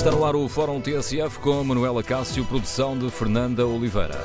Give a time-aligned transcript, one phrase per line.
[0.00, 4.24] Está no ar o Fórum TSF com Manuela Cássio, produção de Fernanda Oliveira.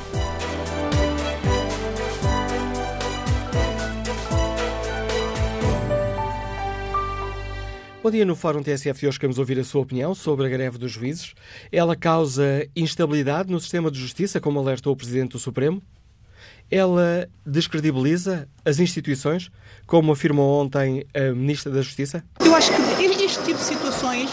[8.01, 10.77] Bom dia no Fórum TSF de hoje queremos ouvir a sua opinião sobre a greve
[10.77, 11.33] dos juízes.
[11.69, 15.83] Ela causa instabilidade no sistema de justiça, como alertou o Presidente do Supremo?
[16.71, 19.51] Ela descredibiliza as instituições,
[19.85, 22.23] como afirmou ontem a Ministra da Justiça?
[22.39, 22.85] Eu acho que
[23.25, 24.29] este tipo de situações,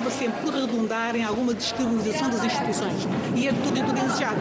[0.00, 3.06] acaba sempre por redundar em alguma descredibilização das instituições.
[3.36, 4.40] E é tudo e tudo desejado.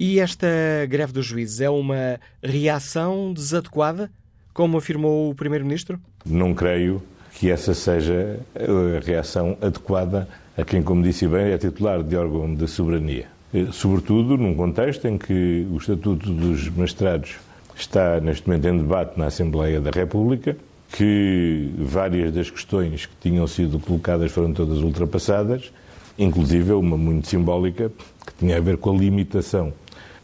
[0.00, 0.46] E esta
[0.88, 4.10] greve dos juízes é uma reação desadequada
[4.52, 6.00] como afirmou o Primeiro-Ministro?
[6.24, 12.02] Não creio que essa seja a reação adequada a quem, como disse bem, é titular
[12.02, 13.26] de órgão de soberania.
[13.52, 17.36] Eh, sobretudo num contexto em que o Estatuto dos Magistrados
[17.76, 20.56] está neste momento em debate na Assembleia da República,
[20.90, 25.72] que várias das questões que tinham sido colocadas foram todas ultrapassadas,
[26.18, 27.90] inclusive uma muito simbólica,
[28.26, 29.72] que tinha a ver com a limitação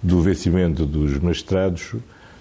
[0.03, 1.95] do vencimento dos magistrados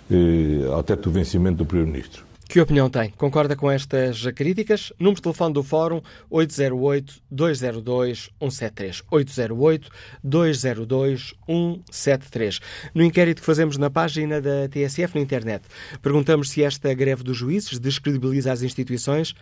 [0.09, 2.28] eh, ao teto do vencimento do Primeiro-Ministro.
[2.49, 3.11] Que opinião tem?
[3.11, 4.91] Concorda com estas críticas?
[4.97, 9.03] Número de telefone do Fórum 808-202-173.
[10.25, 12.59] 808-202-173.
[12.95, 15.61] No inquérito que fazemos na página da TSF na internet,
[16.01, 19.35] perguntamos se esta greve dos juízes descredibiliza as instituições.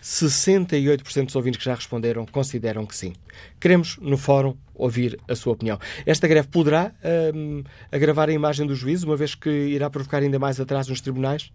[0.00, 3.14] 68% dos ouvintes que já responderam consideram que sim.
[3.58, 5.76] Queremos, no fórum, ouvir a sua opinião.
[6.06, 6.92] Esta greve poderá
[7.34, 11.00] hum, agravar a imagem do juízo, uma vez que irá provocar ainda mais atraso nos
[11.00, 11.50] tribunais?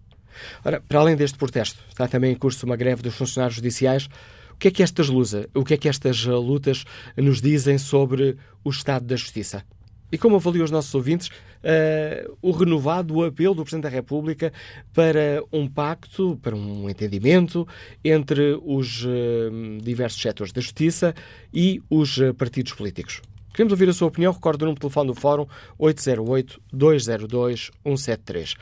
[0.64, 4.10] Ora, para além deste protesto, está também em curso uma greve dos funcionários judiciais.
[4.52, 6.84] O que é que estas lutas, o que é que estas lutas
[7.16, 9.64] nos dizem sobre o estado da justiça?
[10.12, 14.52] E como avaliam os nossos ouvintes uh, o renovado apelo do Presidente da República
[14.94, 17.68] para um pacto, para um entendimento
[18.04, 21.14] entre os uh, diversos setores da justiça
[21.54, 23.22] e os uh, partidos políticos?
[23.54, 24.32] Queremos ouvir a sua opinião.
[24.32, 25.48] Recordo o número de telefone do Fórum
[25.80, 28.56] 808-202-173.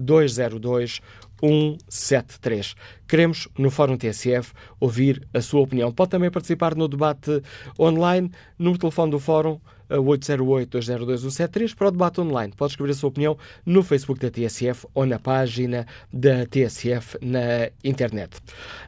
[0.00, 1.00] 808-202-173.
[1.40, 2.74] 173.
[3.08, 5.92] Queremos, no Fórum TSF, ouvir a sua opinião.
[5.92, 7.42] Pode também participar no debate
[7.78, 9.58] online, no telefone do Fórum
[9.90, 12.52] 808-202-173 para o debate online.
[12.56, 17.70] Pode escrever a sua opinião no Facebook da TSF ou na página da TSF na
[17.82, 18.36] internet.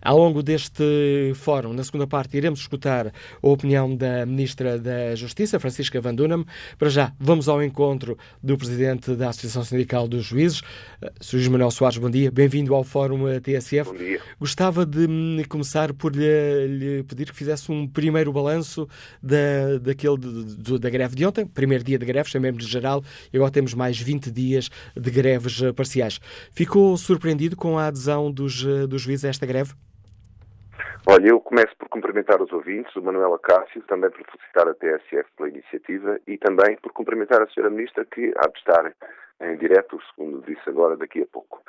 [0.00, 3.12] Ao longo deste fórum, na segunda parte, iremos escutar a
[3.48, 6.44] opinião da Ministra da Justiça, Francisca Van Dunham.
[6.78, 10.62] Para já, vamos ao encontro do Presidente da Associação Sindical dos Juízes,
[11.00, 11.50] eh, Sr.
[11.50, 11.98] Manuel Soares.
[11.98, 13.90] Bom dia, bem-vindo ao Fórum TSF.
[13.90, 14.20] Bom dia.
[14.38, 18.88] Gostava de hum, começar por lhe, lhe pedir que fizesse um primeiro balanço
[19.22, 20.16] da, daquele,
[20.78, 23.98] da greve de ontem, primeiro dia de greve, chamemos de geral, e agora temos mais
[23.98, 26.20] 20 dias de greves eh, parciais.
[26.54, 29.72] Ficou surpreendido com a adesão dos, eh, dos juízes a esta greve?
[31.06, 35.28] Olha, eu começo por cumprimentar os ouvintes, o Manuela Cássio, também por felicitar a TSF
[35.36, 37.68] pela iniciativa e também por cumprimentar a Sra.
[37.70, 38.94] Ministra que há de estar
[39.40, 41.60] em direto, segundo disse agora, daqui a pouco.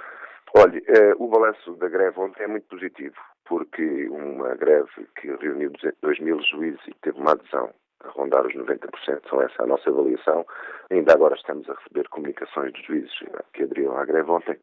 [0.55, 5.71] Olha, eh, o balanço da greve ontem é muito positivo, porque uma greve que reuniu
[6.01, 7.71] 2 mil juízes e teve uma adesão
[8.03, 10.45] a rondar os 90%, são essa a nossa avaliação.
[10.91, 13.13] Ainda agora estamos a receber comunicações dos juízes
[13.53, 14.57] que aderiram à greve ontem,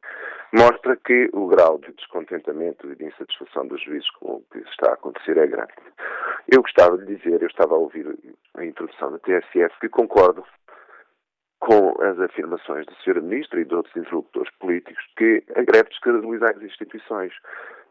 [0.52, 4.90] mostra que o grau de descontentamento e de insatisfação dos juízes com o que está
[4.90, 5.72] a acontecer é grande.
[6.48, 8.06] Eu gostava de dizer, eu estava a ouvir
[8.56, 10.44] a introdução da TSF, que concordo
[11.60, 13.20] com as afirmações da Sra.
[13.20, 17.32] Ministra e de outros interlocutores políticos que a greve descredibiliza as instituições.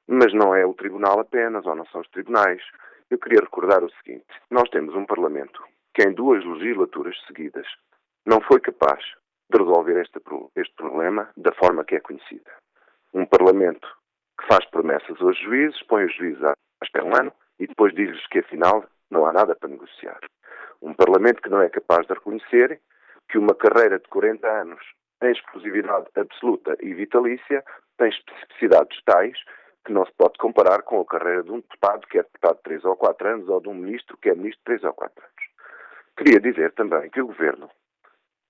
[0.08, 2.62] Mas não é o Tribunal apenas, ou não são os tribunais.
[3.10, 7.68] Eu queria recordar o seguinte: nós temos um Parlamento que, em duas legislaturas seguidas,
[8.26, 9.04] não foi capaz
[9.52, 10.20] de resolver este,
[10.56, 12.52] este problema da forma que é conhecida.
[13.14, 13.88] Um Parlamento
[14.40, 16.42] que faz promessas aos juízes, põe os juízes
[16.84, 20.20] espera um ano e depois diz-lhes que, afinal, não há nada para negociar.
[20.82, 22.80] Um Parlamento que não é capaz de reconhecer
[23.28, 24.80] que uma carreira de 40 anos
[25.22, 27.64] em exclusividade absoluta e vitalícia
[27.98, 29.38] tem especificidades tais
[29.86, 32.64] que não se pode comparar com a carreira de um deputado que é deputado de
[32.64, 35.24] 3 ou 4 anos ou de um ministro que é ministro de 3 ou 4
[35.24, 35.50] anos.
[36.18, 37.70] Queria dizer também que o governo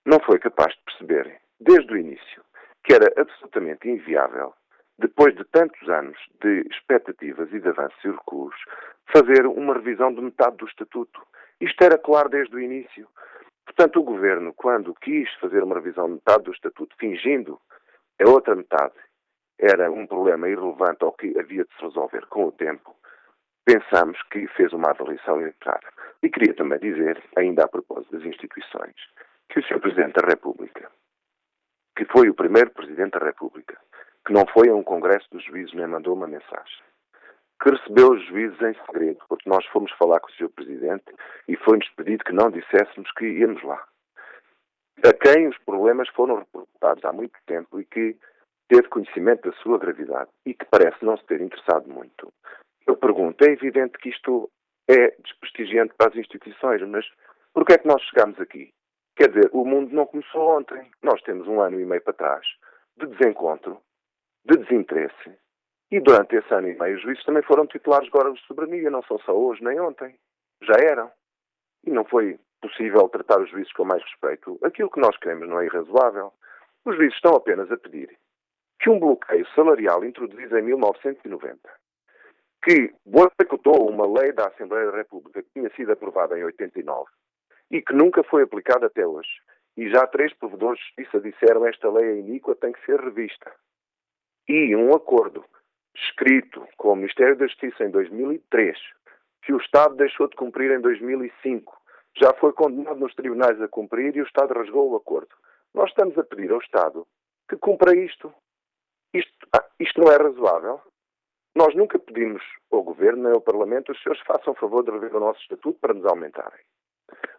[0.05, 2.43] não foi capaz de perceber, desde o início,
[2.83, 4.53] que era absolutamente inviável,
[4.97, 8.55] depois de tantos anos de expectativas e de avanços e recuos,
[9.13, 11.21] fazer uma revisão de metade do Estatuto.
[11.61, 13.07] Isto era claro desde o início.
[13.65, 17.59] Portanto, o governo, quando quis fazer uma revisão de metade do Estatuto, fingindo
[18.19, 18.95] a outra metade
[19.59, 22.95] era um problema irrelevante ou que havia de se resolver com o tempo,
[23.65, 25.87] pensamos que fez uma avaliação errada.
[26.23, 28.95] E queria também dizer, ainda a propósito das instituições,
[29.49, 29.79] que o Sr.
[29.79, 30.89] Presidente da República,
[31.95, 33.77] que foi o primeiro Presidente da República,
[34.25, 36.83] que não foi a um Congresso dos Juízes nem mandou uma mensagem,
[37.61, 40.49] que recebeu os juízes em segredo, porque nós fomos falar com o Sr.
[40.49, 41.05] Presidente
[41.47, 43.85] e foi-nos pedido que não disséssemos que íamos lá.
[45.05, 48.17] A quem os problemas foram reportados há muito tempo e que
[48.69, 52.31] teve conhecimento da sua gravidade e que parece não se ter interessado muito.
[52.87, 54.49] Eu pergunto, é evidente que isto
[54.87, 57.05] é desprestigiante para as instituições, mas
[57.53, 58.71] por que é que nós chegamos aqui?
[59.15, 60.89] Quer dizer, o mundo não começou ontem.
[61.03, 62.45] Nós temos um ano e meio para trás
[62.97, 63.81] de desencontro,
[64.45, 65.37] de desinteresse,
[65.91, 69.01] e durante esse ano e meio os juízes também foram titulares agora de soberania, não
[69.03, 70.15] são só hoje nem ontem.
[70.61, 71.11] Já eram.
[71.85, 74.59] E não foi possível tratar os juízes com mais respeito.
[74.63, 76.31] Aquilo que nós queremos não é irrazoável.
[76.85, 78.17] Os juízes estão apenas a pedir
[78.79, 81.59] que um bloqueio salarial introduzido em 1990,
[82.63, 87.09] que boicotou uma lei da Assembleia da República que tinha sido aprovada em 89
[87.71, 89.29] e que nunca foi aplicada até hoje,
[89.77, 93.51] e já três provedores de justiça disseram esta lei é iníqua, tem que ser revista.
[94.47, 95.45] E um acordo
[95.95, 98.77] escrito com o Ministério da Justiça em 2003,
[99.43, 101.79] que o Estado deixou de cumprir em 2005,
[102.19, 105.33] já foi condenado nos tribunais a cumprir e o Estado rasgou o acordo.
[105.73, 107.05] Nós estamos a pedir ao Estado
[107.47, 108.33] que cumpra isto.
[109.13, 110.81] Isto, ah, isto não é razoável.
[111.55, 115.19] Nós nunca pedimos ao Governo nem ao Parlamento os senhores façam favor de rever o
[115.19, 116.63] nosso estatuto para nos aumentarem.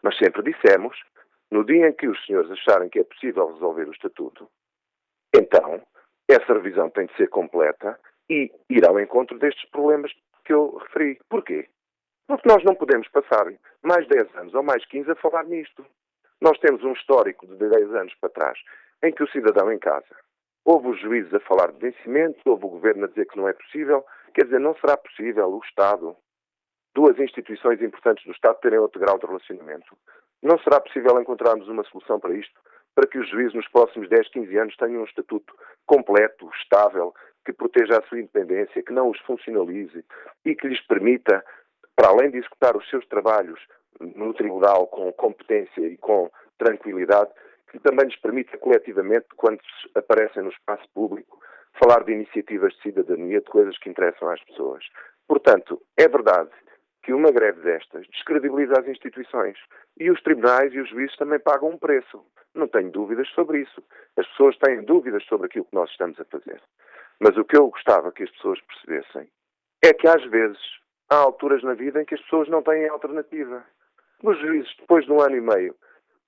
[0.03, 0.97] Mas sempre dissemos,
[1.51, 4.51] no dia em que os senhores acharem que é possível resolver o estatuto,
[5.35, 5.81] então
[6.29, 10.13] essa revisão tem de ser completa e ir ao encontro destes problemas
[10.45, 11.21] que eu referi.
[11.29, 11.69] Porquê?
[12.27, 13.47] Porque nós não podemos passar
[13.83, 15.85] mais 10 anos ou mais 15 a falar nisto.
[16.41, 18.59] Nós temos um histórico de 10 anos para trás
[19.03, 20.17] em que o cidadão em casa
[20.65, 23.53] houve os juízes a falar de vencimentos, houve o governo a dizer que não é
[23.53, 24.05] possível.
[24.35, 26.17] Quer dizer, não será possível o Estado,
[26.95, 29.97] duas instituições importantes do Estado, terem outro grau de relacionamento.
[30.43, 32.59] Não será possível encontrarmos uma solução para isto,
[32.95, 35.55] para que os juízes nos próximos 10, 15 anos tenham um estatuto
[35.87, 37.15] completo, estável,
[37.45, 40.05] que proteja a sua independência, que não os funcionalize
[40.45, 41.45] e que lhes permita,
[41.97, 43.61] para além de executar os seus trabalhos
[44.01, 47.31] no tribunal com competência e com tranquilidade,
[47.71, 49.61] que também lhes permita coletivamente, quando
[49.95, 51.41] aparecem no espaço público,
[51.79, 54.85] falar de iniciativas de cidadania, de coisas que interessam às pessoas.
[55.27, 56.51] Portanto, é verdade
[57.03, 59.57] que uma greve destas descredibiliza as instituições
[59.99, 62.25] e os tribunais e os juízes também pagam um preço.
[62.55, 63.83] Não tenho dúvidas sobre isso.
[64.17, 66.61] As pessoas têm dúvidas sobre aquilo que nós estamos a fazer.
[67.21, 69.31] Mas o que eu gostava que as pessoas percebessem
[69.83, 70.59] é que às vezes
[71.09, 73.65] há alturas na vida em que as pessoas não têm alternativa.
[74.23, 75.75] Os juízes, depois de um ano e meio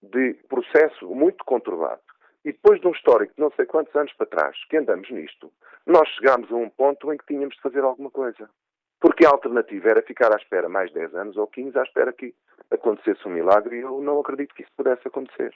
[0.03, 2.01] de processo muito conturbado
[2.45, 5.53] e depois de um histórico de não sei quantos anos para trás que andamos nisto,
[5.87, 8.49] nós chegámos a um ponto em que tínhamos de fazer alguma coisa.
[9.01, 12.35] Porque a alternativa era ficar à espera mais 10 anos ou 15 à espera que
[12.71, 15.55] acontecesse um milagre e eu não acredito que isso pudesse acontecer.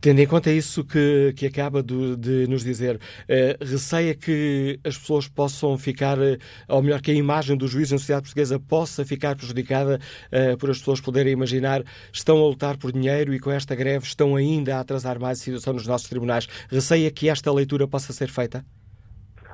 [0.00, 4.98] Tendo em conta isso que, que acaba de, de nos dizer, uh, receia que as
[4.98, 6.36] pessoas possam ficar, uh,
[6.68, 10.00] ou melhor, que a imagem do juiz na sociedade portuguesa possa ficar prejudicada
[10.32, 14.04] uh, por as pessoas poderem imaginar estão a lutar por dinheiro e com esta greve
[14.04, 16.46] estão ainda a atrasar mais a situação nos nossos tribunais.
[16.68, 18.64] Receia que esta leitura possa ser feita?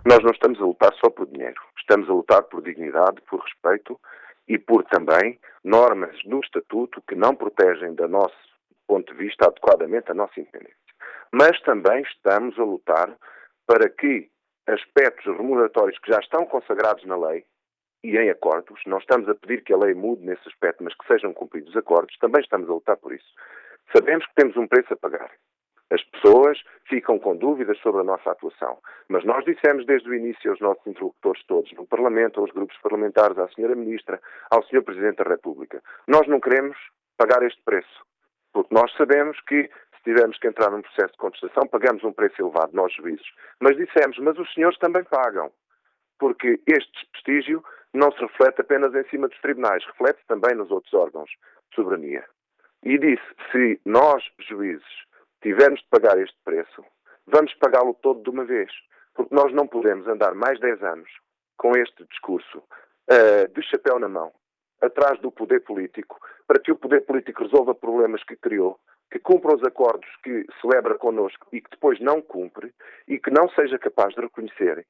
[0.06, 1.60] Nós não estamos a lutar só por dinheiro.
[1.78, 4.00] Estamos a lutar por dignidade, por respeito
[4.48, 8.51] e por também normas no Estatuto que não protegem da nossa
[8.86, 10.76] ponto de vista adequadamente a nossa independência.
[11.32, 13.16] Mas também estamos a lutar
[13.66, 14.30] para que
[14.66, 17.44] aspectos remuneratórios que já estão consagrados na lei
[18.04, 21.06] e em acordos, não estamos a pedir que a lei mude nesse aspecto, mas que
[21.06, 23.32] sejam cumpridos os acordos, também estamos a lutar por isso.
[23.94, 25.30] Sabemos que temos um preço a pagar.
[25.90, 28.78] As pessoas ficam com dúvidas sobre a nossa atuação.
[29.08, 33.38] Mas nós dissemos desde o início aos nossos interlocutores todos, no Parlamento, aos grupos parlamentares,
[33.38, 33.74] à Sra.
[33.76, 34.82] Ministra, ao Sr.
[34.82, 36.76] Presidente da República, nós não queremos
[37.18, 38.11] pagar este preço.
[38.52, 39.64] Porque nós sabemos que,
[39.96, 43.26] se tivermos que entrar num processo de contestação, pagamos um preço elevado, nós juízes.
[43.60, 45.50] Mas dissemos, mas os senhores também pagam.
[46.18, 50.92] Porque este desprestígio não se reflete apenas em cima dos tribunais, reflete também nos outros
[50.94, 52.24] órgãos de soberania.
[52.82, 54.84] E disse, se nós, juízes,
[55.42, 56.84] tivermos de pagar este preço,
[57.26, 58.70] vamos pagá-lo todo de uma vez.
[59.14, 61.08] Porque nós não podemos andar mais 10 anos
[61.58, 64.32] com este discurso uh, de chapéu na mão,
[64.82, 68.78] atrás do poder político para que o poder político resolva problemas que criou,
[69.10, 72.72] que cumpra os acordos que celebra connosco e que depois não cumpre
[73.06, 74.86] e que não seja capaz de reconhecer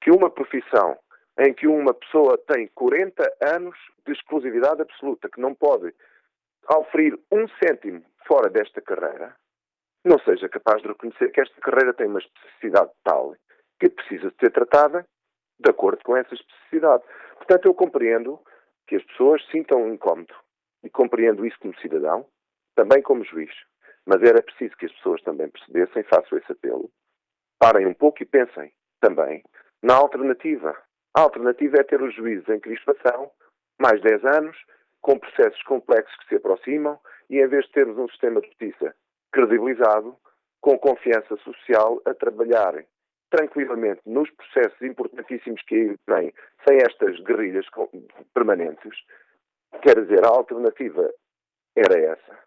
[0.00, 0.96] que uma profissão
[1.38, 5.92] em que uma pessoa tem 40 anos de exclusividade absoluta, que não pode
[6.70, 9.34] oferir um cêntimo fora desta carreira,
[10.04, 13.34] não seja capaz de reconhecer que esta carreira tem uma especificidade tal
[13.80, 15.06] que precisa de ser tratada
[15.58, 17.02] de acordo com essa especificidade.
[17.36, 18.40] Portanto, eu compreendo
[18.86, 20.34] que as pessoas sintam um incómodo.
[20.82, 22.26] E compreendo isso como cidadão,
[22.74, 23.52] também como juiz.
[24.06, 26.90] Mas era preciso que as pessoas também percebessem, façam esse apelo,
[27.58, 29.42] parem um pouco e pensem também
[29.82, 30.76] na alternativa.
[31.16, 33.30] A alternativa é ter os juízes em crispação,
[33.80, 34.56] mais 10 anos,
[35.00, 36.98] com processos complexos que se aproximam,
[37.30, 38.94] e em vez de termos um sistema de justiça
[39.32, 40.16] credibilizado,
[40.60, 42.86] com confiança social, a trabalharem
[43.34, 46.32] tranquilamente nos processos importantíssimos que aí vêm,
[46.66, 47.66] sem estas guerrilhas
[48.32, 48.96] permanentes,
[49.82, 51.10] quer dizer, a alternativa
[51.76, 52.38] era essa.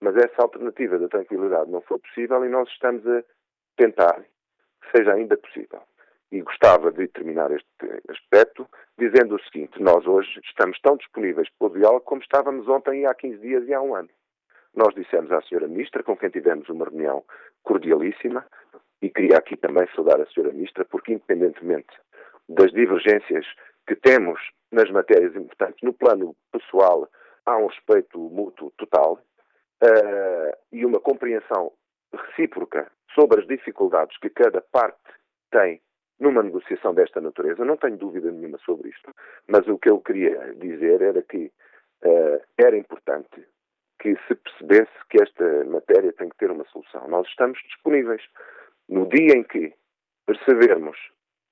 [0.00, 3.22] Mas essa alternativa da tranquilidade não foi possível e nós estamos a
[3.76, 5.80] tentar que seja ainda possível.
[6.32, 7.66] E gostava de terminar este
[8.08, 8.66] aspecto
[8.98, 13.14] dizendo o seguinte: nós hoje estamos tão disponíveis para o diálogo como estávamos ontem, há
[13.14, 14.08] 15 dias e há um ano.
[14.74, 15.68] Nós dissemos à Sra.
[15.68, 17.22] Ministra, com quem tivemos uma reunião
[17.62, 18.44] cordialíssima,
[19.02, 20.52] e queria aqui também saudar a Sra.
[20.52, 21.92] Ministra, porque independentemente
[22.48, 23.44] das divergências
[23.86, 24.40] que temos
[24.70, 27.08] nas matérias importantes, no plano pessoal,
[27.44, 29.18] há um respeito mútuo total
[29.82, 31.72] uh, e uma compreensão
[32.14, 34.98] recíproca sobre as dificuldades que cada parte
[35.50, 35.80] tem
[36.20, 37.64] numa negociação desta natureza.
[37.64, 39.12] Não tenho dúvida nenhuma sobre isto.
[39.48, 41.50] Mas o que eu queria dizer era que
[42.04, 43.44] uh, era importante
[44.00, 47.08] que se percebesse que esta matéria tem que ter uma solução.
[47.08, 48.22] Nós estamos disponíveis.
[48.92, 49.72] No dia em que
[50.26, 50.98] percebermos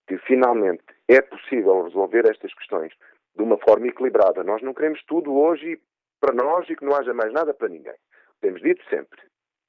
[0.07, 2.93] que finalmente é possível resolver estas questões
[3.35, 5.81] de uma forma equilibrada, nós não queremos tudo hoje
[6.21, 7.95] para nós e que não haja mais nada para ninguém.
[8.43, 9.19] Temos dito sempre,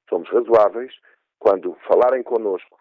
[0.06, 0.92] somos razoáveis,
[1.38, 2.78] quando falarem connosco,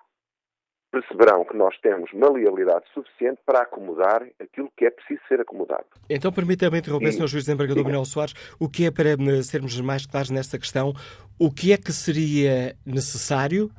[0.91, 5.86] perceberão que nós temos maleabilidade suficiente para acomodar aquilo que é preciso ser acomodado.
[6.10, 7.13] Então, permita-me interromper.
[7.13, 7.27] Sr.
[7.27, 10.91] Juiz Desembargador Manuel Soares, o que é, para sermos mais claros nesta questão,
[11.39, 13.71] o que é que seria necessário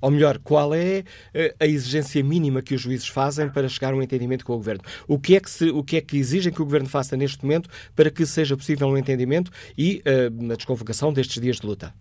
[0.00, 3.96] ou melhor, qual é eh, a exigência mínima que os juízes fazem para chegar a
[3.96, 4.82] um entendimento com o Governo?
[5.08, 7.44] O que é que, se, o que, é que exigem que o Governo faça neste
[7.44, 11.92] momento para que seja possível um entendimento e uh, a desconvocação destes dias de luta?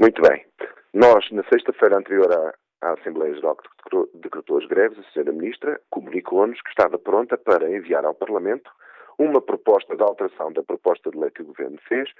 [0.00, 0.44] Muito bem.
[0.92, 3.66] Nós, na sexta-feira anterior à, à Assembleia Geral que
[4.14, 5.32] decretou as greves, a Sra.
[5.32, 8.70] Ministra comunicou-nos que estava pronta para enviar ao Parlamento
[9.18, 12.10] uma proposta de alteração da proposta de lei que o Governo fez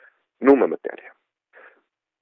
[0.40, 1.10] numa matéria.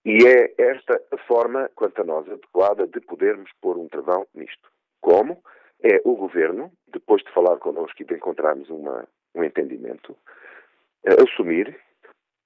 [0.05, 4.71] E é esta a forma, quanto a nós, adequada de podermos pôr um travão nisto.
[5.01, 5.43] Como?
[5.83, 10.17] É o Governo, depois de falar connosco e de encontrarmos uma, um entendimento,
[11.07, 11.79] assumir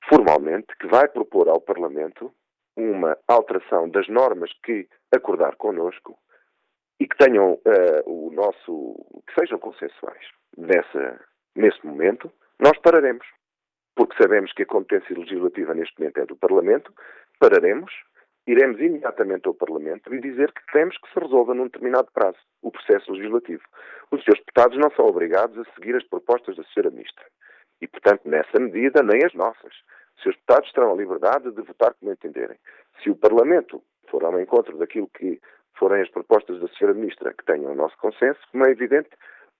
[0.08, 2.32] formalmente que vai propor ao Parlamento
[2.76, 6.16] uma alteração das normas que acordar connosco
[7.00, 7.58] e que tenham uh,
[8.06, 8.94] o nosso.
[9.26, 10.24] que sejam consensuais.
[10.56, 11.20] Nessa,
[11.54, 13.26] nesse momento, nós pararemos.
[13.94, 16.92] Porque sabemos que a competência legislativa neste momento é do Parlamento
[17.38, 17.92] pararemos,
[18.46, 22.70] iremos imediatamente ao Parlamento e dizer que queremos que se resolva num determinado prazo o
[22.70, 23.62] processo legislativo.
[24.10, 26.90] Os seus deputados não são obrigados a seguir as propostas da Sra.
[26.90, 27.24] Ministra.
[27.80, 29.72] E, portanto, nessa medida, nem as nossas.
[30.16, 32.56] Os seus deputados terão a liberdade de votar como entenderem.
[33.02, 35.40] Se o Parlamento for ao encontro daquilo que
[35.78, 36.92] forem as propostas da Sra.
[36.92, 39.10] Ministra que tenham o nosso consenso, como é evidente,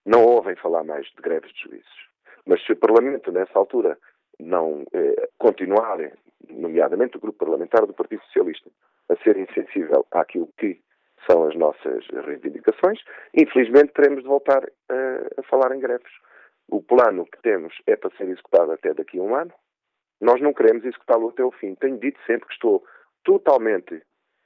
[0.05, 2.09] não ouvem falar mais de greves de juízes.
[2.45, 3.97] Mas se o Parlamento, nessa altura,
[4.39, 5.97] não eh, continuar,
[6.49, 8.69] nomeadamente o grupo parlamentar do Partido Socialista,
[9.09, 10.79] a ser insensível àquilo que
[11.29, 12.99] são as nossas reivindicações,
[13.33, 16.11] infelizmente teremos de voltar eh, a falar em greves.
[16.69, 19.51] O plano que temos é para ser executado até daqui a um ano.
[20.21, 21.75] Nós não queremos executá-lo até o fim.
[21.75, 22.83] Tenho dito sempre que estou
[23.23, 24.01] totalmente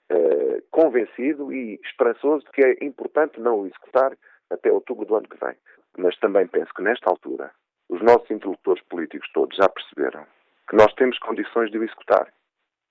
[0.10, 4.18] eh, convencido e esperançoso de que é importante não o executar
[4.50, 5.56] até outubro do ano que vem.
[5.98, 7.52] Mas também penso que nesta altura
[7.94, 10.26] os nossos interlocutores políticos todos já perceberam
[10.68, 12.34] que nós temos condições de o executar.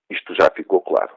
[0.08, 1.16] Isto já ficou claro.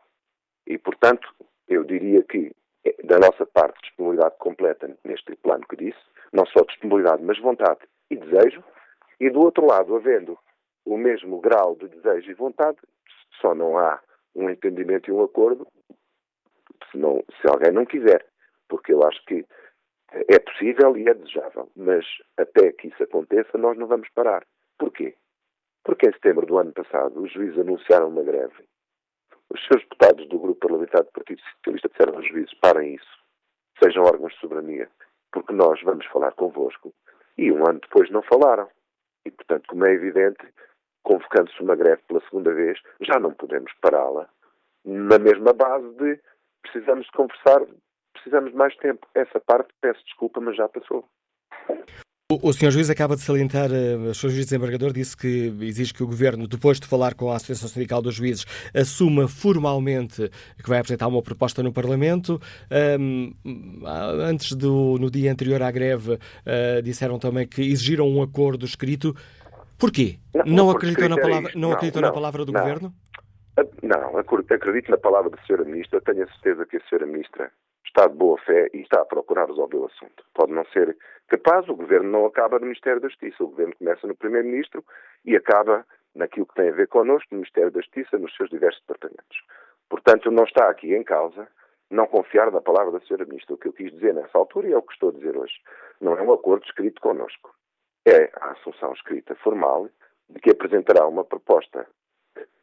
[0.65, 1.31] E, portanto,
[1.67, 2.51] eu diria que,
[2.83, 5.99] eh, da nossa parte, disponibilidade completa neste plano que disse,
[6.33, 8.63] não só disponibilidade, mas vontade e desejo,
[9.19, 10.35] e do outro lado, havendo
[10.83, 12.77] o mesmo grau de desejo e vontade,
[13.39, 14.01] só não há
[14.35, 15.67] um entendimento e um acordo
[16.89, 18.25] se, não, se alguém não quiser.
[18.67, 19.45] Porque eu acho que
[20.27, 22.05] é possível e é desejável, mas
[22.37, 24.45] até que isso aconteça, nós não vamos parar.
[24.77, 25.15] Porquê?
[25.83, 28.67] Porque em setembro do ano passado os juízes anunciaram uma greve.
[29.49, 33.19] Os seus deputados do grupo parlamentar do Partido Socialista disseram aos juízes: parem isso,
[33.83, 34.89] sejam órgãos de soberania,
[35.31, 36.93] porque nós vamos falar convosco.
[37.37, 38.67] E um ano depois não falaram.
[39.25, 40.47] E, portanto, como é evidente,
[41.03, 44.29] convocando-se uma greve pela segunda vez, já não podemos pará-la
[44.85, 46.19] na mesma base de
[46.61, 47.65] precisamos conversar
[48.25, 49.07] precisamos de mais tempo.
[49.13, 51.05] Essa parte, peço desculpa, mas já passou.
[52.31, 52.71] O, o Sr.
[52.71, 54.29] Juiz acaba de salientar, eh, o Sr.
[54.29, 58.01] Juiz Desembargador disse que exige que o Governo, depois de falar com a Associação Sindical
[58.01, 60.27] dos Juízes, assuma formalmente
[60.61, 62.41] que vai apresentar uma proposta no Parlamento.
[62.99, 63.31] Um,
[64.27, 69.13] antes do, no dia anterior à greve, uh, disseram também que exigiram um acordo escrito.
[69.77, 70.17] Porquê?
[70.33, 72.91] Não, não acreditam, na palavra, não, não acreditam não, na palavra do Governo?
[73.83, 75.63] Não, acredito na palavra da Sra.
[75.63, 76.01] Ministra.
[76.01, 77.05] Tenho a certeza que a Sra.
[77.05, 77.51] Ministra
[77.95, 80.25] está de boa fé e está a procurar resolver o assunto.
[80.33, 80.97] Pode não ser
[81.29, 84.83] capaz, o Governo não acaba no Ministério da Justiça, o Governo começa no Primeiro-Ministro
[85.23, 88.81] e acaba naquilo que tem a ver connosco, no Ministério da Justiça, nos seus diversos
[88.81, 89.37] departamentos.
[89.89, 91.47] Portanto, não está aqui em causa
[91.89, 93.25] não confiar na palavra da Sra.
[93.25, 93.55] Ministra.
[93.55, 95.53] O que eu quis dizer nessa altura e é o que estou a dizer hoje.
[96.01, 97.53] Não é um acordo escrito connosco.
[98.05, 99.87] É a assunção escrita formal
[100.29, 101.87] de que apresentará uma proposta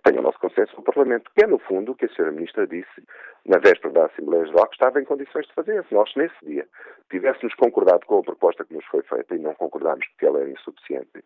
[0.04, 2.30] tenha o nosso consenso no Parlamento, que é, no fundo, o que a Sra.
[2.30, 3.02] Ministra disse
[3.46, 5.84] na véspera da Assembleia Geral, que estava em condições de fazer.
[5.84, 6.66] Se nós, nesse dia,
[7.10, 10.50] tivéssemos concordado com a proposta que nos foi feita e não concordámos porque ela era
[10.50, 11.24] insuficiente,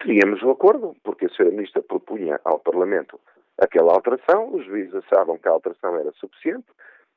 [0.00, 1.46] teríamos o um acordo, porque a Sra.
[1.46, 3.20] Ministra propunha ao Parlamento
[3.58, 6.66] aquela alteração, os juízes achavam que a alteração era suficiente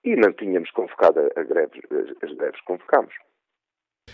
[0.03, 1.81] e não tínhamos convocado a greves,
[2.23, 3.13] as greves convocámos.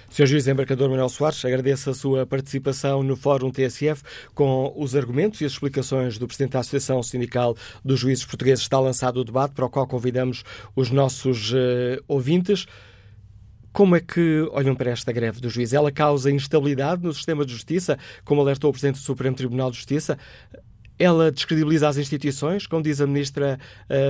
[0.10, 0.26] Sr.
[0.26, 4.02] Juiz Embarcador Manuel Soares, agradeço a sua participação no Fórum TSF
[4.34, 8.64] com os argumentos e as explicações do Presidente da Associação Sindical dos Juízes Portugueses.
[8.64, 10.44] Está lançado o debate para o qual convidamos
[10.76, 12.66] os nossos uh, ouvintes.
[13.74, 15.74] Como é que olham para esta greve dos juízes?
[15.74, 19.78] Ela causa instabilidade no sistema de justiça, como alertou o Presidente do Supremo Tribunal de
[19.78, 20.18] Justiça?
[20.98, 23.60] Ela descredibiliza as instituições, como diz a Ministra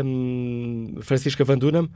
[0.05, 1.89] um, Francisca Van Dunham?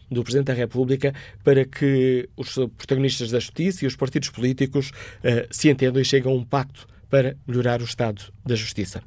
[0.09, 5.45] do Presidente da República para que os protagonistas da justiça e os partidos políticos uh,
[5.51, 9.03] se entendam e cheguem a um pacto para melhorar o estado da justiça.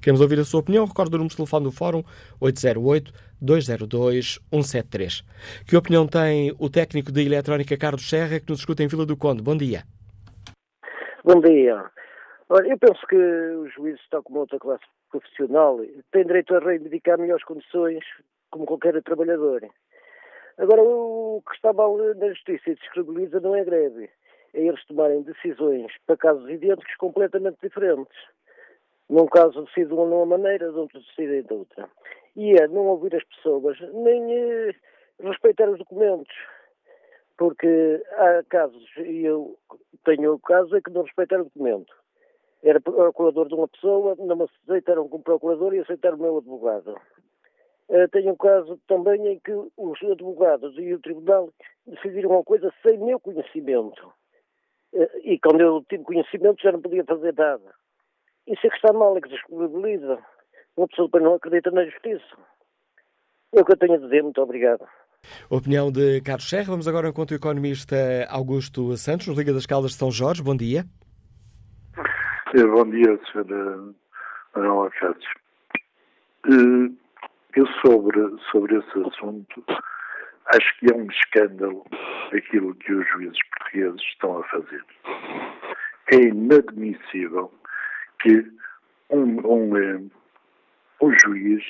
[0.00, 0.86] Queremos ouvir a sua opinião.
[0.86, 2.02] Recordo o número de telefone do Fórum
[2.40, 5.24] 808-202-173.
[5.68, 9.14] Que opinião tem o técnico de eletrónica Carlos Serra, que nos escuta em Vila do
[9.16, 9.42] Conde?
[9.42, 9.82] Bom dia.
[11.22, 11.84] Bom dia.
[12.48, 15.78] Eu penso que os juízes, tal como outra classe profissional,
[16.10, 18.02] têm direito a reivindicar melhores condições
[18.50, 19.62] como qualquer trabalhador.
[20.58, 24.10] Agora, o que está mal na justiça e descredibiliza não é greve.
[24.52, 28.16] É eles tomarem decisões para casos idênticos completamente diferentes.
[29.10, 31.90] Num caso decidem de uma maneira, de outro decidem de outra.
[32.36, 34.74] E é não ouvir as pessoas, nem eh,
[35.18, 36.32] respeitar os documentos.
[37.36, 39.58] Porque há casos, e eu
[40.04, 41.92] tenho o caso, é que não respeitar o documento.
[42.62, 46.94] Era procurador de uma pessoa, não me aceitaram como procurador e aceitaram o meu advogado.
[47.88, 51.50] Uh, tenho um caso também em que os advogados e o tribunal
[51.84, 54.12] decidiram uma coisa sem meu conhecimento.
[54.92, 57.74] Uh, e quando eu tive conhecimento já não podia fazer nada.
[58.50, 60.18] Isso é que está mal, é que descredibiliza.
[60.76, 62.36] Uma pessoa depois não acredita na justiça.
[63.54, 64.22] É o que eu tenho a dizer.
[64.22, 64.84] Muito obrigado.
[65.48, 66.64] Opinião de Carlos Serra.
[66.64, 67.96] Vamos agora ao encontro economista
[68.28, 70.42] Augusto Santos, nos Liga das Caldas de São Jorge.
[70.42, 70.84] Bom dia.
[72.56, 73.44] É, bom dia, Sra.
[74.56, 75.40] Manuel Acácio.
[76.46, 76.90] Eh,
[77.54, 78.18] eu sobre,
[78.50, 79.64] sobre esse assunto
[80.46, 81.84] acho que é um escândalo
[82.32, 84.84] aquilo que os juízes portugueses estão a fazer.
[86.12, 87.52] É inadmissível
[88.20, 88.44] que
[89.10, 90.00] um, um, eh,
[91.00, 91.64] um juiz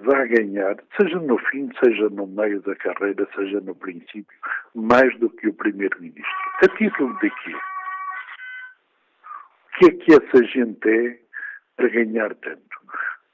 [0.00, 4.38] vai ganhar, seja no fim, seja no meio da carreira, seja no princípio,
[4.74, 6.24] mais do que o primeiro-ministro.
[6.62, 7.54] A título de quê?
[9.64, 11.18] O que é que essa gente é
[11.76, 12.82] para ganhar tanto?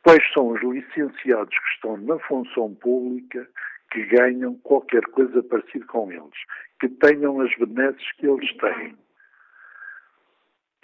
[0.05, 3.49] Quais são os licenciados que estão na função pública
[3.91, 6.39] que ganham qualquer coisa parecida com eles,
[6.81, 8.97] que tenham as benesses que eles têm?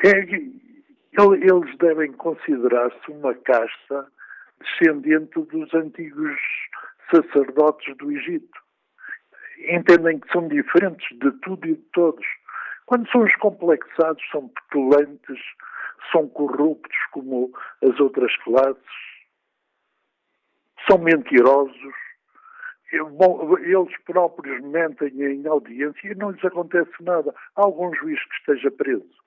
[0.05, 0.21] É,
[1.17, 4.07] eles devem considerar-se uma casta
[4.61, 6.41] descendente dos antigos
[7.11, 8.59] sacerdotes do Egito.
[9.69, 12.27] Entendem que são diferentes de tudo e de todos.
[12.87, 15.41] Quando são descomplexados, são petulantes,
[16.11, 18.83] são corruptos como as outras classes,
[20.89, 21.95] são mentirosos,
[22.93, 27.35] eles próprios mentem em audiência e não lhes acontece nada.
[27.57, 29.24] Há algum juiz que esteja preso.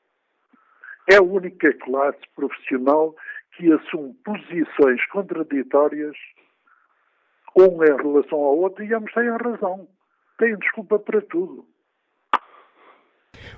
[1.09, 3.15] É a única classe profissional
[3.55, 6.15] que assume posições contraditórias
[7.55, 9.87] um em relação ao outro e ambos têm a razão.
[10.37, 11.65] Têm desculpa para tudo.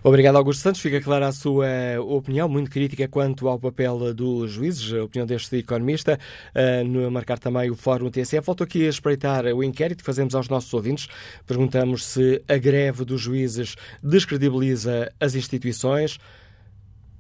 [0.04, 0.80] Obrigado, Augusto Santos.
[0.80, 1.68] Fica clara a sua
[2.00, 6.18] opinião, muito crítica quanto ao papel dos juízes, a opinião deste economista,
[6.56, 8.46] uh, no marcar também o Fórum TSF.
[8.46, 11.08] Volto aqui a espreitar o inquérito que fazemos aos nossos ouvintes.
[11.46, 16.18] Perguntamos se a greve dos juízes descredibiliza as instituições.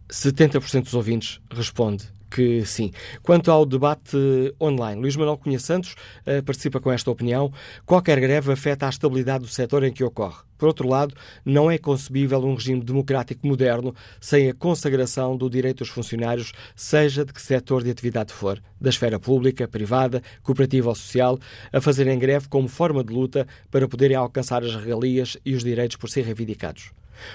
[0.09, 2.91] 70% dos ouvintes responde que sim.
[3.23, 4.15] Quanto ao debate
[4.61, 5.95] online, Luís Manuel Cunha Santos
[6.25, 7.51] uh, participa com esta opinião.
[7.85, 10.37] Qualquer greve afeta a estabilidade do setor em que ocorre.
[10.57, 15.79] Por outro lado, não é concebível um regime democrático moderno sem a consagração do direito
[15.79, 20.95] dos funcionários, seja de que setor de atividade for, da esfera pública, privada, cooperativa ou
[20.95, 21.39] social,
[21.71, 25.95] a fazerem greve como forma de luta para poderem alcançar as regalias e os direitos
[25.95, 26.91] por ser reivindicados.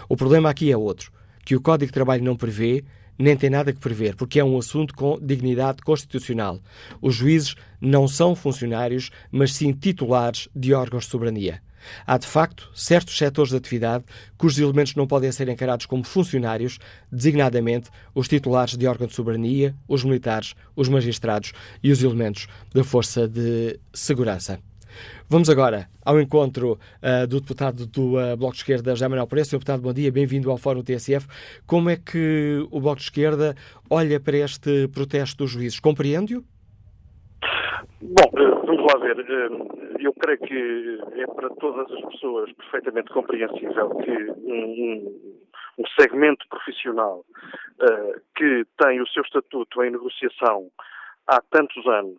[0.09, 1.11] O problema aqui é outro,
[1.45, 2.85] que o Código de Trabalho não prevê
[3.19, 6.61] nem tem nada que prever, porque é um assunto com dignidade constitucional.
[7.01, 11.63] Os juízes não são funcionários, mas sim titulares de órgãos de soberania.
[12.07, 14.05] Há, de facto, certos setores de atividade
[14.39, 16.79] cujos elementos não podem ser encarados como funcionários,
[17.13, 21.53] designadamente os titulares de órgão de soberania, os militares, os magistrados
[21.83, 24.59] e os elementos da Força de Segurança.
[25.29, 29.27] Vamos agora ao encontro uh, do deputado do uh, Bloco de Esquerda, José Manuel.
[29.45, 29.59] Sr.
[29.59, 31.27] deputado, bom dia, bem-vindo ao Fórum TSF.
[31.67, 33.55] Como é que o Bloco de Esquerda
[33.91, 35.81] olha para este protesto dos juízes?
[35.81, 36.43] Compreende-o?
[38.03, 39.17] Bom, eh, vamos lá ver.
[39.99, 45.41] Eu creio que é para todas as pessoas perfeitamente compreensível que um,
[45.79, 47.25] um segmento profissional
[47.81, 50.69] uh, que tem o seu estatuto em negociação
[51.27, 52.19] há tantos anos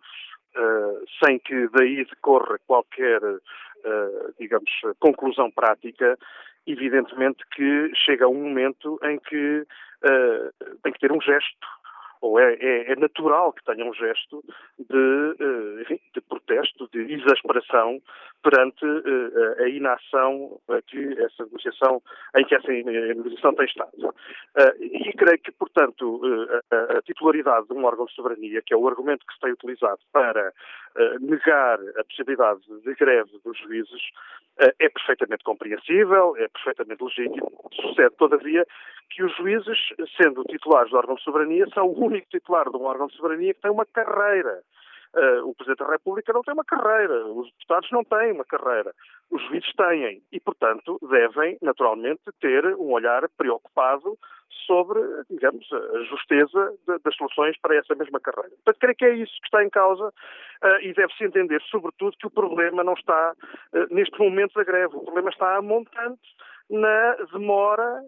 [0.56, 6.18] uh, sem que daí decorra qualquer, uh, digamos, conclusão prática,
[6.66, 11.66] evidentemente que chega um momento em que uh, tem que ter um gesto
[12.26, 14.42] ou é, é, é, natural que tenha um gesto
[14.78, 18.00] de, enfim, de protesto, de exasperação
[18.42, 22.02] perante uh, a inação que essa negociação,
[22.36, 24.08] em que essa negociação tem estado.
[24.08, 24.12] Uh,
[24.80, 26.20] e creio que, portanto,
[26.70, 29.52] a, a, titularidade de um órgão de soberania, que é o argumento que se tem
[29.52, 30.52] utilizado para
[31.20, 34.02] negar a possibilidade de greve dos juízes,
[34.58, 37.52] é perfeitamente compreensível, é perfeitamente legítimo.
[37.74, 38.66] Sucede, todavia,
[39.10, 39.78] que os juízes,
[40.16, 43.54] sendo titulares do órgão de soberania, são o único titular de um órgão de soberania
[43.54, 44.62] que tem uma carreira.
[45.16, 48.92] Uh, o Presidente da República não tem uma carreira, os deputados não têm uma carreira,
[49.30, 54.18] os juízes têm e, portanto, devem, naturalmente, ter um olhar preocupado
[54.66, 55.00] sobre,
[55.30, 58.50] digamos, a justeza de, das soluções para essa mesma carreira.
[58.56, 62.26] Portanto, creio que é isso que está em causa uh, e deve-se entender, sobretudo, que
[62.26, 66.20] o problema não está uh, neste momento da greve, o problema está a montante
[66.68, 68.02] na demora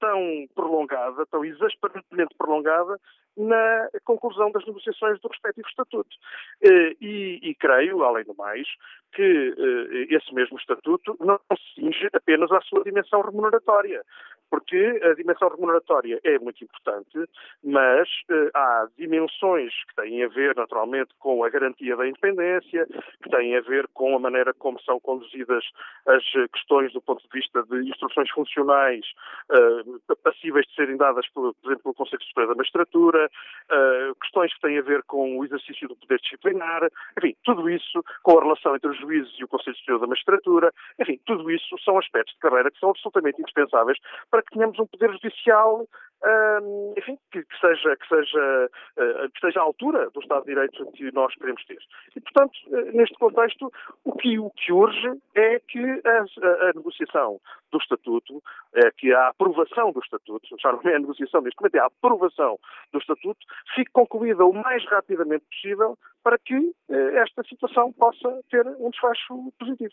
[0.00, 2.98] tão prolongada, tão exasperantemente prolongada,
[3.36, 6.16] na conclusão das negociações do respectivo estatuto.
[6.62, 8.66] Eh, e, e, creio, além do mais,
[9.12, 14.02] que eh, esse mesmo estatuto não se cinge apenas à sua dimensão remuneratória,
[14.50, 17.18] porque a dimensão remuneratória é muito importante,
[17.62, 22.86] mas eh, há dimensões que têm a ver, naturalmente, com a garantia da independência,
[23.22, 25.64] que têm a ver com a maneira como são conduzidas
[26.06, 29.04] as questões do ponto de vista de instruções funcionais
[29.50, 34.52] uh, passíveis de serem dadas, por, por exemplo, pelo Conselho Superior da Magistratura, uh, questões
[34.54, 38.42] que têm a ver com o exercício do poder disciplinar, enfim, tudo isso com a
[38.42, 42.34] relação entre os juízes e o Conselho Superior da Magistratura, enfim, tudo isso são aspectos
[42.34, 43.98] de carreira que são absolutamente indispensáveis
[44.30, 45.86] para que tenhamos um poder judicial
[46.22, 50.48] Uh, enfim, que, que, seja, que, seja, uh, que esteja à altura do Estado de
[50.48, 51.78] Direito que nós queremos ter.
[52.14, 53.72] E, portanto, uh, neste contexto,
[54.04, 58.42] o que, o que urge é que a, a, a, negociação do Estatuto,
[58.74, 61.86] é que a aprovação do Estatuto, já não é a negociação neste momento, é a
[61.86, 62.58] aprovação
[62.92, 68.66] do Estatuto, fique concluída o mais rapidamente possível para que eh, esta situação possa ter
[68.78, 69.92] um desfecho positivo.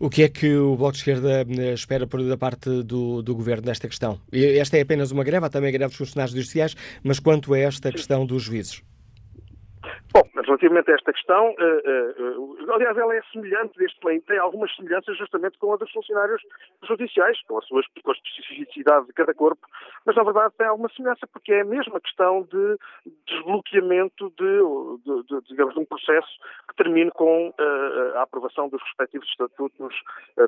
[0.00, 3.34] O que é que o Bloco de Esquerda eh, espera por da parte do, do
[3.34, 4.18] Governo nesta questão?
[4.32, 7.58] Esta é apenas uma greve, há também a greve dos funcionários judiciais, mas quanto a
[7.58, 8.82] esta questão dos juízes?
[10.10, 15.18] Bom, relativamente a esta questão, uh, uh, aliás, ela é semelhante, deste, tem algumas semelhanças
[15.18, 16.42] justamente com a dos funcionários
[16.82, 19.66] judiciais, com a sua com a especificidade de cada corpo,
[20.06, 22.78] mas na verdade tem alguma semelhança porque é a mesma questão de
[23.26, 26.28] desbloqueamento de, de, de digamos, de um processo
[26.68, 29.94] que termine com uh, a aprovação dos respectivos estatutos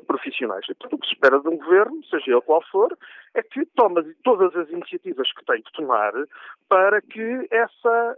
[0.07, 0.65] profissionais.
[0.69, 2.97] E, portanto, o que se espera de um governo, seja ele qual for,
[3.35, 6.13] é que tome todas as iniciativas que tem que tomar
[6.67, 8.17] para que essa,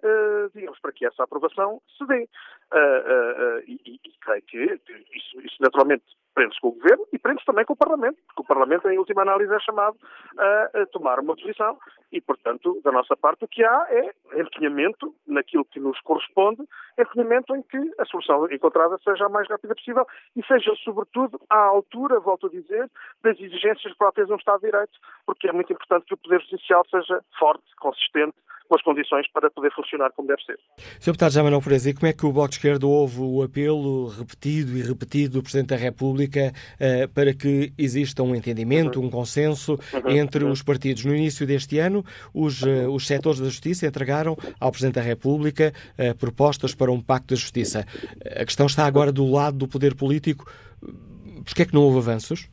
[0.53, 2.27] digamos, para que essa aprovação se dê.
[2.71, 4.79] Uh, uh, uh, e, e, creio que
[5.13, 8.45] isso, isso naturalmente prende-se com o Governo e prende-se também com o Parlamento, porque o
[8.45, 9.95] Parlamento, em última análise, é chamado
[10.37, 11.77] a, tomar uma posição
[12.11, 16.63] e, portanto, da nossa parte, o que há é empenhamento naquilo que nos corresponde,
[16.97, 21.39] em momento em que a solução encontrada seja a mais rápida possível e seja, sobretudo,
[21.49, 22.89] à altura, volto a dizer,
[23.23, 24.93] das exigências próprias de um Estado de Direito,
[25.25, 28.35] porque é muito importante que o Poder Judicial seja forte, consistente,
[28.67, 30.57] com as condições para poder funcionar como deve ser.
[30.99, 31.11] Sr.
[31.11, 34.77] Deputado Manuel Perez, e como é que o Bloco de Esquerda ouve o apelo repetido
[34.77, 39.07] e repetido do Presidente da República uh, para que exista um entendimento, uhum.
[39.07, 40.09] um consenso uhum.
[40.11, 40.51] entre uhum.
[40.51, 41.05] os partidos?
[41.05, 45.73] No início deste ano, os, uh, os setores da Justiça entregaram ao Presidente da República
[45.97, 47.85] uh, propostas para um Pacto da Justiça.
[48.25, 50.49] A questão está agora do lado do poder político.
[50.79, 52.49] Por que é que não houve avanços?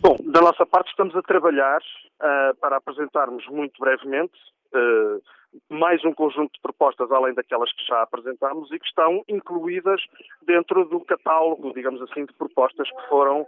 [0.00, 4.32] Bom, da nossa parte estamos a trabalhar uh, para apresentarmos muito brevemente
[4.74, 5.22] uh,
[5.68, 10.00] mais um conjunto de propostas além daquelas que já apresentámos e que estão incluídas
[10.40, 13.46] dentro do catálogo, digamos assim, de propostas que foram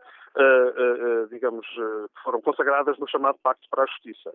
[1.31, 4.33] digamos, uh, que foram consagradas no chamado Pacto para a Justiça.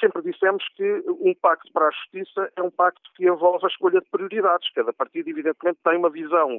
[0.00, 4.00] sempre dissemos que um Pacto para a Justiça é um pacto que envolve a escolha
[4.00, 4.72] de prioridades.
[4.72, 6.58] Cada partido, evidentemente, tem uma visão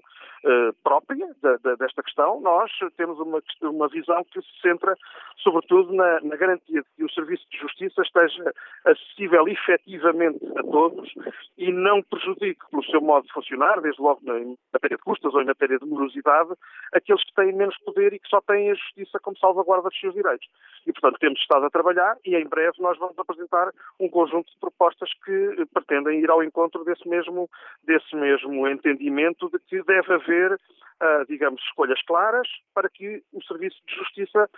[0.83, 2.41] própria de, de, desta questão.
[2.41, 4.95] Nós temos uma, uma visão que se centra,
[5.37, 8.53] sobretudo, na, na garantia de que o Serviço de Justiça esteja
[8.85, 11.11] acessível efetivamente a todos
[11.57, 15.41] e não prejudique, pelo seu modo de funcionar, desde logo em matéria de custas ou
[15.41, 16.51] em matéria de morosidade,
[16.93, 20.13] aqueles que têm menos poder e que só têm a justiça como salvaguarda dos seus
[20.13, 20.47] direitos.
[20.85, 24.59] E, portanto, temos estado a trabalhar e em breve nós vamos apresentar um conjunto de
[24.59, 27.49] propostas que pretendem ir ao encontro desse mesmo,
[27.83, 33.81] desse mesmo entendimento de que deve haver, uh, digamos, escolhas claras para que o serviço
[33.87, 34.49] de justiça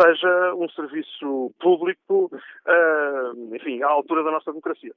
[0.00, 4.92] seja um serviço público, uh, enfim, à altura da nossa democracia.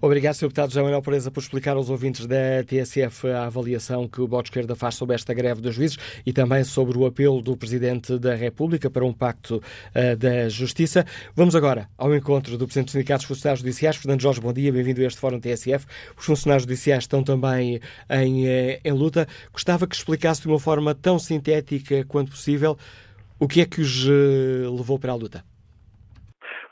[0.00, 0.42] Obrigado, Sr.
[0.42, 4.44] Deputado João Manuel Pereza, por explicar aos ouvintes da TSF a avaliação que o Bloco
[4.44, 8.16] de Esquerda faz sobre esta greve dos juízes e também sobre o apelo do Presidente
[8.16, 11.04] da República para um pacto uh, da Justiça.
[11.34, 13.96] Vamos agora ao encontro do Presidente dos Sindicatos Funcionários Judiciais.
[13.96, 15.84] Fernando Jorge, bom dia, bem-vindo a este Fórum TSF.
[16.16, 19.26] Os funcionários judiciais estão também em, eh, em luta.
[19.52, 22.78] Gostava que explicasse de uma forma tão sintética quanto possível
[23.36, 25.44] o que é que os uh, levou para a luta.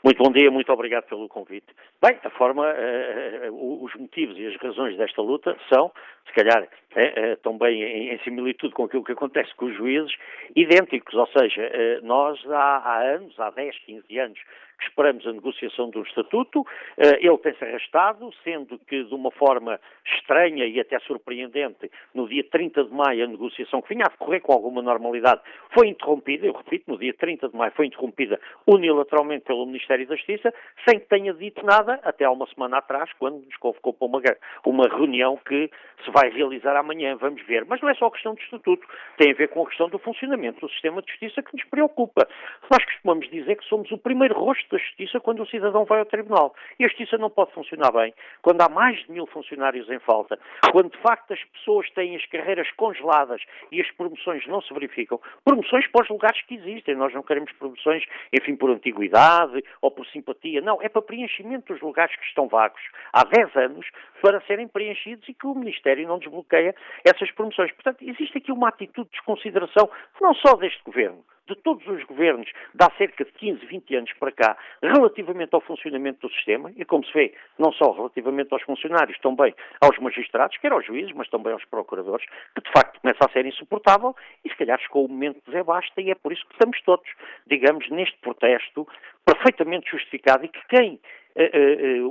[0.07, 1.67] Muito bom dia, muito obrigado pelo convite.
[2.01, 5.91] Bem, a forma, uh, os motivos e as razões desta luta são,
[6.27, 10.13] se calhar, uh, também em, em, similitude com aquilo que acontece com os juízes,
[10.55, 14.39] idênticos, ou seja, nós há, há anos, há 10, 15 anos,
[14.77, 16.65] que esperamos a negociação do Estatuto.
[16.97, 22.43] Eh, ele tem-se arrastado, sendo que de uma forma estranha e até surpreendente, no dia
[22.43, 25.41] 30 de maio, a negociação que vinha a decorrer com alguma normalidade
[25.73, 30.15] foi interrompida, eu repito, no dia 30 de maio foi interrompida unilateralmente pelo Ministério da
[30.15, 30.53] Justiça,
[30.87, 34.21] sem que tenha dito nada até há uma semana atrás, quando nos convocou para uma,
[34.65, 35.69] uma reunião que
[36.03, 37.63] se vai realizar amanhã, vamos ver.
[37.65, 40.61] Mas não é só questão de Estatuto, tem a ver com a questão do funcionamento
[40.61, 42.27] do sistema de justiça que nos preocupa.
[42.71, 46.05] Nós costumamos dizer que somos o primeiro rosto da justiça quando o cidadão vai ao
[46.05, 46.55] tribunal.
[46.79, 50.39] E a justiça não pode funcionar bem quando há mais de mil funcionários em falta,
[50.71, 55.21] quando de facto as pessoas têm as carreiras congeladas e as promoções não se verificam.
[55.45, 56.95] Promoções para os lugares que existem.
[56.95, 58.03] Nós não queremos promoções,
[58.33, 60.61] enfim, por antiguidade ou por simpatia.
[60.61, 62.81] Não, é para preenchimento dos lugares que estão vagos
[63.13, 63.85] há 10 anos
[64.21, 66.75] para serem preenchidos e que o Ministério não desbloqueia
[67.05, 67.71] essas promoções.
[67.73, 69.89] Portanto, existe aqui uma atitude de desconsideração
[70.21, 74.13] não só deste Governo, de todos os governos de há cerca de 15, 20 anos
[74.19, 78.61] para cá, relativamente ao funcionamento do sistema, e como se vê, não só relativamente aos
[78.63, 83.25] funcionários, também aos magistrados, quer aos juízes, mas também aos procuradores, que de facto começa
[83.25, 86.45] a ser insuportável e se calhar chegou o momento de basta e é por isso
[86.45, 87.09] que estamos todos,
[87.47, 88.87] digamos, neste protesto
[89.25, 90.99] perfeitamente justificado e que quem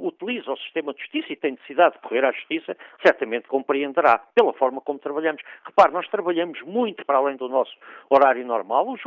[0.01, 4.53] utiliza o sistema de justiça e tem necessidade de correr à justiça, certamente compreenderá pela
[4.53, 5.43] forma como trabalhamos.
[5.65, 7.75] Repare, nós trabalhamos muito para além do nosso
[8.09, 9.01] horário normal, os,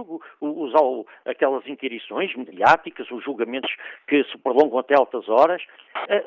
[1.25, 3.73] aquelas inquirições mediáticas, os julgamentos
[4.07, 5.61] que se prolongam até altas horas,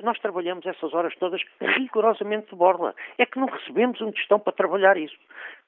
[0.03, 2.95] nós trabalhamos essas horas todas rigorosamente de borla.
[3.19, 5.17] É que não recebemos um gestão para trabalhar isso.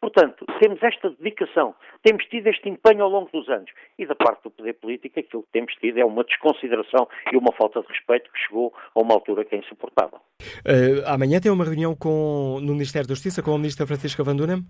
[0.01, 4.43] Portanto, temos esta dedicação, temos tido este empenho ao longo dos anos e da parte
[4.43, 8.14] do poder político aquilo que temos tido é uma desconsideração e uma falta de respeito
[8.21, 10.19] que chegou a uma altura que é insuportável.
[10.41, 14.37] Uh, amanhã tem uma reunião com, no Ministério da Justiça com a Ministra Francisca Van
[14.37, 14.65] Dunem?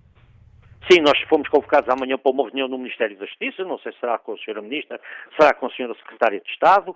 [0.90, 4.00] Sim, nós fomos convocados amanhã para uma reunião no Ministério da Justiça, não sei se
[4.00, 4.60] será com a Sra.
[4.60, 5.00] Ministra,
[5.38, 5.94] será com a Sra.
[5.94, 6.94] Secretária de Estado.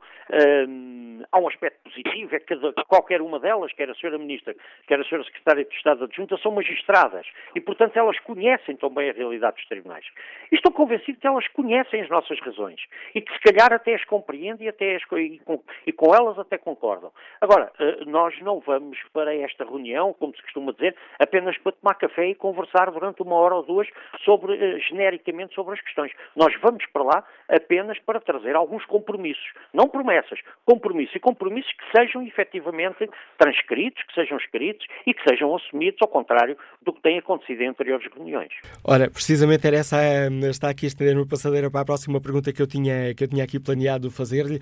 [0.68, 2.54] Um, há um aspecto positivo, é que
[2.86, 4.18] qualquer uma delas, quer a Sra.
[4.18, 4.54] Ministra,
[4.86, 5.24] quer a Sra.
[5.24, 10.04] Secretária de Estado adjunta, são magistradas e, portanto, elas conhecem também a realidade dos tribunais.
[10.52, 12.80] E estou convencido que elas conhecem as nossas razões
[13.14, 16.38] e que, se calhar, até as compreendem e, até as, e, com, e com elas
[16.38, 17.10] até concordam.
[17.40, 21.94] Agora, uh, nós não vamos para esta reunião, como se costuma dizer, apenas para tomar
[21.94, 23.88] café e conversar durante uma hora ou duas pessoas
[24.24, 26.12] sobre, uh, genericamente sobre as questões.
[26.36, 31.98] Nós vamos para lá apenas para trazer alguns compromissos, não promessas, compromissos e compromissos que
[31.98, 37.18] sejam efetivamente transcritos, que sejam escritos e que sejam assumidos, ao contrário do que tem
[37.18, 38.52] acontecido em anteriores reuniões.
[38.84, 42.62] Ora, precisamente era essa, uh, está aqui a estender-me passadeira para a próxima pergunta que
[42.62, 44.58] eu tinha, que eu tinha aqui planeado fazer-lhe.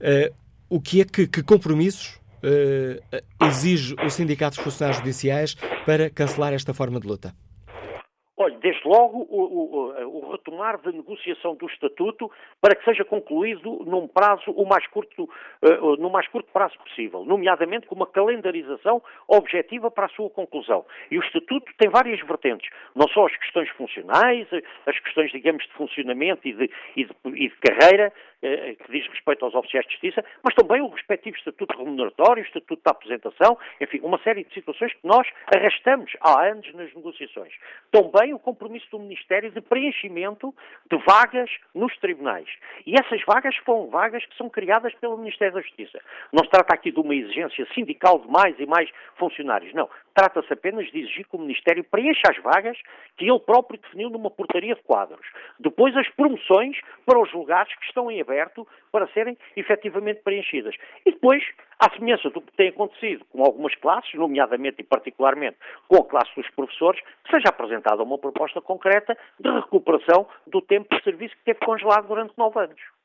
[0.00, 0.34] Uh,
[0.70, 5.54] o que é que, que compromissos uh, exige o Sindicato dos Funcionários Judiciais
[5.86, 7.32] para cancelar esta forma de luta?
[8.36, 13.84] Olha, desde logo o, o, o, retomar da negociação do Estatuto para que seja concluído
[13.86, 19.02] num prazo o mais curto, uh, no mais curto prazo possível, nomeadamente com uma calendarização
[19.26, 20.84] objetiva para a sua conclusão.
[21.10, 24.46] E o Estatuto tem várias vertentes, não só as questões funcionais,
[24.86, 29.06] as questões, digamos, de funcionamento e de, e de, e de carreira, uh, que diz
[29.08, 33.58] respeito aos oficiais de justiça, mas também o respectivo Estatuto remuneratório, o Estatuto da apresentação,
[33.80, 37.52] enfim, uma série de situações que nós arrastamos há anos nas negociações.
[37.90, 40.54] Também o compromisso do Ministério de preenchimento
[40.90, 42.48] de vagas nos tribunais.
[42.86, 46.00] E essas vagas foram vagas que são criadas pelo Ministério da Justiça.
[46.32, 49.74] Não se trata aqui de uma exigência sindical de mais e mais funcionários.
[49.74, 49.88] Não.
[50.14, 52.78] Trata-se apenas de exigir que o Ministério preencha as vagas
[53.16, 55.26] que ele próprio definiu numa portaria de quadros.
[55.60, 60.74] Depois, as promoções para os lugares que estão em aberto para serem efetivamente preenchidas.
[61.04, 61.44] E depois,
[61.78, 65.56] à semelhança do que tem acontecido com algumas classes, nomeadamente e particularmente
[65.86, 71.02] com a classe dos professores, seja apresentada uma proposta concreta de recuperação do tempo de
[71.02, 72.97] serviço que teve congelado durante nove anos.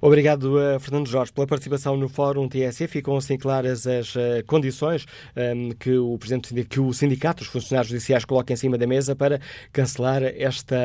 [0.00, 2.86] Obrigado a Fernando Jorge pela participação no Fórum TSE.
[2.86, 7.90] Ficam assim claras as uh, condições ehm, que o Presidente que o Sindicato dos Funcionários
[7.90, 9.40] Judiciais coloca em cima da mesa para
[9.72, 10.76] cancelar esta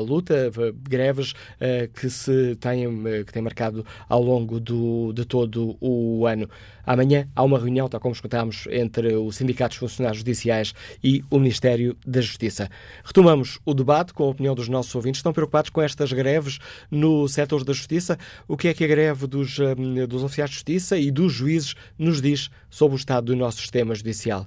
[0.00, 0.50] luta,
[0.82, 6.26] greves uh, que se têm, uh, que têm marcado ao longo do, de todo o
[6.26, 6.48] ano.
[6.84, 11.38] Amanhã há uma reunião, tal como escutámos, entre o Sindicato dos Funcionários Judiciais e o
[11.38, 12.68] Ministério da Justiça.
[13.04, 15.20] Retomamos o debate com a opinião dos nossos ouvintes.
[15.20, 16.58] Estão preocupados com estas greves
[16.90, 18.18] no setor da Justiça?
[18.48, 21.74] O que é que a greve dos, hum, dos oficiais de justiça e dos juízes
[21.98, 24.46] nos diz sobre o estado do nosso sistema judicial?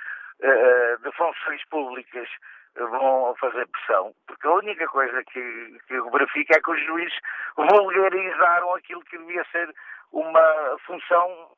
[1.03, 2.27] de funções públicas
[2.75, 7.19] vão fazer pressão, porque a única coisa que, que eu verifico é que os juízes
[7.55, 9.73] vulgarizaram aquilo que devia ser
[10.11, 11.51] uma função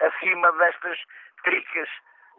[0.00, 0.98] acima destas
[1.44, 1.88] tricas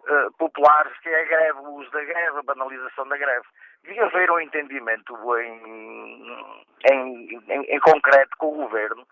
[0.10, 3.46] uh, populares, que é a greve, o uso da greve, a banalização da greve.
[3.84, 6.46] Devia haver um entendimento em,
[6.92, 9.06] em, em, em concreto com o governo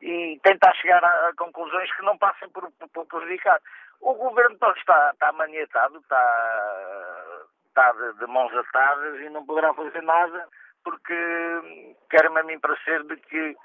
[0.00, 3.60] e tentar chegar a, a conclusões que não passem por, por, por prejudicar.
[4.00, 10.02] O governo está, está maniatado, está, está de, de, mãos atadas e não poderá fazer
[10.02, 10.48] nada
[10.84, 11.14] porque
[12.10, 13.56] quer-me a mim parecer de que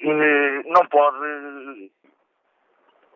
[0.00, 1.92] eh, não pode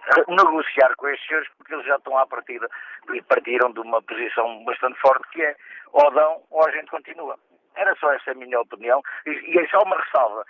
[0.29, 2.69] negociar com estes senhores porque eles já estão à partida
[3.13, 5.57] e partiram de uma posição bastante forte que é
[5.93, 7.39] ou dão ou a gente continua.
[7.75, 10.45] Era só essa a minha opinião e, e é só uma ressalva.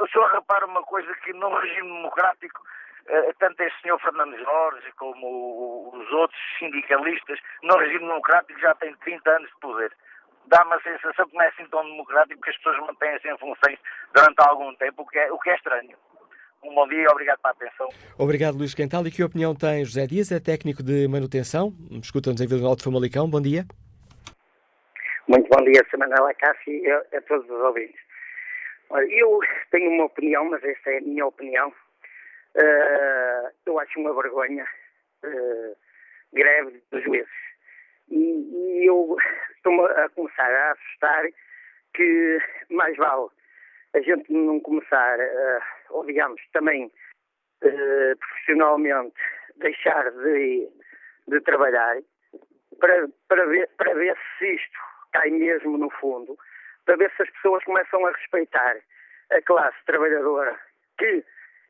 [0.00, 2.60] O senhor repara uma coisa que no regime democrático
[3.06, 8.94] eh, tanto este senhor Fernando Jorge como os outros sindicalistas no regime democrático já têm
[8.96, 9.92] 30 anos de poder.
[10.46, 13.78] Dá-me a sensação que não é assim tão democrático que as pessoas mantêm-se em funções
[14.14, 15.96] durante algum tempo, o que é, o que é estranho
[16.64, 17.88] Um bom dia e obrigado pela atenção.
[18.18, 19.06] Obrigado, Luís Quental.
[19.06, 21.74] E que opinião tem José Dias, é técnico de manutenção?
[22.02, 23.28] Escuta-nos em Vila de Famalicão.
[23.28, 23.66] Bom dia.
[25.28, 28.00] Muito bom dia, Samanela Cássio e a, a todos os ouvintes.
[28.88, 29.40] Olha, eu
[29.70, 31.68] tenho uma opinião, mas esta é a minha opinião.
[32.56, 34.64] Uh, eu acho uma vergonha
[35.24, 35.76] uh,
[36.32, 37.28] greve dos juízes.
[38.10, 39.16] E, e eu
[39.56, 41.24] estou a começar a assustar
[41.94, 42.38] que
[42.70, 43.28] mais vale
[43.94, 49.20] a gente não começar, uh, ou digamos, também uh, profissionalmente
[49.56, 50.68] deixar de,
[51.28, 51.96] de trabalhar
[52.80, 54.78] para, para, ver, para ver se isto
[55.12, 56.36] cai mesmo no fundo,
[56.84, 58.76] para ver se as pessoas começam a respeitar
[59.30, 60.58] a classe trabalhadora,
[60.98, 61.24] que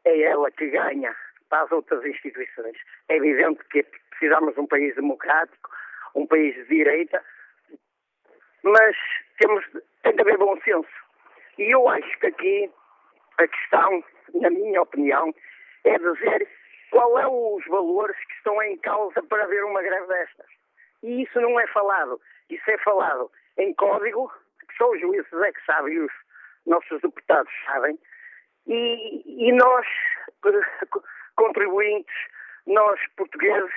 [0.05, 1.15] é ela que ganha
[1.49, 2.77] para as outras instituições.
[3.09, 5.71] É evidente que precisamos de um país democrático,
[6.15, 7.23] um país de direita,
[8.63, 8.97] mas
[9.39, 9.65] temos,
[10.03, 10.89] tem de haver bom senso.
[11.59, 12.71] E eu acho que aqui
[13.39, 14.05] a questão,
[14.35, 15.35] na minha opinião,
[15.85, 16.49] é dizer
[16.91, 20.47] qual é os valores que estão em causa para haver uma greve destas.
[21.03, 22.21] E isso não é falado.
[22.49, 24.33] Isso é falado em código,
[24.69, 26.13] que só os juízes é que sabem os
[26.67, 27.99] nossos deputados sabem.
[28.67, 29.87] E, e nós,
[31.37, 32.15] contribuintes,
[32.67, 33.75] nós portugueses,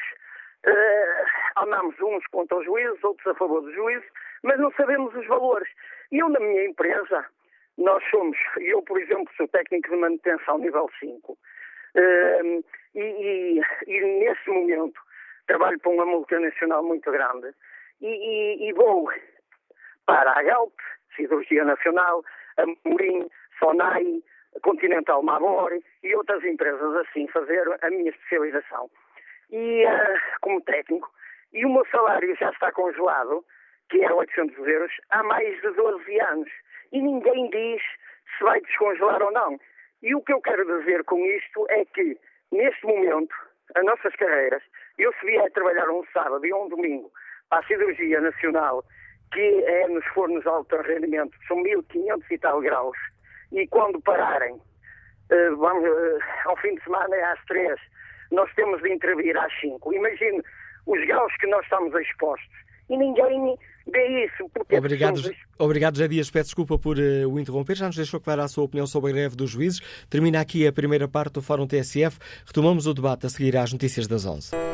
[0.65, 4.07] uh, andamos uns contra os juízes, outros a favor dos juízes,
[4.43, 5.67] mas não sabemos os valores.
[6.11, 7.25] E eu, na minha empresa,
[7.77, 11.37] nós somos, eu, por exemplo, sou técnico de manutenção nível 5, uh,
[12.95, 14.99] e, e, e nesse momento
[15.45, 17.53] trabalho para uma multinacional muito grande
[18.01, 19.09] e, e, vou
[20.05, 20.73] para a Galp,
[21.15, 22.23] Cirurgia Nacional,
[22.57, 23.27] a Morim,
[23.59, 24.21] Sonai,
[24.61, 25.71] Continental Mabor
[26.03, 28.89] e outras empresas assim fazer a minha especialização.
[29.49, 31.09] E uh, como técnico,
[31.53, 33.45] e o meu salário já está congelado,
[33.89, 36.49] que é 800 euros, há mais de 12 anos.
[36.91, 37.81] E ninguém diz
[38.37, 39.59] se vai descongelar ou não.
[40.01, 42.17] E o que eu quero dizer com isto é que,
[42.51, 43.33] neste momento,
[43.75, 44.63] as nossas carreiras,
[44.97, 47.11] eu se vier trabalhar um sábado e um domingo
[47.49, 48.83] para a cirurgia nacional,
[49.33, 52.97] que é nos fornos de alto rendimento, são 1500 e tal graus,
[53.51, 57.79] e quando pararem, uh, vamos, uh, ao fim de semana é às três,
[58.31, 59.93] nós temos de intervir às cinco.
[59.93, 60.41] Imagine
[60.85, 62.57] os graus que nós estamos expostos.
[62.89, 63.57] E ninguém
[63.91, 64.49] vê isso.
[64.77, 65.37] Obrigado, somos...
[65.57, 66.29] obrigado, José Dias.
[66.29, 67.75] Peço desculpa por uh, o interromper.
[67.75, 69.79] Já nos deixou clarar a sua opinião sobre a greve dos juízes.
[70.09, 72.17] Termina aqui a primeira parte do Fórum TSF.
[72.45, 74.66] Retomamos o debate a seguir às notícias das 11.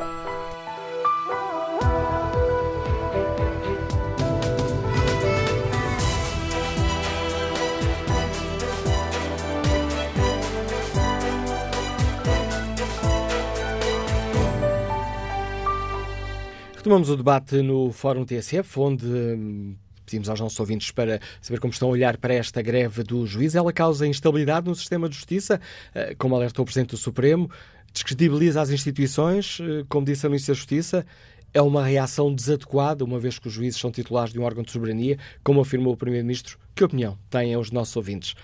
[16.84, 19.74] Retomamos o debate no Fórum TSF, onde hum,
[20.06, 23.56] pedimos aos nossos ouvintes para saber como estão a olhar para esta greve do juiz.
[23.56, 25.62] Ela causa instabilidade no sistema de justiça,
[25.96, 27.50] eh, como alertou o Presidente do Supremo,
[27.94, 31.06] descredibiliza as instituições, eh, como disse a Ministra da Justiça,
[31.54, 34.70] é uma reação desadequada, uma vez que os juízes são titulares de um órgão de
[34.70, 36.60] soberania, como afirmou o Primeiro-Ministro.
[36.76, 38.36] Que opinião têm os nossos ouvintes?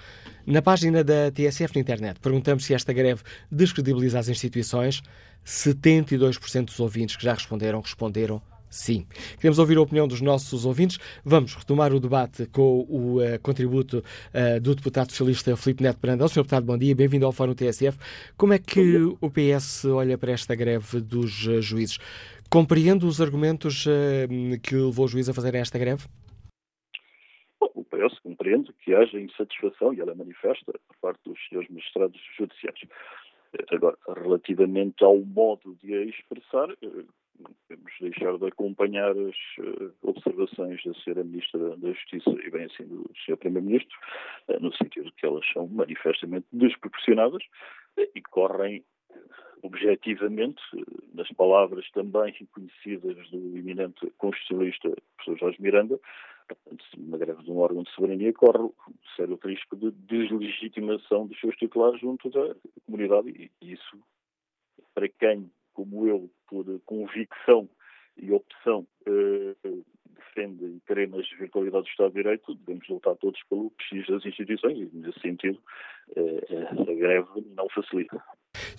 [0.46, 3.22] Na página da TSF na internet, perguntamos se esta greve
[3.52, 5.04] descredibiliza as instituições.
[5.46, 9.06] 72% dos ouvintes que já responderam, responderam sim.
[9.38, 11.00] Queremos ouvir a opinião dos nossos ouvintes.
[11.26, 16.28] Vamos retomar o debate com o uh, contributo uh, do deputado socialista Filipe Neto Brandão.
[16.28, 16.42] Sr.
[16.42, 17.98] Deputado, bom dia, bem-vindo ao Fórum TSF.
[18.38, 21.98] Como é que o PS olha para esta greve dos uh, juízes?
[22.50, 23.86] Compreende os argumentos
[24.64, 26.08] que levou o juiz a fazer esta greve?
[27.60, 31.70] Bom, o PS compreende que haja insatisfação, e ela é manifesta, por parte dos senhores
[31.70, 32.80] magistrados judiciais.
[33.72, 37.06] Agora, relativamente ao modo de a expressar, eh,
[37.68, 41.24] temos de deixar de acompanhar as eh, observações da Sra.
[41.24, 43.38] Ministra da Justiça e bem assim do Sr.
[43.38, 43.98] Primeiro-Ministro,
[44.50, 47.44] eh, no sentido de que elas são manifestamente desproporcionadas
[47.98, 48.84] e correm
[49.62, 50.62] objetivamente,
[51.14, 56.00] nas palavras também conhecidas do eminente constitucionalista professor Jorge Miranda,
[56.56, 58.74] Portanto, uma greve de um órgão de soberania corre um
[59.16, 64.00] sério risco de deslegitimação dos seus titulares junto da comunidade e isso,
[64.94, 67.70] para quem, como eu, por convicção
[68.18, 69.56] e opção, eh,
[70.14, 74.26] defende e crê nas virtualidades do Estado de Direito, devemos lutar todos pelo prestígio das
[74.26, 75.60] instituições e, nesse sentido,
[76.16, 78.22] eh, essa greve não facilita.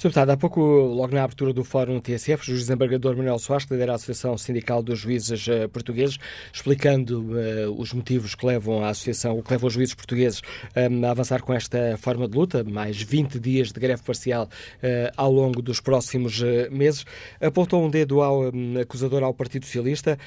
[0.00, 0.08] Sr.
[0.08, 3.92] Deputado, há pouco, logo na abertura do Fórum TSF, o desembargador Manuel Soares, que lidera
[3.92, 6.16] a Associação Sindical dos Juízes uh, Portugueses,
[6.50, 10.40] explicando uh, os motivos que levam a Associação, o que levam os juízes portugueses
[10.74, 15.12] um, a avançar com esta forma de luta, mais 20 dias de greve parcial uh,
[15.18, 16.40] ao longo dos próximos
[16.70, 17.04] meses,
[17.38, 20.18] apontou um dedo ao um, acusador ao Partido Socialista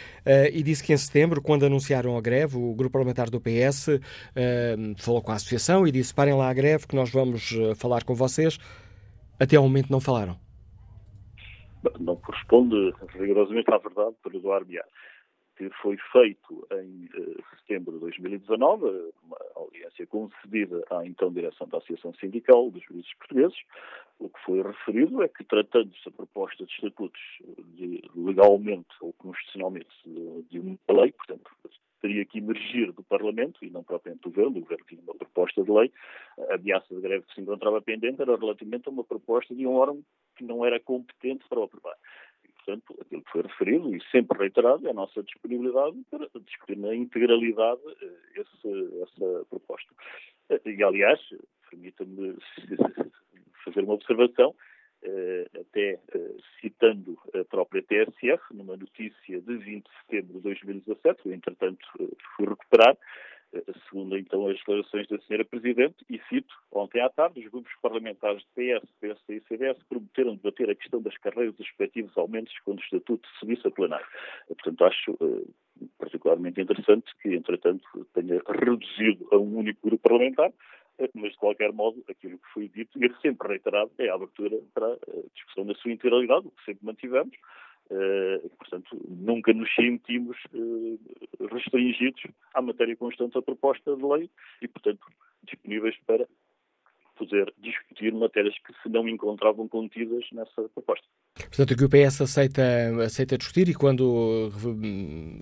[0.54, 3.88] e disse que em setembro, quando anunciaram a greve, o grupo parlamentar do PS
[4.98, 8.14] falou com a Associação e disse: parem lá a greve, que nós vamos falar com
[8.14, 8.60] vocês.
[9.40, 10.38] Até ao momento não falaram?
[12.00, 14.80] Não corresponde rigorosamente à verdade, para doar-me
[15.56, 18.86] que foi feito em uh, setembro de 2019,
[19.24, 23.58] uma audiência concedida à então direção da Associação Sindical dos Juízes Portugueses.
[24.20, 27.22] O que foi referido é que, tratando-se a proposta de estatutos
[27.76, 31.52] de, legalmente ou constitucionalmente de, de uma lei, portanto,
[32.04, 35.64] teria que emergir do Parlamento e não propriamente do Governo, o Governo tinha uma proposta
[35.64, 35.91] de lei,
[36.49, 39.74] a ameaça de greve que se encontrava pendente era relativamente a uma proposta de um
[39.74, 40.04] órgão
[40.36, 41.95] que não era competente para o aprovar
[42.66, 46.95] portanto, aquilo que foi referido e sempre reiterado é a nossa disponibilidade para discutir na
[46.95, 49.93] integralidade eh, esse, essa proposta.
[50.49, 51.20] Eh, e, aliás,
[51.70, 52.36] permita-me
[53.66, 54.56] fazer uma observação,
[55.60, 55.99] até
[56.62, 61.86] citando a própria TSF, numa notícia de 20 de setembro de 2017, eu, entretanto,
[62.36, 62.97] fui recuperar,
[63.88, 65.45] segundo então as declarações da Sra.
[65.45, 70.70] Presidente, e cito, ontem à tarde, os grupos parlamentares de PS, e CDS prometeram debater
[70.70, 74.08] a questão das carreiras dos respectivos aumentos quando o Estatuto subisse a plenário.
[74.47, 75.18] Portanto, acho
[75.99, 77.84] particularmente interessante que, entretanto,
[78.14, 80.51] tenha reduzido a um único grupo parlamentar,
[81.14, 84.94] mas, de qualquer modo, aquilo que foi dito e sempre reiterado é a abertura para
[84.94, 84.98] a
[85.34, 87.36] discussão da sua integralidade, o que sempre mantivemos,
[87.91, 91.00] Uh, portanto, nunca nos sentimos uh,
[91.52, 92.24] restringidos
[92.54, 94.30] à matéria constante da proposta de lei
[94.62, 95.06] e, portanto,
[95.44, 96.26] disponíveis para
[97.16, 101.05] poder discutir matérias que se não encontravam contidas nessa proposta.
[101.36, 102.61] Portanto, o que o PS aceita,
[103.03, 104.49] aceita discutir e quando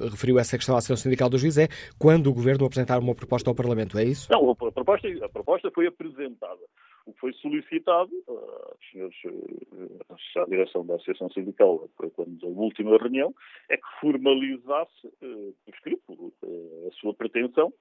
[0.10, 1.68] referiu essa questão à Associação Sindical do Juiz é
[1.98, 4.32] quando o Governo apresentar uma proposta ao Parlamento, é isso?
[4.32, 6.62] Não, a proposta, a proposta foi apresentada.
[7.06, 12.98] O que foi solicitado aos senhores, eh, à direção da Associação Sindical, quando a última
[12.98, 13.34] reunião,
[13.70, 17.74] é que formalizasse, por escrito, uh, a sua pretensão,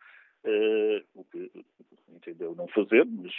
[0.44, 1.50] uh, o que
[2.14, 3.32] entendeu não fazer, mas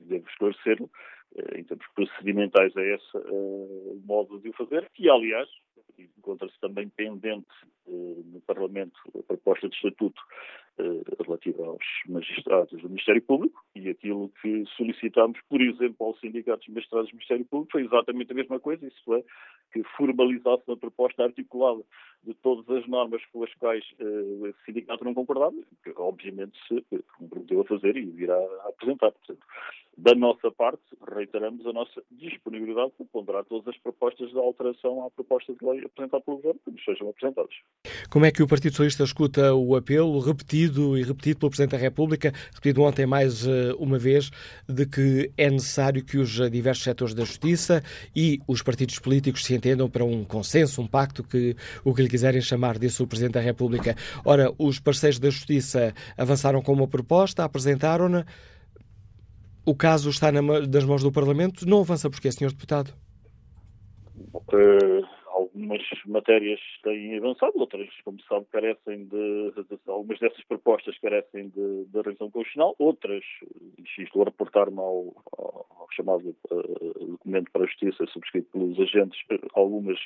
[0.00, 0.78] devo esclarecer,
[1.56, 5.48] em termos procedimentais, é esse o modo de o fazer, que, aliás,
[5.98, 7.48] encontra-se também pendente
[7.86, 10.20] no Parlamento a proposta de estatuto
[10.71, 10.71] eh,
[11.24, 16.74] relativa aos magistrados do Ministério Público e aquilo que solicitámos, por exemplo, ao Sindicato dos
[16.74, 19.22] Magistrados do Ministério Público foi exatamente a mesma coisa, isso é,
[19.72, 21.82] que formalizasse uma proposta articulada
[22.24, 26.84] de todas as normas com as quais uh, o sindicato não concordava, que obviamente se
[27.18, 29.10] comprometeu a fazer e virá a apresentar.
[29.10, 29.44] Portanto,
[29.96, 30.82] da nossa parte,
[31.14, 35.84] reiteramos a nossa disponibilidade para ponderar todas as propostas de alteração à proposta de lei
[35.84, 37.54] apresentada pelo Governo, que nos sejam apresentadas.
[38.08, 40.61] Como é que o Partido Socialista escuta o apelo repetido
[40.96, 44.30] e repetido pelo Presidente da República, repetido ontem mais uh, uma vez,
[44.68, 47.82] de que é necessário que os diversos setores da justiça
[48.14, 52.08] e os partidos políticos se entendam para um consenso, um pacto, que o que lhe
[52.08, 53.96] quiserem chamar, disse o Presidente da República.
[54.24, 58.24] Ora, os parceiros da Justiça avançaram com uma proposta, apresentaram-na.
[59.64, 61.66] O caso está nas mãos do Parlamento.
[61.66, 62.48] Não avança porque, Sr.
[62.48, 62.92] Deputado?
[64.34, 65.06] Uh,
[65.54, 69.52] algumas matérias têm avançado, outras, como sabe, carecem de.
[69.86, 73.24] Algumas dessas propostas carecem de, de revisão constitucional, outras,
[73.98, 79.20] estou a reportar-me ao, ao, chamado uh, documento para a Justiça, subscrito pelos agentes,
[79.54, 79.98] algumas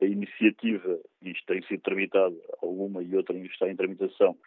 [0.00, 4.38] a iniciativa, isto tem sido tramitado, alguma e outra está em tramitação, eh,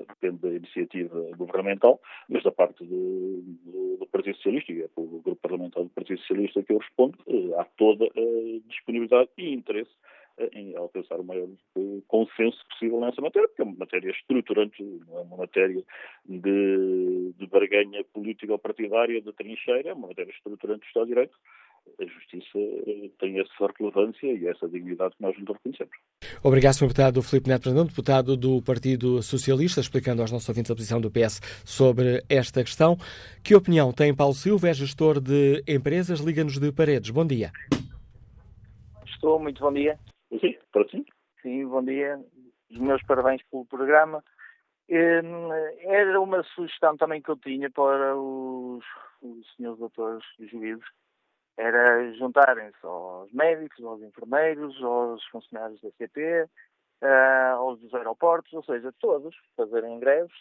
[0.00, 5.20] depende da iniciativa governamental, mas da parte do, do, do Partido Socialista, e é pelo
[5.20, 9.90] grupo parlamentar do Partido Socialista que eu respondo, eh, há toda a disponibilidade e interesse
[10.38, 11.48] eh, em alcançar o maior
[12.08, 15.82] consenso possível nessa matéria, porque é uma matéria estruturante, não é uma matéria
[16.24, 21.12] de, de barganha política ou partidária, de trincheira, é uma matéria estruturante do Estado de
[21.12, 21.38] Direito,
[22.00, 25.92] a justiça eh, tem essa relevância e essa dignidade que nós nos reconhecemos.
[26.42, 26.86] Obrigado, Sr.
[26.86, 31.10] Deputado Filipe Neto Brandão, deputado do Partido Socialista, explicando aos nossos ouvintes a posição do
[31.10, 32.96] PS sobre esta questão.
[33.42, 37.10] Que opinião tem Paulo Silva, é gestor de empresas, Liga-nos de Paredes.
[37.10, 37.52] Bom dia.
[39.06, 39.98] Estou, muito bom dia.
[40.40, 41.04] Sim, para ti.
[41.42, 42.18] Sim, bom dia.
[42.70, 44.22] Os meus parabéns pelo programa.
[44.90, 45.48] Hum,
[45.80, 48.84] era uma sugestão também que eu tinha para os,
[49.22, 50.84] os senhores doutores juízes
[51.56, 56.48] era juntarem-se aos médicos, aos enfermeiros, aos funcionários da CP,
[57.02, 60.36] uh, aos dos aeroportos, ou seja, todos fazerem greves,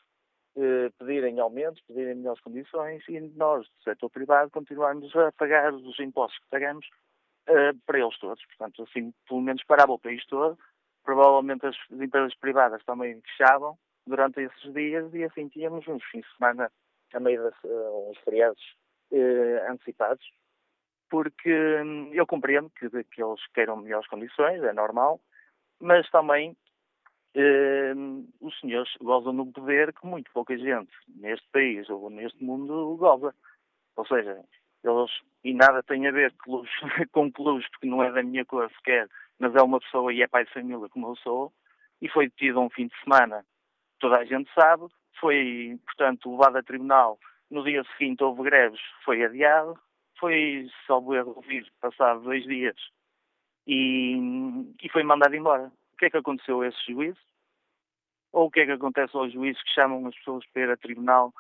[0.56, 6.00] uh, pedirem aumentos, pedirem melhores condições e nós, do setor privado, continuarmos a pagar os
[6.00, 6.88] impostos que pagamos
[7.50, 8.44] uh, para eles todos.
[8.46, 10.58] Portanto, assim, pelo menos parava o país todo.
[11.04, 16.38] Provavelmente as empresas privadas também fechavam durante esses dias e assim tínhamos uns fins de
[16.38, 16.72] semana
[17.14, 18.76] a meio das, uns feriados
[19.70, 20.26] antecipados
[21.14, 21.54] porque
[21.86, 25.22] hum, eu compreendo que, que eles queiram melhores condições, é normal,
[25.80, 26.58] mas também
[27.36, 27.94] eh,
[28.42, 33.32] os senhores gozam um poder que muito pouca gente neste país ou neste mundo goza.
[33.96, 34.44] Ou seja,
[34.84, 35.12] Eles,
[35.44, 36.34] e nada tem a ver
[37.14, 39.08] com clubes, porque não é da minha cor sequer,
[39.38, 41.54] mas é uma pessoa e é pai de família como eu sou,
[42.02, 43.46] e foi detido um fim de semana,
[44.00, 44.88] toda a gente sabe,
[45.20, 47.20] foi, portanto, levado a tribunal,
[47.52, 49.80] no dia seguinte houve greves, foi adiado,
[50.24, 52.78] foi, salvo erro, ouvir, passado dois dias,
[53.68, 54.16] e,
[54.82, 55.70] e foi mandado embora.
[55.92, 57.20] O que é que aconteceu a esse juízo?
[58.32, 60.78] Ou o que é que acontece aos juízes que chamam as pessoas para ir a
[60.78, 61.34] tribunal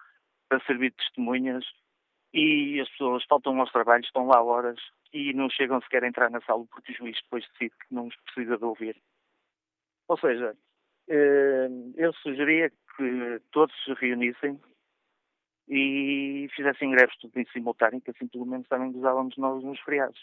[0.50, 1.64] para servir de testemunhas
[2.34, 4.78] e as pessoas faltam aos trabalhos, estão lá horas
[5.14, 8.08] e não chegam sequer a entrar na sala porque o juiz depois decide que não
[8.08, 9.02] os precisa de ouvir.
[10.10, 10.58] Ou seja,
[11.08, 14.60] eh, eu sugeria que todos se reunissem
[15.68, 20.20] e fizessem greves tudo em simultâneo, que assim pelo menos também gozávamos nós nos feriados.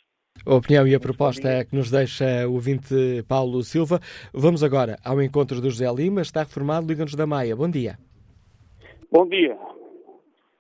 [0.47, 2.95] A opinião e a proposta é que nos deixa o ouvinte
[3.29, 4.01] Paulo Silva.
[4.33, 7.55] Vamos agora ao encontro do José Lima, está reformado, liga-nos da Maia.
[7.57, 7.99] Bom dia.
[9.11, 9.59] Bom dia.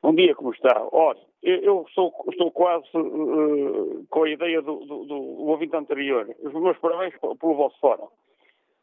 [0.03, 0.87] Bom dia, como está?
[0.93, 5.16] Olha, eu estou, estou quase uh, com a ideia do, do, do,
[5.47, 6.28] ouvinte anterior.
[6.43, 8.09] Os meus parabéns pelo vosso fórum.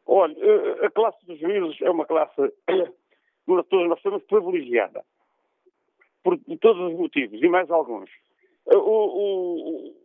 [0.05, 2.35] Olha, uh, a classe dos juízes é uma classe,
[3.45, 5.03] todos nós somos privilegiada.
[6.28, 8.09] Por, todos os motivos, e mais alguns.
[8.65, 9.95] Uh, o, o,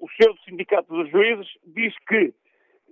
[0.00, 2.32] o do Sindicato dos Juízes diz que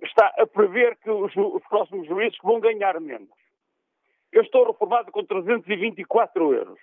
[0.03, 3.29] está a prever que os, os próximos juízes vão ganhar menos.
[4.33, 6.81] Eu estou reformado com 324 euros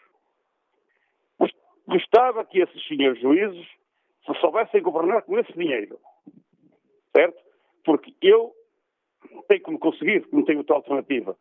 [1.88, 3.66] Gostava que esses senhores juízes
[4.26, 5.98] se soubessem governar com esse dinheiro.
[7.16, 7.42] Certo?
[7.86, 8.54] Porque eu
[9.48, 11.38] tenho que me conseguir, não tenho outra alternativa.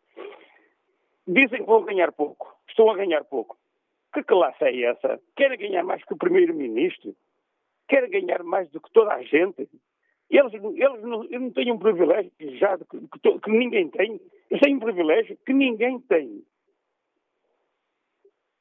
[1.27, 2.55] Dizem que vão ganhar pouco.
[2.69, 3.57] Estão a ganhar pouco.
[4.13, 5.19] Que classe é essa?
[5.35, 7.15] Querem ganhar mais que o Primeiro-Ministro?
[7.87, 9.67] Querem ganhar mais do que toda a gente?
[10.29, 14.19] Eles, eles, não, eles não têm um privilégio já que, que, que ninguém tem.
[14.49, 16.43] Eles têm um privilégio que ninguém tem.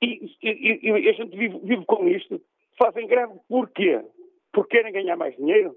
[0.03, 2.41] E, e, e a gente vive, vive, com isto.
[2.79, 4.01] Fazem greve porquê?
[4.53, 5.75] Porque querem ganhar mais dinheiro?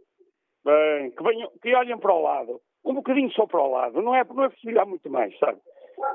[0.64, 2.62] Bem, que, venham, que olhem para o lado.
[2.86, 4.02] Um bocadinho só para o lado.
[4.02, 5.60] Não é, não é preciso olhar muito mais, sabe?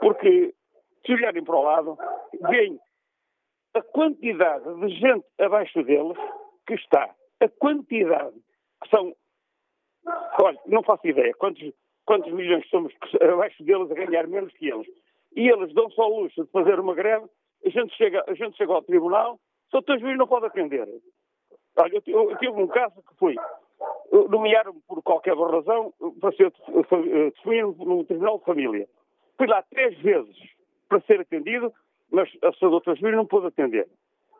[0.01, 0.55] Porque
[1.05, 1.99] se olharem para o lado,
[2.49, 2.79] veem
[3.75, 6.16] a quantidade de gente abaixo deles
[6.66, 7.14] que está.
[7.41, 8.37] A quantidade
[8.83, 9.14] que são.
[10.41, 11.72] Olha, não faço ideia quantos,
[12.05, 14.87] quantos milhões somos abaixo deles a ganhar menos que eles.
[15.37, 17.27] E eles dão só o luxo de fazer uma greve
[17.64, 20.87] a gente chega, a gente chega ao tribunal, só o juiz não pode atender.
[21.77, 23.35] Olha, eu, eu tive um caso que foi,
[24.29, 28.89] nomearam-me por qualquer razão para ser testemunho no Tribunal de Família.
[29.37, 30.37] Fui lá três vezes
[30.89, 31.72] para ser atendido,
[32.11, 33.89] mas a sua doutora juiz não pôde atender.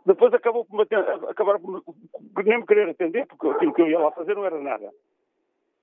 [0.07, 0.87] Depois acabou por,
[1.29, 4.61] acabaram por nem me querer atender, porque aquilo que eu ia lá fazer não era
[4.61, 4.93] nada.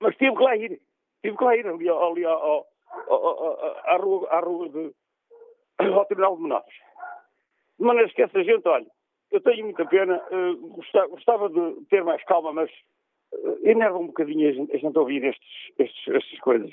[0.00, 0.80] Mas tive que lá ir.
[1.22, 2.66] Tive que lá ir ali, ali ao,
[3.84, 4.92] à rua, à rua de,
[5.78, 6.74] ao Tribunal de Menores.
[7.78, 8.86] De maneira que essa gente, olha,
[9.30, 10.56] eu tenho muita pena, uh,
[11.08, 12.70] gostava, de ter mais calma, mas
[13.32, 16.72] uh, enerva um bocadinho a gente, a gente ouvir estes, estes, estas coisas.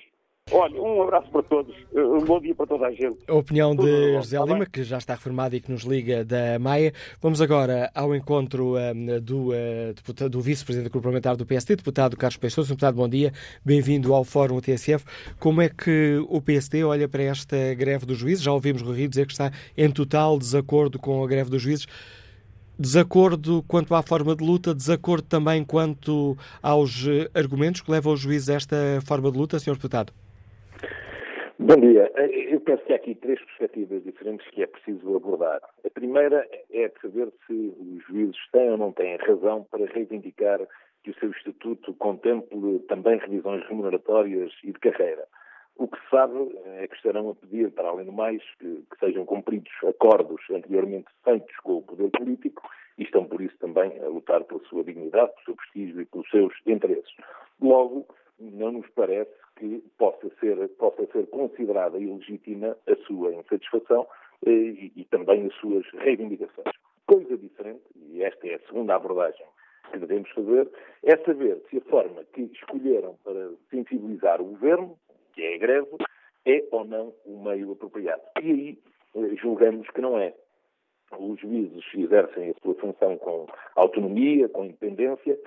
[0.51, 3.17] Olha, um abraço para todos, eh, um bom dia para toda a gente.
[3.27, 6.25] A opinião Tudo de José tá Lima, que já está reformado e que nos liga
[6.25, 6.91] da Maia.
[7.21, 12.67] Vamos agora ao encontro um, do, uh, do vice-presidente parlamentar do PSD, deputado Carlos Peixoto.
[12.67, 13.31] Deputado, bom dia,
[13.63, 15.05] bem-vindo ao Fórum TSF.
[15.39, 18.43] Como é que o PSD olha para esta greve dos juízes?
[18.43, 21.85] Já ouvimos Rui Rio dizer que está em total desacordo com a greve dos juízes.
[22.77, 28.49] Desacordo quanto à forma de luta, desacordo também quanto aos argumentos que levam os juízes
[28.49, 29.73] a esta forma de luta, Sr.
[29.73, 30.13] Deputado?
[31.61, 32.09] Bom dia.
[32.15, 35.59] Eu penso que há aqui três perspectivas diferentes que é preciso abordar.
[35.85, 40.61] A primeira é saber se os juízes têm ou não têm razão para reivindicar
[41.03, 45.27] que o seu estatuto contemple também revisões remuneratórias e de carreira.
[45.75, 48.99] O que se sabe é que estarão a pedir, para além do mais, que, que
[48.99, 52.61] sejam cumpridos acordos anteriormente feitos com o poder político
[52.97, 56.29] e estão, por isso, também a lutar pela sua dignidade, pelo seu prestígio e pelos
[56.29, 57.13] seus interesses.
[57.61, 58.07] Logo,
[58.39, 64.07] não nos parece que possa ser, possa ser considerada ilegítima a sua insatisfação
[64.45, 66.73] eh, e, e também as suas reivindicações.
[67.05, 69.45] Coisa diferente, e esta é a segunda abordagem
[69.91, 70.69] que devemos fazer,
[71.03, 74.97] é saber se a forma que escolheram para sensibilizar o governo,
[75.33, 75.89] que é a greve,
[76.45, 78.21] é ou não o meio apropriado.
[78.41, 78.79] E aí
[79.15, 80.33] eh, julgamos que não é.
[81.17, 85.39] Os juízes exercem a sua função com autonomia, com independência,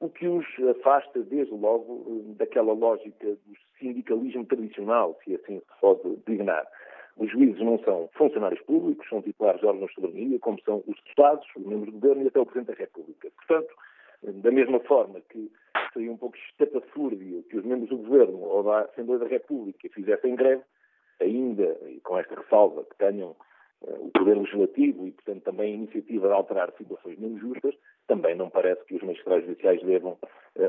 [0.00, 6.16] o que os afasta, desde logo, daquela lógica do sindicalismo tradicional, se assim se pode
[6.26, 6.66] designar.
[7.16, 10.96] Os juízes não são funcionários públicos, são titulares de órgãos de soberania, como são os
[11.02, 13.28] deputados, os membros do governo e até o Presidente da República.
[13.36, 13.74] Portanto,
[14.22, 15.50] da mesma forma que
[15.92, 20.36] seria um pouco estapafúrdio que os membros do governo ou da Assembleia da República fizessem
[20.36, 20.62] greve,
[21.20, 23.34] ainda, e com esta ressalva, que tenham
[23.82, 27.74] uh, o poder legislativo e, portanto, também a iniciativa de alterar situações menos justas,
[28.08, 30.18] também não parece que os magistrados judiciais devam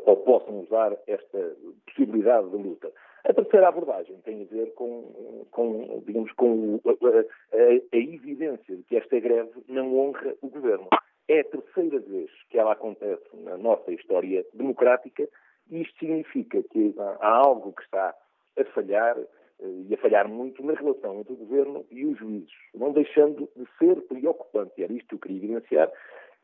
[0.06, 1.56] ou possam usar esta
[1.88, 2.92] possibilidade de luta.
[3.26, 7.60] A terceira abordagem tem a ver com, com digamos, com a, a,
[7.92, 10.88] a, evidência de que esta greve não honra o governo.
[11.28, 15.28] É a terceira vez que ela acontece na nossa história democrática
[15.70, 18.16] e isto significa que há algo que está
[18.58, 22.52] a falhar eh, e a falhar muito na relação entre o governo e os juízes,
[22.74, 25.92] não deixando de ser preocupante, era isto que eu queria evidenciar,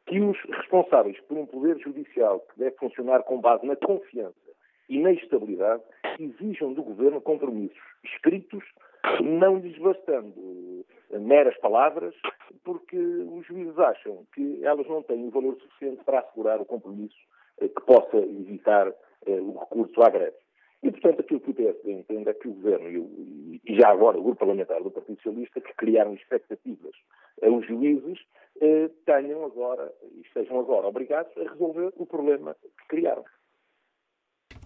[0.06, 4.36] que os responsáveis por um poder judicial que deve funcionar com base na confiança
[4.88, 5.82] e na estabilidade
[6.20, 8.64] exijam do governo compromissos escritos,
[9.22, 12.14] não lhes bastando meras palavras,
[12.64, 17.16] porque os juízes acham que elas não têm o valor suficiente para assegurar o compromisso
[17.60, 18.88] eh, que possa evitar
[19.26, 20.36] eh, o recurso à greve.
[20.84, 24.23] E, portanto, aquilo que o PSD entende é que o Governo e, já agora o
[24.23, 26.95] Grupo Parlamentar do Partido Socialista, que criaram expectativas
[27.41, 28.19] aos juízes,
[28.61, 33.23] eh, tenham agora, e estejam agora obrigados a resolver o problema que criaram.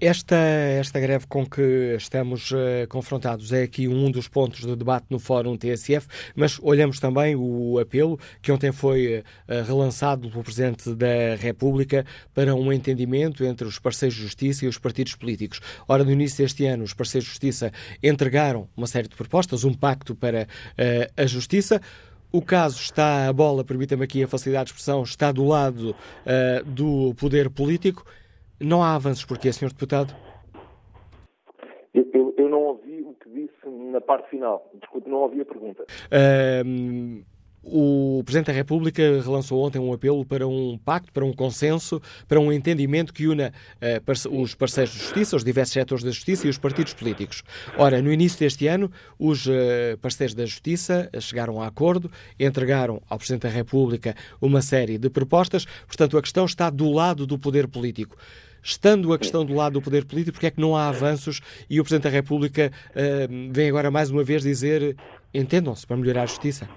[0.01, 5.07] Esta, esta greve com que estamos uh, confrontados é aqui um dos pontos de debate
[5.09, 9.23] no Fórum TSF, mas olhamos também o apelo que ontem foi uh,
[9.67, 14.77] relançado pelo Presidente da República para um entendimento entre os parceiros de justiça e os
[14.77, 15.59] partidos políticos.
[15.85, 17.69] Ora, no início deste ano, os parceiros de justiça
[18.01, 21.81] entregaram uma série de propostas, um pacto para uh, a justiça.
[22.31, 25.93] O caso está, a bola, permita-me aqui a facilidade de expressão, está do lado
[26.63, 28.05] do poder político.
[28.59, 29.69] Não há avanços porquê, Sr.
[29.69, 30.13] Deputado?
[31.93, 34.69] Eu, eu, eu, não ouvi o que disse na parte final.
[34.73, 35.85] Desculpe, não ouvi a pergunta.
[36.65, 37.23] Um,
[37.63, 42.39] o Presidente da República relançou ontem um apelo para um pacto, para um consenso, para
[42.39, 46.49] um entendimento que una uh, os parceiros de justiça, os diversos setores da justiça e
[46.49, 47.43] os partidos políticos.
[47.77, 53.17] Ora, no início deste ano, os uh, parceiros da justiça chegaram a acordo, entregaram ao
[53.17, 57.67] Presidente da República uma série de propostas, portanto, a questão está do lado do poder
[57.67, 58.17] político.
[58.63, 61.79] Estando a questão do lado do poder político, porque é que não há avanços e
[61.79, 64.95] o Presidente da República uh, vem agora mais uma vez dizer
[65.33, 66.67] entendam-se para melhorar a justiça?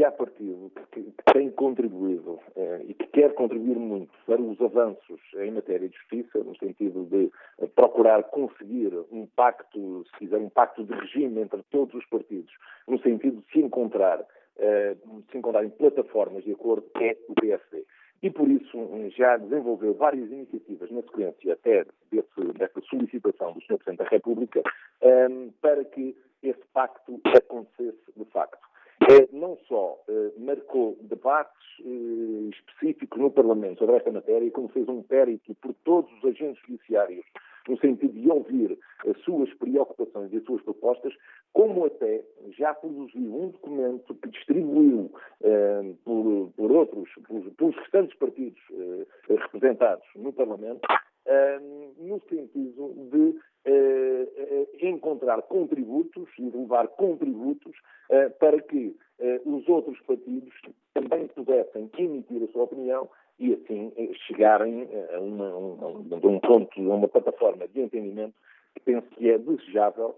[0.00, 5.20] se há partido que, tem contribuído eh, e que quer contribuir muito para os avanços
[5.36, 10.48] em matéria de justiça, no sentido de eh, procurar conseguir um pacto, se quiser, um
[10.48, 12.52] pacto de regime entre todos os partidos,
[12.88, 14.24] no sentido de se encontrar,
[14.58, 17.84] eh, de se encontrar em plataformas de acordo, é o PSD
[18.22, 18.78] e por isso
[19.16, 23.78] já desenvolveu várias iniciativas na sequência até desse, dessa solicitação do Sr.
[23.78, 24.62] Presidente da República
[25.02, 28.70] um, para que esse pacto acontecesse de facto.
[29.08, 34.86] É, não só eh, marcou debates eh, específicos no Parlamento sobre esta matéria, como fez
[34.88, 37.24] um périto por todos os agentes judiciários
[37.68, 41.12] no sentido de ouvir as suas preocupações e as suas propostas,
[41.52, 42.22] como até
[42.56, 45.10] já produziu um documento que distribuiu
[45.42, 47.08] eh, por, por, outros,
[47.56, 50.86] pelos restantes partidos eh, representados no Parlamento,
[51.26, 51.60] eh,
[51.98, 57.76] no sentido de eh, eh, encontrar contributos e levar contributos
[58.08, 58.96] eh, para que
[59.44, 60.54] os outros partidos
[60.94, 63.06] também pudessem emitir a sua opinião
[63.40, 63.92] e assim
[64.26, 68.34] chegarem a, uma, a um ponto, a uma plataforma de entendimento
[68.74, 70.14] que penso que é desejável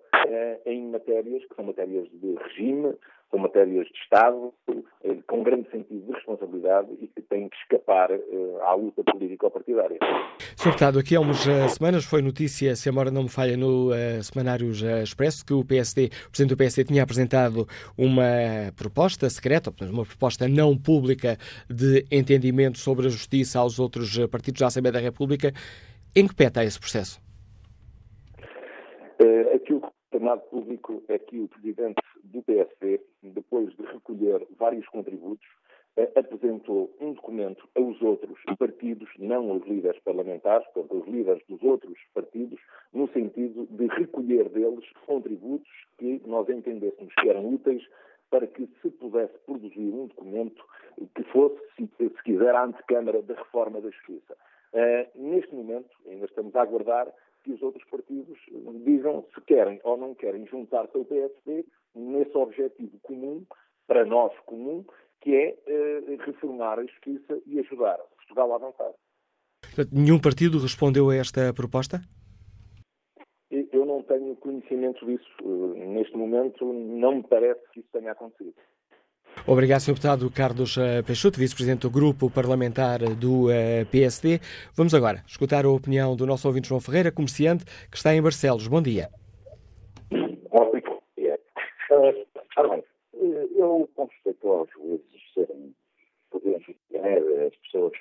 [0.67, 2.95] em matérias que são matérias de regime,
[3.33, 4.53] são matérias de Estado,
[5.05, 8.21] eh, com grande sentido de responsabilidade e que têm que escapar eh,
[8.61, 9.99] à luta político-partidária.
[10.55, 10.67] Sr.
[10.67, 13.91] Deputado, aqui há umas eh, semanas foi notícia, se a memória não me falha, no
[13.91, 14.71] uh, Semanário
[15.03, 17.67] Expresso, que o PSD, o Presidente do PSD tinha apresentado
[17.97, 18.23] uma
[18.77, 21.39] proposta secreta, uma proposta não pública
[21.71, 25.53] de entendimento sobre a justiça aos outros partidos da Assembleia da República.
[26.15, 27.19] Em que pé está esse processo?
[29.19, 34.87] Uh, aquilo que tornado público é que o Presidente do PSD, depois de recolher vários
[34.89, 35.47] contributos,
[35.97, 41.63] eh, apresentou um documento aos outros partidos, não aos líderes parlamentares, portanto, aos líderes dos
[41.63, 42.59] outros partidos,
[42.95, 47.87] no sentido de recolher deles contributos que nós entendêssemos que eram úteis
[48.31, 50.65] para que se pudesse produzir um documento
[51.15, 54.35] que fosse, se, se quiser, a antecâmara da reforma da Justiça.
[54.73, 57.13] Uh, neste momento, ainda estamos a aguardar
[57.45, 58.39] que os outros partidos
[58.85, 63.45] digam se querem ou não querem juntar-se ao PSD nesse objetivo comum,
[63.87, 64.85] para nós comum,
[65.21, 68.93] que é uh, reformar a justiça e ajudar Portugal a avançar.
[69.93, 72.01] Nenhum partido respondeu a esta proposta?
[73.51, 75.29] Eu não tenho conhecimento disso.
[75.43, 78.55] Uh, neste momento, não me parece que isso tenha acontecido.
[79.47, 79.93] Obrigado, Sr.
[79.93, 84.41] Deputado Carlos eh, Peixoto, Vice-Presidente do Grupo Parlamentar do eh, PSD.
[84.77, 88.69] Vamos agora escutar a opinião do nosso ouvinte João Ferreira, comerciante, que está em Barcelos.
[88.69, 89.09] Bom dia.
[90.11, 90.71] Bom
[91.17, 91.39] dia.
[92.59, 92.85] Uh,
[93.15, 95.75] eu, com respeito aos juízes serem
[96.31, 97.93] poderes greve, as pessoas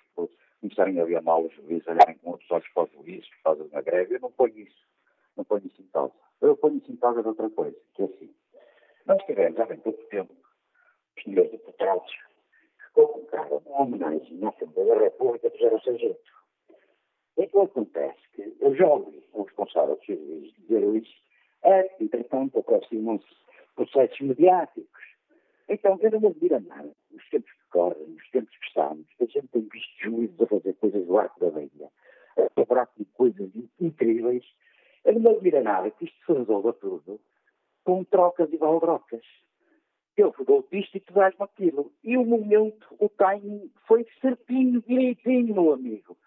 [0.62, 3.70] começarem a ver mal os juízes, olharem com outros olhos para os juízes causa de
[3.70, 4.16] uma greve.
[4.16, 4.88] Eu não ponho isso,
[5.36, 6.14] não ponho isso em causa.
[6.42, 8.34] Eu ponho isso em causa de outra coisa, que é assim.
[9.06, 10.34] Nós tivemos há bem pouco tempo
[11.18, 16.32] os senhores deputados que colocaram uma homenagem na Assembleia da República fizeram sem jeito.
[17.38, 18.20] E o que acontece?
[18.34, 21.14] Que eu já ouvi o responsável dos juízes dizer isso,
[21.64, 23.26] é que, entretanto, aproximam-se
[23.76, 25.02] processos mediáticos.
[25.70, 26.92] Então, eu não me admira nada.
[27.12, 30.74] Nos tempos que correm, nos tempos que estamos, a gente tem visto juízes a fazer
[30.74, 31.90] coisas do arco da veia,
[32.38, 33.50] a cobrar coisas
[33.80, 34.44] incríveis.
[35.06, 37.20] Eu não me admira nada que isto se resolva tudo
[37.84, 39.26] com trocas e baldrocas.
[40.18, 41.92] Eu fui isto e tu dás-me aquilo.
[42.04, 46.18] E o momento, o timing, foi certinho, direitinho, meu amigo.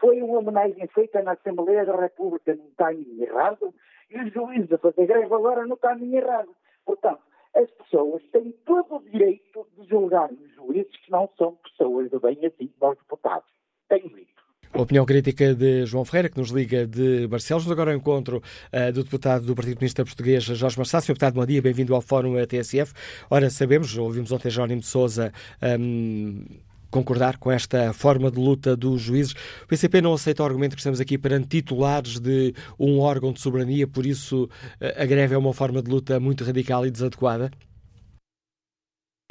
[0.00, 3.74] Foi uma homenagem feita na Assembleia da República num timing errado
[4.10, 6.54] e os juízes a fazer greve agora no timing errado.
[6.86, 7.20] Portanto,
[7.54, 12.18] as pessoas têm todo o direito de julgar os juízes que não são pessoas de
[12.18, 13.50] bem assim como os deputados.
[13.88, 14.36] Têm direito.
[14.74, 17.70] Opinião crítica de João Ferreira, que nos liga de Barcelos.
[17.70, 21.00] Agora ao encontro uh, do deputado do Partido Comunista Português, Jorge Marçal.
[21.00, 22.92] Senhor deputado, bom dia, bem-vindo ao Fórum TSF.
[23.30, 25.32] Ora, sabemos, ouvimos ontem Jerónimo de Sousa
[25.80, 26.44] um,
[26.90, 29.32] concordar com esta forma de luta dos juízes.
[29.64, 33.40] O PCP não aceita o argumento que estamos aqui perante titulares de um órgão de
[33.40, 34.48] soberania, por isso
[34.80, 37.50] a greve é uma forma de luta muito radical e desadequada?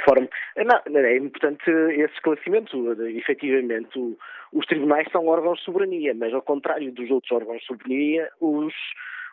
[0.03, 0.27] Forma.
[0.57, 2.91] Não, é importante esse esclarecimento.
[3.03, 4.17] Efetivamente,
[4.53, 8.73] os tribunais são órgãos de soberania, mas ao contrário dos outros órgãos de soberania, os,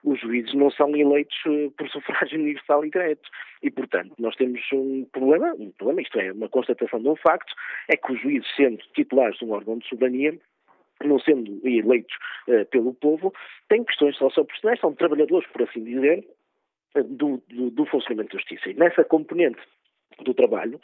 [0.05, 3.29] os juízes não são eleitos eh, por sufrágio universal e direto.
[3.63, 7.55] E, portanto, nós temos um problema, um problema, isto é, uma constatação de um facto,
[7.89, 10.37] é que os juízes, sendo titulares de um órgão de soberania,
[11.05, 12.15] não sendo eleitos
[12.49, 13.33] uh, pelo povo,
[13.69, 16.25] têm questões socioprofissionais, são trabalhadores, por assim dizer,
[16.95, 18.71] do, do, do funcionamento da justiça.
[18.71, 19.61] E nessa componente
[20.21, 20.79] do trabalho,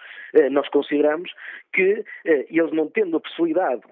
[0.51, 1.31] nós consideramos
[1.73, 3.83] que eles não tendo a possibilidade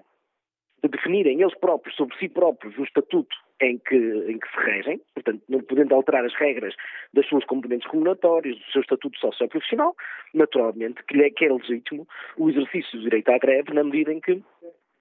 [0.83, 5.01] de definirem eles próprios, sobre si próprios, o estatuto em que, em que se regem,
[5.13, 6.75] portanto, não podendo alterar as regras
[7.13, 9.95] das suas componentes remuneratórias, do seu estatuto socioprofissional,
[10.33, 14.19] naturalmente que, é, que é legítimo o exercício do direito à greve na medida em
[14.19, 14.41] que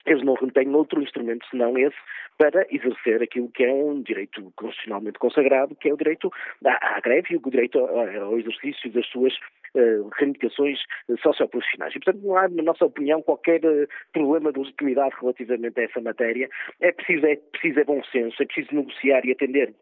[0.07, 1.97] eles não têm outro instrumento senão esse
[2.39, 6.31] para exercer aquilo que é um direito constitucionalmente consagrado, que é o direito
[6.65, 9.33] à, à greve e o direito ao, exercício das suas
[9.75, 10.79] uh, reivindicações
[11.23, 11.95] socioprofissionais.
[11.95, 16.01] E, portanto, não há, na nossa opinião, qualquer uh, problema de legitimidade relativamente a essa
[16.01, 16.49] matéria.
[16.81, 19.73] É preciso, é preciso é bom senso, é preciso negociar e atender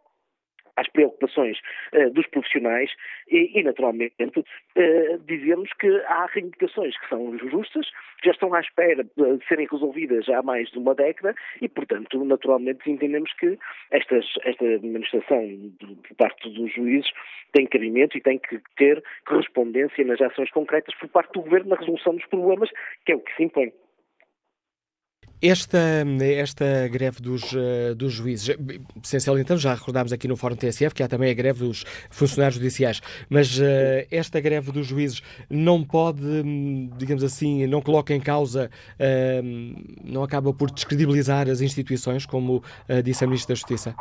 [0.77, 1.59] às preocupações
[1.93, 2.91] uh, dos profissionais
[3.29, 7.87] e, e naturalmente, uh, dizemos que há reivindicações que são justas,
[8.20, 12.25] que já estão à espera de serem resolvidas há mais de uma década e, portanto,
[12.25, 13.59] naturalmente entendemos que
[13.91, 17.11] estas, esta manifestação por parte dos juízes
[17.53, 21.77] tem cabimento e tem que ter correspondência nas ações concretas por parte do Governo na
[21.77, 22.70] resolução dos problemas,
[23.05, 23.72] que é o que se impõe.
[25.47, 25.78] Esta,
[26.22, 28.57] esta greve dos, uh, dos juízes,
[29.03, 32.55] essencial então, já recordámos aqui no Fórum TSF que há também a greve dos funcionários
[32.55, 33.62] judiciais, mas uh,
[34.11, 35.20] esta greve dos juízes
[35.51, 36.22] não pode,
[36.97, 42.62] digamos assim, não coloca em causa, uh, não acaba por descredibilizar as instituições, como
[43.05, 43.95] disse a Ministra da Justiça?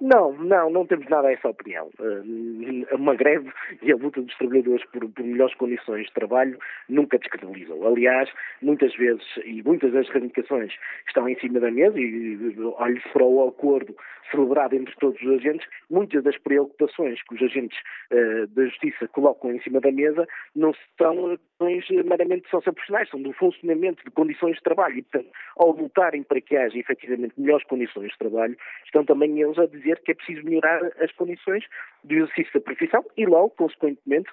[0.00, 1.90] Não, não, não temos nada a essa opinião.
[1.98, 7.18] Uh, uma greve e a luta dos trabalhadores por, por, melhores condições de trabalho nunca
[7.18, 7.86] descredibilizam.
[7.86, 8.30] Aliás,
[8.62, 10.72] muitas vezes, e muitas das reivindicações
[11.06, 13.94] estão em cima da mesa, e olhe-se para o acordo
[14.30, 17.78] celebrado entre todos os agentes, muitas das preocupações que os agentes
[18.10, 23.32] uh, da Justiça colocam em cima da mesa não são questões meramente socioprofissionais, são do
[23.34, 24.98] funcionamento de condições de trabalho.
[24.98, 29.58] E, portanto, ao lutarem para que haja efetivamente melhores condições de trabalho, estão também eles
[29.58, 31.64] a dizer que é preciso melhorar as condições
[32.04, 34.30] do exercício da profissão e logo, consequentemente,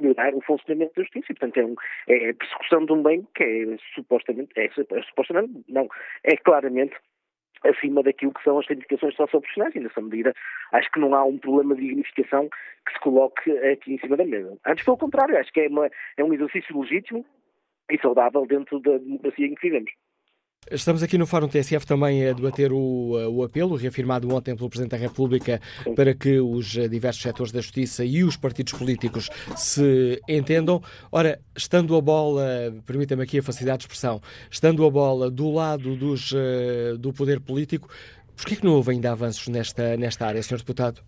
[0.00, 1.26] melhorar o funcionamento da justiça.
[1.30, 1.74] E, portanto, é, um,
[2.08, 5.88] é a persecução de um bem que é supostamente, é, é supostamente, não,
[6.22, 6.94] é claramente
[7.64, 10.32] acima daquilo que são as reivindicações socioprofissionais e, nessa medida,
[10.72, 14.24] acho que não há um problema de dignificação que se coloque aqui em cima da
[14.24, 14.56] mesa.
[14.66, 17.24] Antes, pelo contrário, acho que é, uma, é um exercício legítimo
[17.90, 19.90] e saudável dentro da democracia em que vivemos.
[20.68, 24.90] Estamos aqui no Fórum TSF também a debater o, o, apelo reafirmado ontem pelo Presidente
[24.90, 25.60] da República
[25.94, 30.80] para que os diversos setores da justiça e os partidos políticos se entendam.
[31.12, 35.94] Ora, estando a bola, permita-me aqui a facilidade de expressão, estando a bola do lado
[35.94, 37.88] dos, eh, do poder político,
[38.36, 40.58] por que não houve ainda avanços nesta, nesta área, Sr.
[40.58, 41.00] Deputado?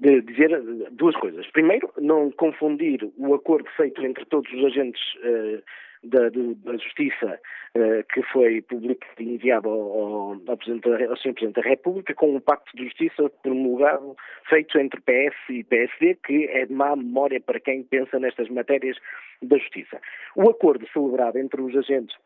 [0.00, 0.50] de dizer
[0.92, 1.46] duas coisas.
[1.52, 5.62] Primeiro, não confundir o acordo feito entre todos os agentes uh,
[6.06, 7.40] da, da Justiça
[7.76, 11.34] uh, que foi publicado e enviado ao, ao, Presidente, ao Sr.
[11.34, 14.16] Presidente da República com um pacto de justiça promulgado,
[14.48, 18.96] feito entre PS e PSD, que é de má memória para quem pensa nestas matérias
[19.42, 20.00] da justiça.
[20.34, 22.16] O acordo celebrado entre os agentes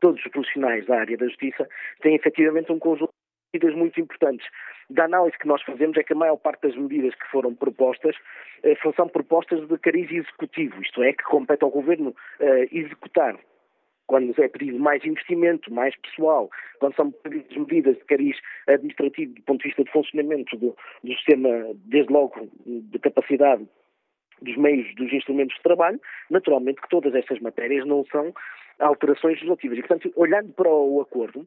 [0.00, 1.66] todos os profissionais da área da justiça
[2.02, 3.12] têm efetivamente um conjunto
[3.56, 4.46] medidas muito importantes.
[4.90, 8.14] Da análise que nós fazemos é que a maior parte das medidas que foram propostas
[8.62, 13.36] eh, são propostas de cariz executivo, isto é, que compete ao Governo eh, executar
[14.06, 16.48] quando é pedido mais investimento, mais pessoal,
[16.78, 18.36] quando são pedidas medidas de cariz
[18.68, 23.66] administrativo do ponto de vista de funcionamento do, do sistema, desde logo de capacidade
[24.40, 26.00] dos meios, dos instrumentos de trabalho,
[26.30, 28.32] naturalmente que todas estas matérias não são
[28.78, 29.78] alterações legislativas.
[29.78, 31.46] E, portanto, olhando para o acordo,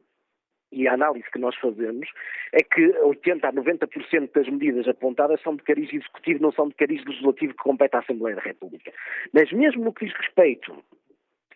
[0.72, 2.08] e a análise que nós fazemos
[2.52, 6.74] é que 80% a 90% das medidas apontadas são de cariz executivo, não são de
[6.74, 8.92] cariz legislativo que compete à Assembleia da República.
[9.32, 10.72] Mas mesmo no que diz respeito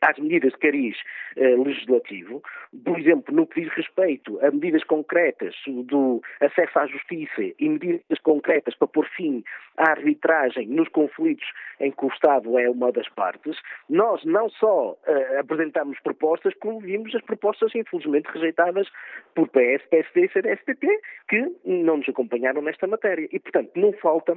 [0.05, 0.97] às medidas de cariz
[1.37, 2.43] eh, legislativo,
[2.85, 8.19] por exemplo, no que diz respeito a medidas concretas do acesso à justiça e medidas
[8.23, 9.43] concretas para pôr fim
[9.77, 11.47] à arbitragem nos conflitos
[11.81, 13.57] em que o Estado é uma das partes,
[13.89, 18.89] nós não só eh, apresentamos propostas, como vimos as propostas infelizmente rejeitadas
[19.35, 20.87] por PS, PSD e CDSPP,
[21.29, 23.29] que não nos acompanharam nesta matéria.
[23.33, 24.37] E, portanto, não falta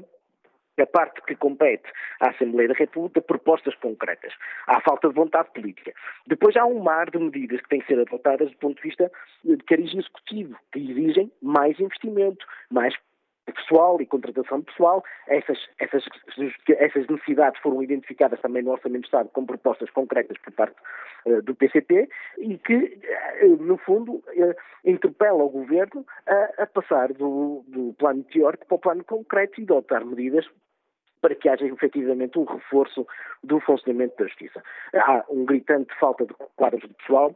[0.82, 4.34] a parte que compete à Assembleia da República, propostas concretas.
[4.68, 5.94] Há falta de vontade política.
[6.28, 9.12] Depois há um mar de medidas que têm que ser adotadas do ponto de vista
[9.44, 12.94] de cariz executivo, que exigem mais investimento, mais
[13.52, 15.04] pessoal e contratação de pessoal.
[15.28, 16.04] Essas, essas,
[16.68, 20.76] essas necessidades foram identificadas também no Orçamento de Estado com propostas concretas por parte
[21.26, 23.00] uh, do PCP e que,
[23.44, 24.56] uh, no fundo, uh,
[24.86, 29.64] interpela o Governo a, a passar do, do plano teórico para o plano concreto e
[29.64, 30.46] adotar medidas
[31.22, 33.06] para que haja efetivamente um reforço
[33.44, 34.64] do funcionamento da justiça.
[34.94, 37.36] Há um gritante falta de quadros de pessoal,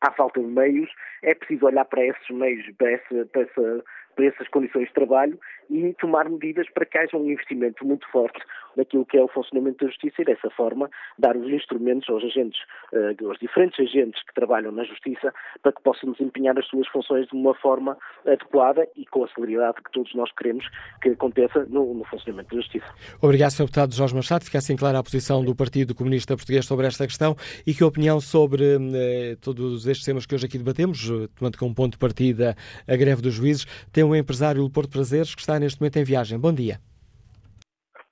[0.00, 0.90] há falta de meios,
[1.22, 3.84] é preciso olhar para esses meios, para, essa, para, essa,
[4.16, 5.38] para essas condições de trabalho
[5.70, 8.40] e tomar medidas para que haja um investimento muito forte
[8.76, 12.60] naquilo que é o funcionamento da justiça e dessa forma dar os instrumentos aos agentes,
[12.92, 17.26] uh, aos diferentes agentes que trabalham na justiça para que possam desempenhar as suas funções
[17.26, 17.96] de uma forma
[18.26, 20.66] adequada e com a celeridade que todos nós queremos
[21.00, 22.86] que aconteça no, no funcionamento da justiça.
[23.20, 23.64] Obrigado, Sr.
[23.64, 24.44] Deputado Jorge Machado.
[24.44, 27.34] Fica assim clara a posição do Partido Comunista Português sobre esta questão
[27.66, 31.74] e que opinião sobre eh, todos estes temas que hoje aqui debatemos, eh, tomando como
[31.74, 32.56] ponto de partida
[32.86, 36.38] a greve dos juízes, tem um empresário Porto Prazeres que está neste momento em viagem.
[36.38, 36.80] Bom dia.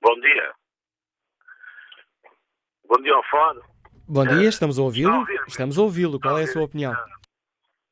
[0.01, 0.53] Bom dia.
[2.87, 3.61] Bom dia ao fórum.
[4.07, 5.25] Bom dia, estamos a ouvi-lo.
[5.47, 6.19] Estamos a ouvi-lo.
[6.19, 6.93] Qual é a sua opinião?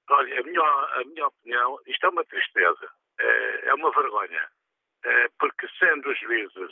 [0.10, 2.88] Olha, a minha, a minha opinião, isto é uma tristeza,
[3.20, 4.48] é, é uma vergonha,
[5.04, 6.72] é, porque sendo os juízes,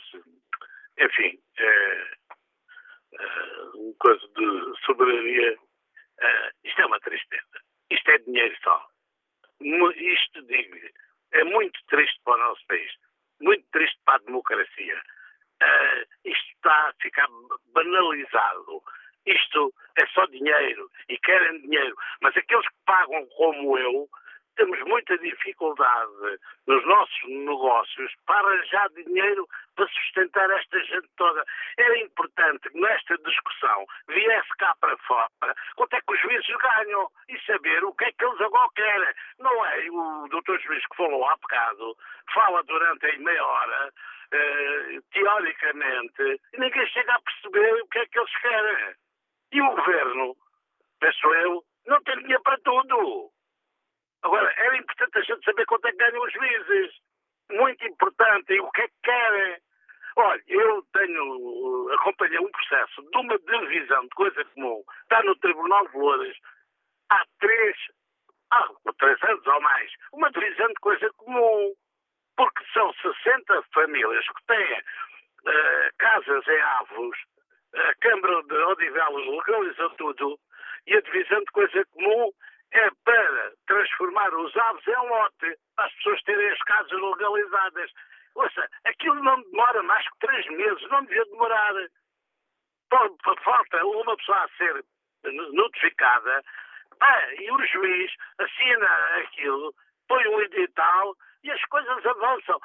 [0.98, 2.06] enfim, é,
[3.74, 5.58] uma coisa de soberania,
[6.62, 7.60] isto é uma tristeza.
[7.90, 8.88] Isto é dinheiro só.
[9.60, 10.76] Isto, digo
[11.32, 12.92] é muito triste para o nosso país,
[13.40, 15.02] muito triste para a democracia.
[15.62, 17.28] Uh, isto está a ficar
[17.72, 18.82] banalizado.
[19.24, 21.94] Isto é só dinheiro e querem dinheiro.
[22.20, 24.08] Mas aqueles que pagam como eu,
[24.56, 31.44] temos muita dificuldade nos nossos negócios para arranjar dinheiro para sustentar esta gente toda.
[31.78, 35.28] Era importante que nesta discussão viesse cá para fora
[35.76, 39.14] quanto é que os juízes ganham e saber o que é que eles agora querem.
[39.38, 41.96] Não é o doutor juiz que falou há bocado,
[42.32, 43.92] fala durante aí meia hora,
[44.32, 48.94] eh, teoricamente, e ninguém chega a perceber o que é que eles querem.
[49.52, 50.36] E o governo,
[51.00, 53.30] penso eu, não tem dinheiro para tudo.
[54.22, 56.94] Agora, era importante a gente saber quanto é que ganham os juízes.
[57.50, 58.52] Muito importante.
[58.52, 59.58] E o que é que querem.
[60.16, 64.82] Olha, eu tenho, acompanhei um processo de uma divisão de coisa comum.
[65.02, 66.36] Está no Tribunal de Lourdes
[67.10, 67.76] há três,
[68.50, 68.68] há
[68.98, 69.90] três anos ou mais.
[70.12, 71.74] Uma divisão de coisa comum.
[72.36, 77.18] Porque são 60 famílias que têm uh, casas em Avos,
[77.74, 80.38] a Câmara de Odivelas legalizou tudo
[80.86, 82.30] e a divisão de coisa comum
[82.72, 87.90] é para transformar os aves em lote, para as pessoas terem as casas legalizadas.
[88.34, 91.74] Ouça, aquilo não demora mais que três meses, não devia demorar.
[93.44, 94.84] Falta uma pessoa a ser
[95.52, 96.42] notificada,
[97.00, 99.74] ah, e o juiz assina aquilo,
[100.08, 102.60] põe um edital e as coisas avançam.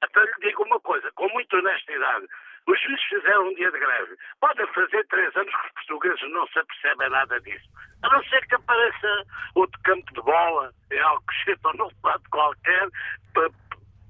[0.00, 2.26] Até lhe digo uma coisa, com muita honestidade.
[2.66, 4.16] Os juízes fizeram um dia de greve.
[4.40, 7.68] Podem fazer três anos que os portugueses não se apercebem nada disso.
[8.02, 12.88] A não ser que apareça outro campo de bola em Alcochete ou num lado qualquer
[13.32, 13.50] para,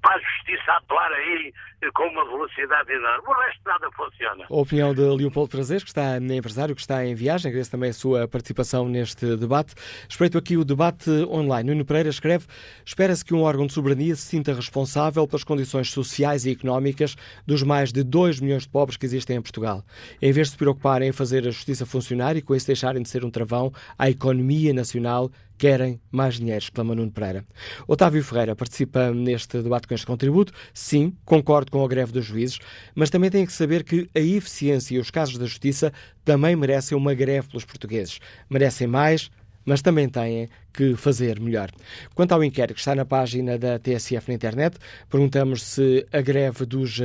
[0.05, 1.51] para a justiça atuar aí
[1.93, 3.23] com uma velocidade enorme.
[3.27, 4.45] O resto nada funciona.
[4.49, 7.89] A opinião de Leopoldo Prazeres, que está em empresário, que está em viagem, agradeço também
[7.89, 9.73] a sua participação neste debate.
[10.07, 11.71] Espreito aqui o debate online.
[11.71, 12.45] Nuno Pereira escreve:
[12.85, 17.63] Espera-se que um órgão de soberania se sinta responsável pelas condições sociais e económicas dos
[17.63, 19.83] mais de 2 milhões de pobres que existem em Portugal.
[20.21, 23.09] Em vez de se preocuparem em fazer a justiça funcionar e com isso deixarem de
[23.09, 27.45] ser um travão à economia nacional querem mais dinheiro, exclama Nuno Pereira.
[27.87, 30.53] Otávio Ferreira participa neste debate com este contributo.
[30.73, 32.59] Sim, concordo com a greve dos juízes,
[32.93, 35.91] mas também tem que saber que a eficiência e os casos da justiça
[36.23, 38.19] também merecem uma greve pelos portugueses.
[38.49, 39.29] Merecem mais,
[39.65, 41.71] mas também têm que fazer melhor.
[42.13, 44.77] Quanto ao inquérito que está na página da TSF na internet,
[45.09, 46.99] perguntamos se a greve dos,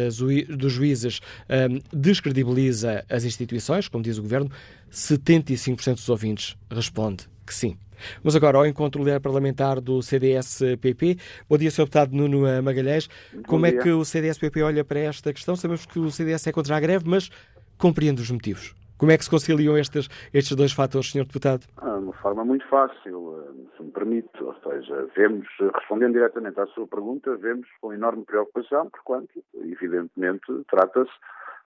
[0.48, 4.50] dos juízes um, descredibiliza as instituições, como diz o Governo.
[4.92, 7.76] 75% dos ouvintes responde que sim.
[8.22, 11.16] Vamos agora ao encontro líder parlamentar do CDS-PP.
[11.48, 11.84] Bom dia, Sr.
[11.84, 13.08] Deputado Nuno Magalhães.
[13.32, 13.78] Bom Como dia.
[13.78, 15.56] é que o CDS-PP olha para esta questão?
[15.56, 17.30] Sabemos que o CDS é contra a greve, mas
[17.78, 18.74] compreende os motivos.
[19.00, 21.24] Como é que se conciliam estes, estes dois fatores, Sr.
[21.24, 21.64] Deputado?
[21.78, 24.28] Ah, de uma forma muito fácil, eh, se me permite.
[24.42, 31.10] Ou seja, vemos, respondendo diretamente à sua pergunta, vemos com enorme preocupação, porquanto, evidentemente, trata-se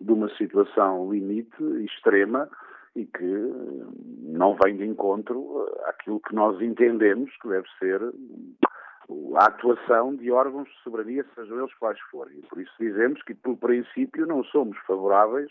[0.01, 2.49] de uma situação limite, extrema,
[2.97, 3.87] e que eh,
[4.23, 8.01] não vem de encontro àquilo que nós entendemos que deve ser
[9.37, 12.41] a atuação de órgãos de soberania, sejam eles quais forem.
[12.43, 15.51] Por isso dizemos que, por princípio, não somos favoráveis,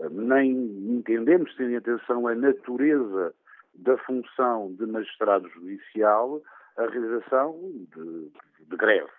[0.00, 3.34] eh, nem entendemos, tendo em atenção a natureza
[3.74, 6.42] da função de magistrado judicial,
[6.76, 7.54] a realização
[7.94, 8.32] de,
[8.66, 9.10] de greve.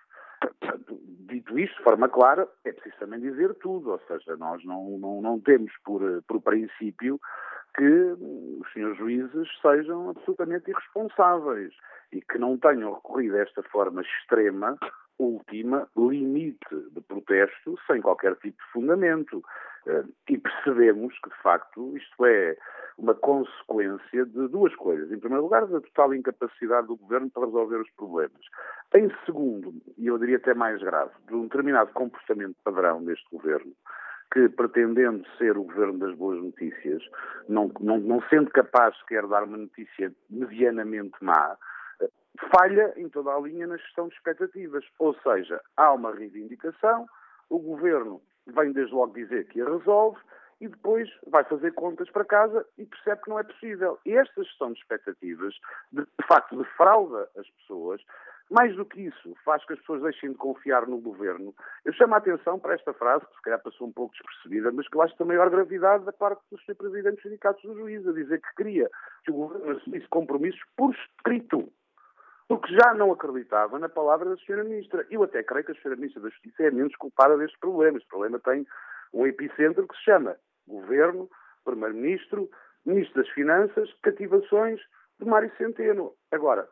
[1.29, 5.21] Dito isto de forma clara, é preciso também dizer tudo, ou seja, nós não, não,
[5.21, 7.19] não temos por, por princípio
[7.79, 8.17] que
[8.59, 11.73] os senhores juízes sejam absolutamente irresponsáveis
[12.11, 14.77] e que não tenham recorrido a esta forma extrema,
[15.17, 19.41] última, limite de protesto, sem qualquer tipo de fundamento.
[19.87, 22.57] Eh, e percebemos que, de facto, isto é
[22.97, 25.09] uma consequência de duas coisas.
[25.09, 28.41] Em primeiro lugar, da total incapacidade do governo para resolver os problemas.
[28.93, 33.71] Em segundo, e eu diria até mais grave, de um determinado comportamento padrão deste governo,
[34.31, 37.01] que, pretendendo ser o governo das boas notícias,
[37.47, 41.57] não, não, não sendo capaz sequer de dar uma notícia medianamente má,
[42.55, 44.85] falha em toda a linha na gestão de expectativas.
[44.99, 47.07] Ou seja, há uma reivindicação,
[47.49, 50.19] o governo vem desde logo dizer que a resolve
[50.61, 53.97] e depois vai fazer contas para casa e percebe que não é possível.
[54.05, 55.55] E esta gestão de expectativas,
[55.91, 58.01] de, de facto, defrauda as pessoas,
[58.49, 61.53] mais do que isso, faz que as pessoas deixem de confiar no governo.
[61.85, 64.87] Eu chamo a atenção para esta frase, que se calhar passou um pouco despercebida, mas
[64.87, 66.75] que eu acho de maior gravidade da parte dos Sr.
[66.75, 68.89] Presidentes Sindicatos do Juiz, a dizer que queria
[69.23, 71.71] que o governo assumisse compromissos por escrito.
[72.47, 74.63] Porque já não acreditava na palavra da Sra.
[74.63, 75.05] Ministra.
[75.11, 75.95] Eu até creio que a Sra.
[75.95, 77.99] Ministra da Justiça é menos culpada deste problema.
[77.99, 78.65] Este problema tem
[79.13, 80.35] um epicentro que se chama
[80.69, 81.29] Governo,
[81.65, 82.49] Primeiro-Ministro,
[82.85, 84.79] Ministro das Finanças, cativações
[85.19, 86.13] de Mário Centeno.
[86.31, 86.67] Agora,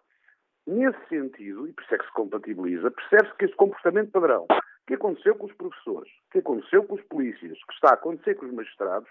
[0.68, 4.46] Nesse sentido, e por isso é que se compatibiliza, percebe-se que este comportamento padrão
[4.86, 8.46] que aconteceu com os professores, que aconteceu com os polícias, que está a acontecer com
[8.48, 9.10] os magistrados,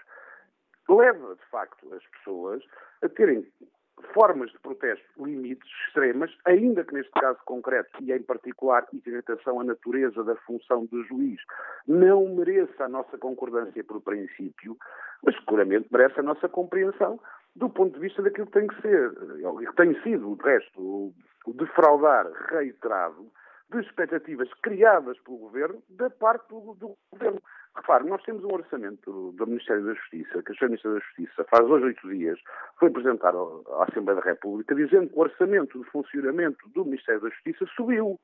[0.87, 2.63] leva, de facto, as pessoas
[3.01, 3.43] a terem
[4.13, 9.15] formas de protesto limites extremas, ainda que neste caso concreto, e em particular, e em
[9.17, 11.39] atenção à natureza da função do juiz,
[11.87, 14.77] não mereça a nossa concordância por princípio,
[15.23, 17.19] mas seguramente merece a nossa compreensão
[17.55, 19.11] do ponto de vista daquilo que tem que ser,
[19.61, 21.13] e que tem sido, de resto,
[21.47, 23.31] o defraudar reiterado
[23.69, 27.41] de expectativas criadas pelo Governo da parte do, do Governo.
[27.77, 30.67] Repare, nós temos um orçamento do Ministério da Justiça, que a.
[30.67, 32.39] Ministra da Justiça, faz hoje oito dias,
[32.79, 37.29] foi apresentar à Assembleia da República, dizendo que o orçamento de funcionamento do Ministério da
[37.29, 38.19] Justiça subiu.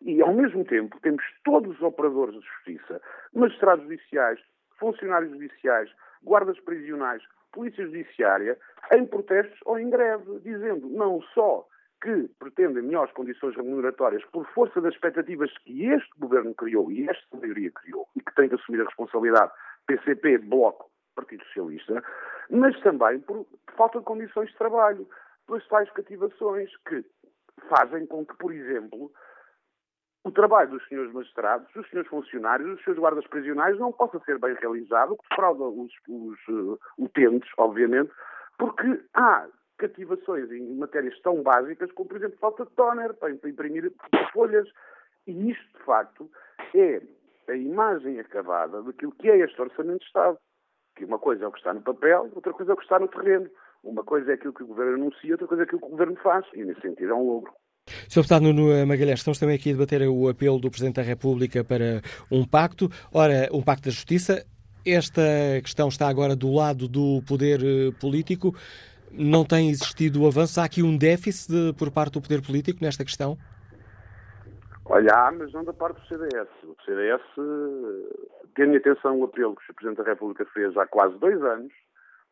[0.00, 3.02] E, ao mesmo tempo, temos todos os operadores de justiça,
[3.34, 4.40] magistrados judiciais,
[4.78, 5.90] funcionários judiciais,
[6.22, 7.22] guardas prisionais,
[7.52, 8.56] polícia judiciária,
[8.92, 11.66] em protestos ou em greve, dizendo não só
[12.00, 17.36] que pretendem melhores condições remuneratórias por força das expectativas que este governo criou e esta
[17.36, 19.52] maioria criou e que tem de assumir a responsabilidade
[19.86, 22.02] PCP, Bloco, Partido Socialista,
[22.50, 23.46] mas também por
[23.76, 25.08] falta de condições de trabalho,
[25.46, 27.04] pelas tais cativações que
[27.68, 29.10] fazem com que, por exemplo,
[30.24, 34.38] o trabalho dos senhores magistrados, dos senhores funcionários, dos seus guardas prisionais não possa ser
[34.38, 38.12] bem realizado, que defrauda os, os uh, utentes, obviamente,
[38.58, 39.46] porque há
[39.78, 43.92] cativações em matérias tão básicas como, por exemplo, falta de toner para imprimir
[44.32, 44.68] folhas.
[45.26, 46.30] E isto, de facto,
[46.74, 47.00] é
[47.48, 50.38] a imagem acabada daquilo que é este Orçamento de Estado.
[50.96, 52.98] Que uma coisa é o que está no papel, outra coisa é o que está
[52.98, 53.48] no terreno.
[53.84, 56.16] Uma coisa é aquilo que o Governo anuncia, outra coisa é aquilo que o Governo
[56.16, 56.44] faz.
[56.52, 57.52] E, nesse sentido, é um logro.
[58.08, 58.16] Sr.
[58.16, 62.02] Deputado Nuno Magalhães, estamos também aqui a debater o apelo do Presidente da República para
[62.30, 62.88] um pacto.
[63.12, 64.44] Ora, um pacto da justiça.
[64.84, 65.22] Esta
[65.62, 68.54] questão está agora do lado do poder eh, político.
[69.12, 70.60] Não tem existido avanço?
[70.60, 73.36] Há aqui um déficit de, por parte do poder político nesta questão?
[74.84, 76.48] Olha, há, mas não da parte do CDS.
[76.64, 77.22] O CDS,
[78.54, 81.72] tendo em atenção o apelo que o Presidente da República fez há quase dois anos,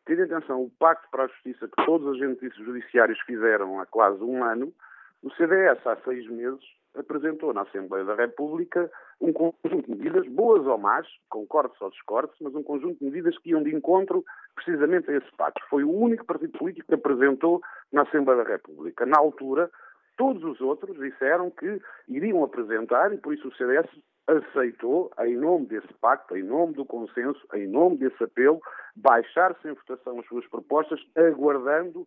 [0.05, 3.85] tendo em atenção o pacto para a justiça que todos os agentes judiciários fizeram há
[3.85, 4.73] quase um ano,
[5.21, 6.63] o CDS, há seis meses,
[6.95, 8.89] apresentou na Assembleia da República
[9.19, 13.37] um conjunto de medidas, boas ou más, concordes ou discordes, mas um conjunto de medidas
[13.39, 14.23] que iam de encontro
[14.55, 15.61] precisamente a esse pacto.
[15.69, 17.61] Foi o único partido político que apresentou
[17.91, 19.05] na Assembleia da República.
[19.05, 19.69] Na altura,
[20.17, 23.87] todos os outros disseram que iriam apresentar e por isso o CDS
[24.27, 28.59] aceitou, em nome desse pacto, em nome do consenso, em nome desse apelo,
[28.95, 32.05] baixar-se votação as suas propostas, aguardando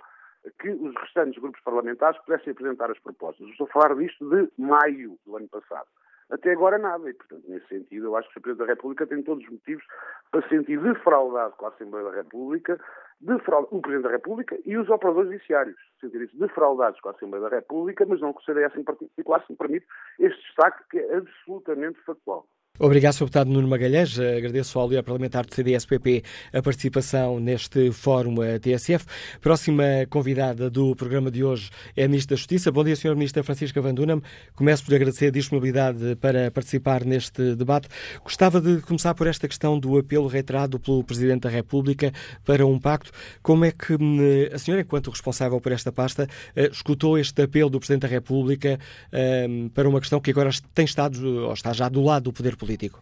[0.61, 3.49] que os restantes grupos parlamentares pudessem apresentar as propostas.
[3.49, 5.89] Estou a falar disto de maio do ano passado.
[6.31, 9.21] Até agora nada, e portanto, nesse sentido, eu acho que o Presidente da República tem
[9.21, 9.85] todos os motivos
[10.31, 12.81] para se sentir defraudado com a Assembleia da República,
[13.21, 18.07] o Presidente da República e os operadores judiciários sentirem-se defraudados com a Assembleia da República,
[18.07, 19.87] mas não o CDS em particular, se me permite
[20.21, 22.47] este destaque que é absolutamente factual.
[22.83, 23.25] Obrigado, Sr.
[23.25, 24.19] Deputado Nuno Magalhães.
[24.19, 29.05] Agradeço ao líder parlamentar do CDS-PP a participação neste fórum TSF.
[29.39, 32.73] Próxima convidada do programa de hoje é a Ministra da Justiça.
[32.73, 33.15] Bom dia, Sra.
[33.15, 34.23] Ministra Francisca Van Dunham.
[34.55, 37.87] Começo por agradecer a disponibilidade para participar neste debate.
[38.25, 42.11] Gostava de começar por esta questão do apelo reiterado pelo Presidente da República
[42.47, 43.11] para um pacto.
[43.43, 44.21] Como é que hum,
[44.55, 46.27] a senhora, enquanto responsável por esta pasta,
[46.57, 48.81] eh, escutou este apelo do Presidente da República
[49.13, 52.57] hum, para uma questão que agora tem estado, ou está já do lado do poder
[52.57, 52.70] político?
[52.71, 53.01] Político.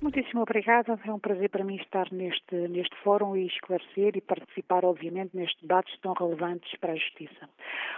[0.00, 0.98] Muitíssimo obrigada.
[1.04, 5.60] É um prazer para mim estar neste, neste fórum e esclarecer e participar, obviamente, nestes
[5.60, 7.50] debates tão relevantes para a justiça.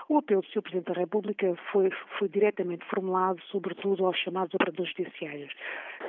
[0.08, 0.62] O apelo do Sr.
[0.62, 5.52] Presidente da República foi, foi diretamente formulado, sobretudo, aos chamados operadores judiciários,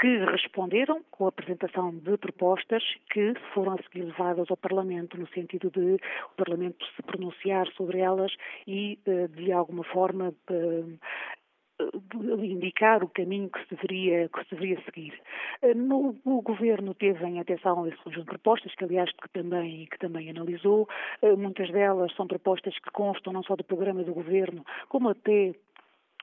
[0.02, 5.28] que responderam com a apresentação de propostas que foram a seguir levadas ao Parlamento, no
[5.28, 5.96] sentido de
[6.32, 8.34] o Parlamento se pronunciar sobre elas
[8.66, 10.84] e, eh, de alguma forma, eh,
[12.44, 15.14] indicar o caminho que se deveria, que se deveria seguir.
[15.62, 19.88] Eh, no, o Governo teve em atenção esse conjunto de propostas, que aliás que também,
[19.90, 20.88] que também analisou.
[21.22, 25.54] Eh, muitas delas são propostas que constam não só do programa do Governo, como até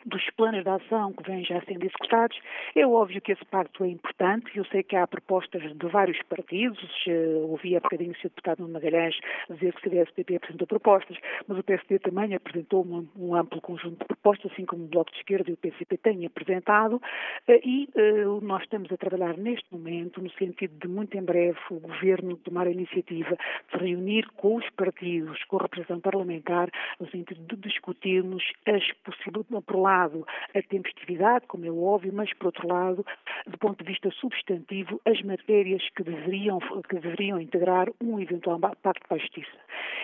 [0.06, 2.38] dos planos de ação que vêm já sendo executados.
[2.74, 4.56] É óbvio que esse pacto é importante.
[4.56, 6.80] Eu sei que há propostas de vários partidos.
[7.06, 8.30] Uh, ouvi há bocadinho o.
[8.30, 9.18] Deputado Magalhães
[9.50, 11.16] dizer que o CDS-PP apresentou propostas,
[11.46, 15.10] mas o PSD também apresentou um, um, amplo conjunto de propostas, assim como o Bloco
[15.10, 16.96] de Esquerda e o PCP têm apresentado.
[16.96, 21.58] Uh, e uh, nós estamos a trabalhar neste momento no sentido de, muito em breve,
[21.70, 23.36] o Governo tomar a iniciativa
[23.72, 29.50] de reunir com os partidos, com a representação parlamentar, no sentido de discutirmos as possibilidades,
[29.90, 33.04] lado, a tempestividade, como é óbvio, mas, por outro lado,
[33.46, 36.58] do ponto de vista substantivo, as matérias que deveriam,
[36.88, 39.58] que deveriam integrar um eventual pacto para a justiça.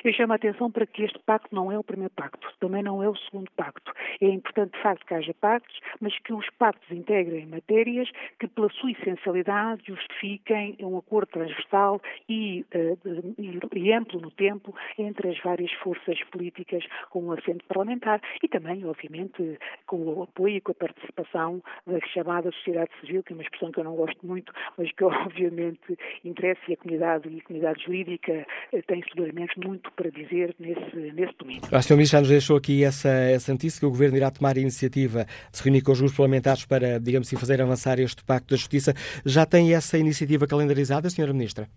[0.04, 3.02] Eu chamo a atenção para que este pacto não é o primeiro pacto, também não
[3.02, 3.92] é o segundo pacto.
[4.20, 8.68] É importante, de facto, que haja pactos, mas que os pactos integrem matérias que, pela
[8.70, 15.38] sua essencialidade, justifiquem um acordo transversal e, uh, e, e amplo no tempo entre as
[15.40, 20.60] várias forças políticas com o um assento parlamentar e também, obviamente, com o apoio e
[20.60, 24.26] com a participação da chamada sociedade civil, que é uma expressão que eu não gosto
[24.26, 29.58] muito, mas que obviamente interessa e a comunidade e a comunidade jurídica eh, tem seguramente
[29.58, 31.66] muito para dizer nesse, nesse domingo.
[31.72, 31.94] A Sr.
[31.94, 35.24] Ministro já nos deixou aqui essa, essa notícia que o Governo irá tomar a iniciativa
[35.50, 38.56] de se reunir com os grupos parlamentares para, digamos assim, fazer avançar este Pacto da
[38.56, 38.94] Justiça.
[39.24, 41.32] Já tem essa iniciativa calendarizada, Sra.
[41.32, 41.68] Ministra?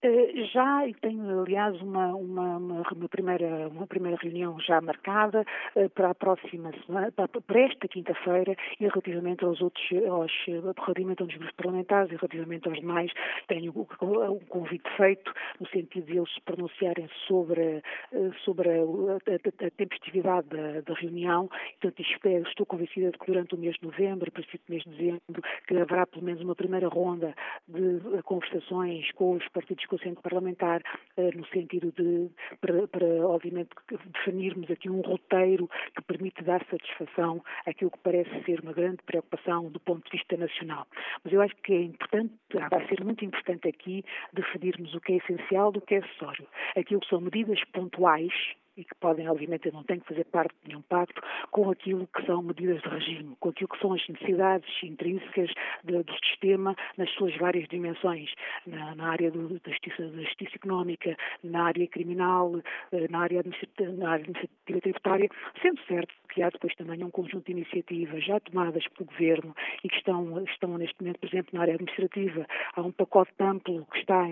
[0.00, 5.44] Eh, já e tenho, aliás, uma, uma, uma, primeira, uma primeira reunião já marcada
[5.74, 11.34] uh, para a próxima semana, para, esta quinta-feira e relativamente aos outros, aos, relativamente aos
[11.34, 13.10] grupos parlamentares e relativamente aos demais,
[13.48, 19.66] tenho um convite feito no sentido de eles se pronunciarem sobre, uh, sobre a, a,
[19.66, 21.48] a tempestividade da, da, reunião.
[21.80, 24.90] Portanto, espero, estou convencida de que durante o mês de novembro, princípio do mês de
[24.90, 27.34] dezembro, que haverá pelo menos uma primeira ronda
[27.66, 30.82] de conversações com os partidos com o centro parlamentar,
[31.16, 33.70] eh, no sentido de, para, para, obviamente,
[34.12, 39.70] definirmos aqui um roteiro que permite dar satisfação àquilo que parece ser uma grande preocupação
[39.70, 40.86] do ponto de vista nacional.
[41.24, 42.34] Mas eu acho que é importante,
[42.70, 46.46] vai ser muito importante aqui definirmos o que é essencial do que é acessório.
[46.76, 48.32] Aquilo que são medidas pontuais
[48.78, 52.24] e que podem, obviamente, não têm que fazer parte de nenhum pacto com aquilo que
[52.24, 55.50] são medidas de regime, com aquilo que são as necessidades intrínsecas
[55.82, 58.32] de, do sistema nas suas várias dimensões,
[58.64, 62.52] na, na área do, da, justiça, da justiça económica, na área criminal,
[62.92, 65.28] eh, na área administrativa, na área administrativa tributária,
[65.60, 69.88] sendo certo que há depois também um conjunto de iniciativas já tomadas pelo Governo e
[69.88, 72.46] que estão, estão neste momento, por exemplo, na área administrativa,
[72.76, 74.24] há um pacote amplo que está,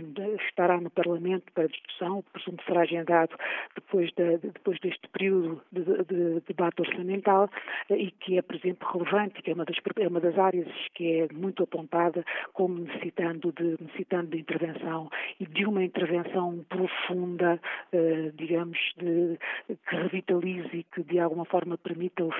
[0.48, 3.36] estará no Parlamento para discussão, presumo que será agendado
[3.74, 7.50] depois, de, depois deste período de, de, de, debate orçamental
[7.90, 11.20] e que é, por exemplo, relevante, que é uma das, é uma das áreas que
[11.20, 15.10] é muito apontada como necessitando de, necessitando de intervenção
[15.40, 17.60] e de uma intervenção profunda,
[17.92, 19.38] eh, digamos, de,
[19.68, 22.34] que revitalize e que de alguma forma permita os,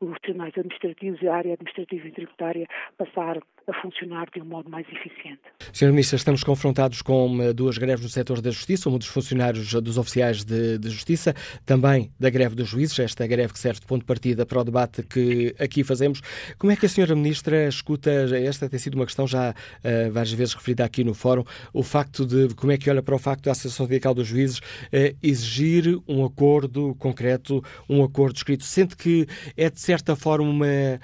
[0.00, 2.66] os tribunais administrativos e a área administrativa e tributária
[2.96, 5.40] passar a funcionar de um modo mais eficiente.
[5.72, 5.90] Sr.
[5.90, 9.96] Ministra, estamos confrontados com eh, duas greves no setor da Justiça, uma dos funcionários dos
[9.96, 11.23] oficiais de, de, Justiça,
[11.64, 14.64] também da greve dos juízes, esta greve que serve de ponto de partida para o
[14.64, 16.20] debate que aqui fazemos.
[16.58, 17.14] Como é que a Sra.
[17.14, 21.44] Ministra escuta, esta tem sido uma questão já uh, várias vezes referida aqui no fórum,
[21.72, 24.58] o facto de, como é que olha para o facto da Associação Sindical dos Juízes
[24.58, 29.26] uh, exigir um acordo concreto, um acordo escrito, sente que
[29.56, 31.00] é de certa forma uma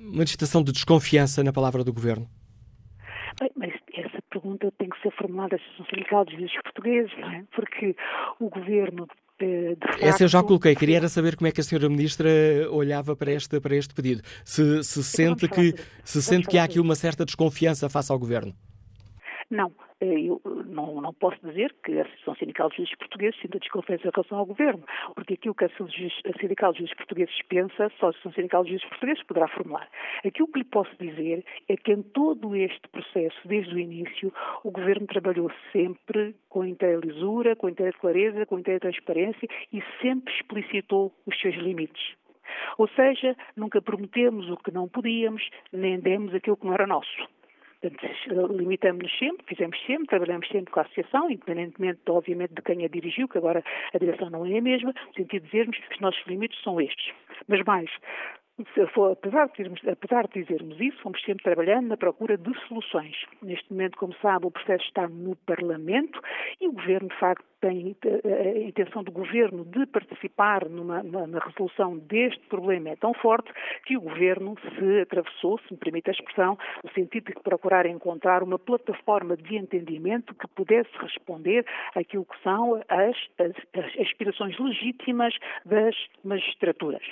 [0.00, 2.28] manifestação de desconfiança na palavra do Governo?
[3.40, 7.30] Bem, mas essa pergunta tem que ser formulada à Associação Sindical dos Juízes Portugueses, não
[7.30, 7.44] é?
[7.54, 7.96] Porque
[8.40, 9.06] o Governo
[9.80, 10.04] Facto...
[10.04, 10.74] Essa eu já coloquei.
[10.74, 12.28] Queria era saber como é que a senhora Ministra
[12.70, 14.22] olhava para este, para este pedido.
[14.44, 15.74] Se, se sente, que,
[16.04, 18.54] se sente que há aqui uma certa desconfiança face ao Governo.
[19.50, 19.70] Não,
[20.04, 24.10] eu não, não, posso dizer que a Associação Sindical de Juízes Portugueses sinta desconfiança em
[24.12, 24.82] relação ao Governo,
[25.14, 25.68] porque aquilo que a
[26.40, 29.88] Sindical de Juízes Portugueses pensa, só a Associação Sindical de Juízes Portugueses poderá formular.
[30.24, 34.32] Aquilo que lhe posso dizer é que em todo este processo, desde o início,
[34.64, 40.34] o Governo trabalhou sempre com inteira lisura, com inteira clareza, com inteira transparência e sempre
[40.34, 42.14] explicitou os seus limites.
[42.78, 47.28] Ou seja, nunca prometemos o que não podíamos, nem demos aquilo que não era nosso.
[47.82, 52.88] Portanto, limitamos-nos sempre, fizemos sempre, trabalhamos sempre com a associação, independentemente, obviamente, de quem a
[52.88, 56.00] dirigiu, que agora a direção não é a mesma, no sentido de dizermos que os
[56.00, 57.12] nossos limites são estes.
[57.48, 57.90] Mas mais,
[59.12, 63.16] apesar de, dizermos, apesar de dizermos isso, fomos sempre trabalhando na procura de soluções.
[63.42, 66.20] Neste momento, como sabe, o processo está no Parlamento
[66.60, 71.96] e o Governo, de facto, tem a intenção do Governo de participar numa, na resolução
[71.96, 73.52] deste problema é tão forte
[73.86, 78.42] que o Governo se atravessou, se me permite a expressão, no sentido de procurar encontrar
[78.42, 81.64] uma plataforma de entendimento que pudesse responder
[81.94, 85.32] àquilo que são as, as, as aspirações legítimas
[85.64, 87.02] das magistraturas.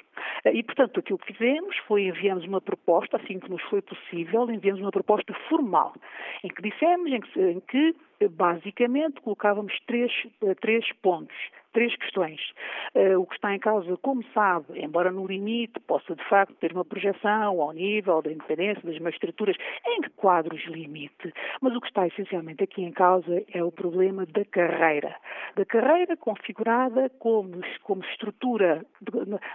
[0.53, 4.81] E, portanto, aquilo que fizemos foi enviamos uma proposta, assim que nos foi possível, enviamos
[4.81, 5.95] uma proposta formal,
[6.43, 7.95] em que dissemos em que, em que
[8.29, 11.35] basicamente colocávamos três, eh, três pontos
[11.73, 12.41] três questões.
[12.95, 16.73] Uh, o que está em causa, como sabe, embora no limite possa de facto ter
[16.73, 19.57] uma projeção ao nível da independência das magistraturas,
[19.87, 24.45] em quadros limite, mas o que está essencialmente aqui em causa é o problema da
[24.45, 25.15] carreira.
[25.57, 28.85] Da carreira configurada como, como estrutura,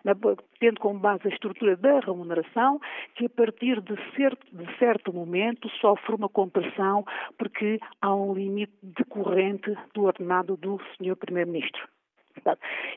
[0.03, 0.15] na,
[0.59, 2.79] tendo como base a estrutura da remuneração,
[3.15, 7.05] que a partir de certo, de certo momento sofre uma compressão
[7.37, 11.15] porque há um limite decorrente do ordenado do Sr.
[11.15, 11.94] Primeiro-Ministro.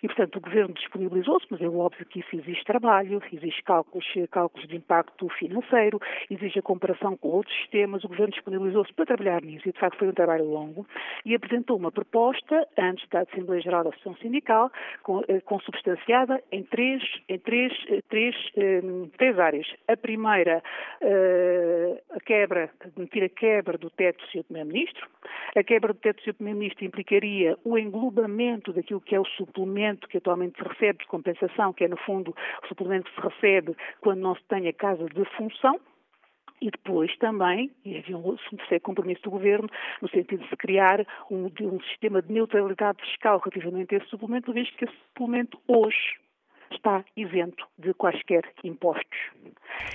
[0.02, 4.68] E, portanto, o Governo disponibilizou-se, mas é óbvio que isso exige trabalho, exige cálculos, cálculos
[4.68, 6.00] de impacto financeiro,
[6.30, 8.04] exige a comparação com outros sistemas.
[8.04, 10.86] O Governo disponibilizou-se para trabalhar nisso e, de facto, foi um trabalho longo
[11.24, 14.70] e apresentou uma proposta, antes da Assembleia Geral da Associação Sindical,
[15.28, 18.80] eh, consubstanciada em três, em três, eh, três, eh,
[19.16, 19.66] três áreas.
[19.86, 20.62] A primeira,
[22.10, 24.44] a quebra, admitir a quebra do teto do Sr.
[24.44, 25.08] Primeiro-Ministro.
[25.56, 26.34] A quebra do teto do Sr.
[26.34, 31.72] Primeiro-Ministro implicaria o englobamento daquilo que é o suplemento que atualmente se recebe de compensação,
[31.72, 35.04] que é, no fundo, o suplemento que se recebe quando não se tem a casa
[35.06, 35.80] de função,
[36.60, 39.68] e depois também, e havia um terceiro compromisso do Governo,
[40.02, 44.52] no sentido de se criar um, um, sistema de neutralidade fiscal relativamente a esse suplemento,
[44.52, 46.18] visto que esse suplemento hoje
[46.72, 49.18] está isento de quaisquer impostos.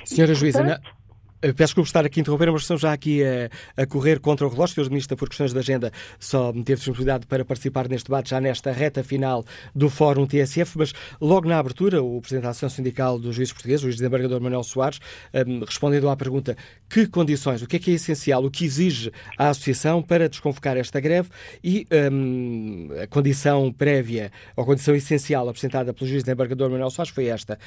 [0.05, 1.02] Senhora e, Juíza, portanto, eh,
[1.51, 3.49] peço desculpa estar aqui a interromper, mas estamos já aqui a,
[3.81, 4.81] a, correr contra o relógio.
[4.81, 4.89] O Sr.
[4.89, 9.03] Ministro, por questões de agenda, só teve disponibilidade para participar neste debate, já nesta reta
[9.03, 9.43] final
[9.75, 10.77] do Fórum TSF.
[10.77, 14.63] Mas logo na abertura, o Presidente da Associação Sindical dos Juízes Portugueses, o Juiz-Desembargador Manuel
[14.63, 14.99] Soares,
[15.33, 16.55] um, respondendo à pergunta
[16.89, 20.77] que condições, o que é que é essencial, o que exige a Associação para desconvocar
[20.77, 21.29] esta greve
[21.63, 27.59] e um, a condição prévia, ou condição essencial apresentada pelo Juiz-Desembargador Manuel Soares foi esta.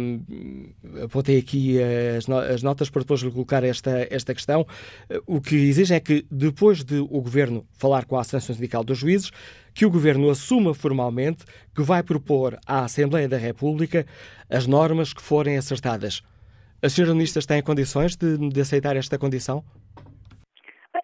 [0.00, 0.72] Um,
[1.04, 1.78] apontei aqui
[2.16, 4.66] as, no as notas para depois lhe colocar esta, esta questão.
[5.26, 8.98] O que exigem é que, depois de o Governo falar com a Associação Sindical dos
[8.98, 9.30] Juízes,
[9.74, 11.44] que o Governo assuma formalmente
[11.74, 14.06] que vai propor à Assembleia da República
[14.50, 16.22] as normas que forem acertadas.
[16.82, 19.62] A senhora Ministra está em condições de, de aceitar esta condição?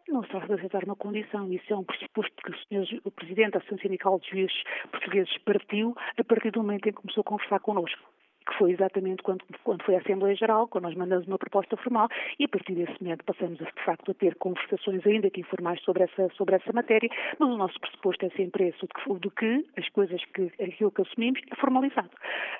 [0.09, 3.10] Não se trata de aceitar uma condição, isso é um pressuposto que o, senhor, o
[3.10, 7.20] Presidente da Associação Sindical de Juízes Portugueses partiu a partir do momento em que começou
[7.20, 8.02] a conversar connosco
[8.48, 12.08] que foi exatamente quando, quando foi a Assembleia Geral, quando nós mandamos uma proposta formal
[12.38, 16.04] e a partir desse momento passamos, de facto, a ter conversações ainda que informais sobre
[16.04, 17.08] essa, sobre essa matéria,
[17.38, 18.78] mas o nosso pressuposto é sempre esse,
[19.20, 22.10] do que as coisas que, aquilo que assumimos é formalizado.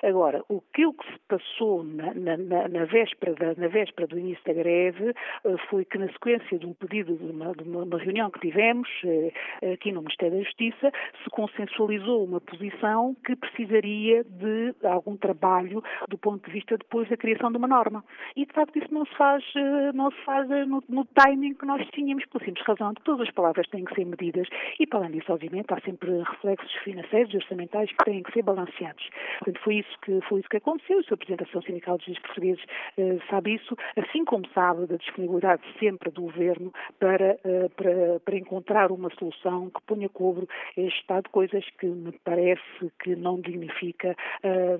[0.03, 4.53] Agora, o que se passou na, na, na, véspera, da, na véspera do início da
[4.53, 8.39] greve eh, foi que, na sequência de um pedido de uma, de uma reunião que
[8.39, 10.91] tivemos eh, aqui no Ministério da Justiça,
[11.23, 17.17] se consensualizou uma posição que precisaria de algum trabalho do ponto de vista depois da
[17.17, 18.03] criação de uma norma.
[18.35, 21.53] E, de facto, isso não se faz, eh, não se faz eh, no, no timing
[21.53, 24.47] que nós tínhamos, pela simples razão de que todas as palavras têm que ser medidas
[24.79, 28.43] e, para além disso, obviamente, há sempre reflexos financeiros e orçamentais que têm que ser
[28.43, 29.09] balanceados.
[29.39, 30.99] Portanto, foi isso que, foi isso que aconteceu.
[30.99, 31.17] O Sr.
[31.17, 32.63] Presidente da Associação Sindical dos Juízes Portugueses
[32.97, 37.37] eh, sabe isso, assim como sabe da disponibilidade sempre do Governo para,
[37.75, 40.47] para, para encontrar uma solução que ponha cobro
[40.77, 44.15] este estado de coisas que me parece que não dignifica,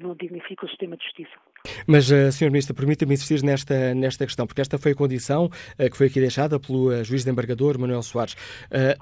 [0.01, 1.49] não dignifica o sistema Suprema de Justiça.
[1.85, 2.49] Mas, uh, Sr.
[2.49, 6.19] Ministro, permita-me insistir nesta, nesta questão, porque esta foi a condição uh, que foi aqui
[6.19, 8.35] deixada pelo uh, juiz desembargador Manuel Soares.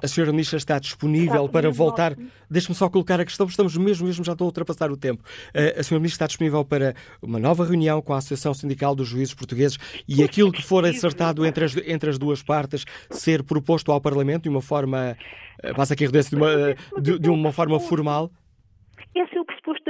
[0.01, 0.31] A Sra.
[0.31, 2.15] Ministra está disponível está para voltar.
[2.49, 5.23] Deixe-me só colocar a questão, estamos mesmo, mesmo já estou a ultrapassar o tempo.
[5.53, 5.97] a Sra.
[5.99, 9.77] Ministra está disponível para uma nova reunião com a Associação Sindical dos Juízes Portugueses
[10.07, 14.43] e aquilo que for acertado entre as, entre as duas partes ser proposto ao Parlamento
[14.43, 15.15] de uma forma,
[15.75, 18.31] passa aqui a de uma, de, de uma forma formal?
[19.15, 19.45] Esse é o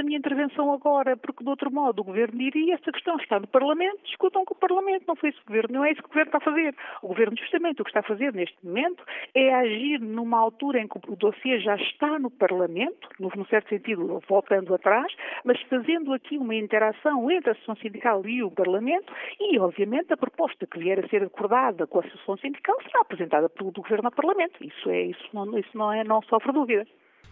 [0.08, 4.02] minha intervenção agora, porque de outro modo o Governo diria essa questão está no Parlamento,
[4.04, 6.30] discutam com o Parlamento, não foi isso o Governo, não é isso que o Governo
[6.30, 6.76] está a fazer.
[7.02, 9.04] O Governo justamente o que está a fazer neste momento
[9.36, 14.22] é agir numa altura em que o dossiê já está no Parlamento, no certo sentido
[14.28, 15.14] voltando atrás,
[15.44, 20.18] mas fazendo aqui uma interação entre a Associação Sindical e o Parlamento e, obviamente, a
[20.18, 24.12] proposta que vier a ser acordada com a Associação Sindical será apresentada pelo Governo ao
[24.12, 24.64] Parlamento.
[24.64, 26.88] Isso, é, isso, não, isso não, é, não sofre dúvida.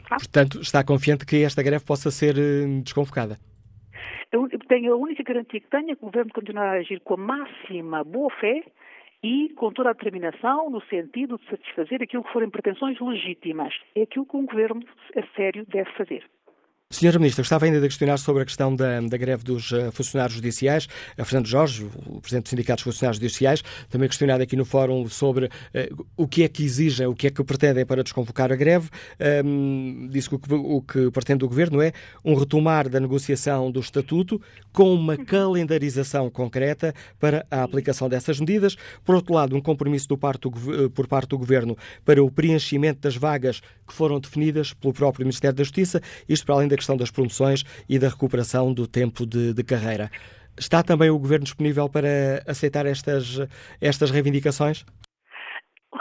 [0.10, 3.38] Portanto, está confiante que esta greve possa ser eh, desconvocada?
[4.32, 7.14] Eu tenho a única garantia que tenho é que o Governo continuará a agir com
[7.14, 8.64] a máxima boa-fé
[9.24, 13.74] e com toda a determinação no sentido de satisfazer aquilo que forem pretensões legítimas.
[13.96, 14.84] É aquilo que um Governo
[15.16, 16.24] a sério deve fazer.
[16.92, 20.36] Senhora Ministra, gostava ainda de questionar sobre a questão da, da greve dos uh, funcionários
[20.36, 20.88] judiciais.
[21.18, 25.10] A Fernando Jorge, o Presidente do Sindicato dos Funcionários Judiciais, também questionado aqui no fórum
[25.10, 28.56] sobre uh, o que é que exigem, o que é que pretendem para desconvocar a
[28.56, 28.90] greve.
[29.44, 31.92] Um, disse que o, que o que pretende o Governo é
[32.24, 34.40] um retomar da negociação do Estatuto
[34.72, 38.76] com uma calendarização concreta para a aplicação dessas medidas.
[39.04, 41.76] Por outro lado, um compromisso do parte do, por parte do Governo
[42.06, 46.00] para o preenchimento das vagas que foram definidas pelo próprio Ministério da Justiça,
[46.30, 49.64] isto para além da da questão das promoções e da recuperação do tempo de, de
[49.64, 50.12] carreira.
[50.58, 53.40] Está também o Governo disponível para aceitar estas,
[53.82, 54.86] estas reivindicações?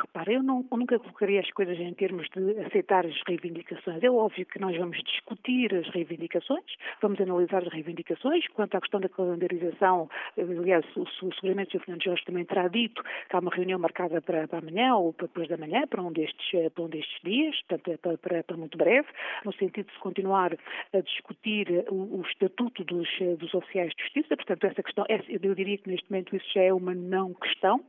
[0.04, 4.02] Repara, eu, não, eu nunca colocaria as coisas em termos de aceitar as reivindicações.
[4.02, 6.64] É óbvio que nós vamos discutir as reivindicações,
[7.00, 8.46] vamos analisar as reivindicações.
[8.48, 11.84] Quanto à questão da calendarização, aliás, o, o seguramente o Sr.
[11.84, 15.26] Fernando Jorge também terá dito que há uma reunião marcada para, para amanhã ou para
[15.26, 18.76] depois da manhã, para um destes, para um destes dias, portanto, para, para, para muito
[18.76, 19.08] breve,
[19.42, 20.54] no sentido de se continuar
[20.92, 23.08] a discutir o, o estatuto dos,
[23.38, 24.36] dos oficiais de justiça.
[24.36, 27.82] Portanto, essa questão, eu diria que neste momento isso já é uma não questão.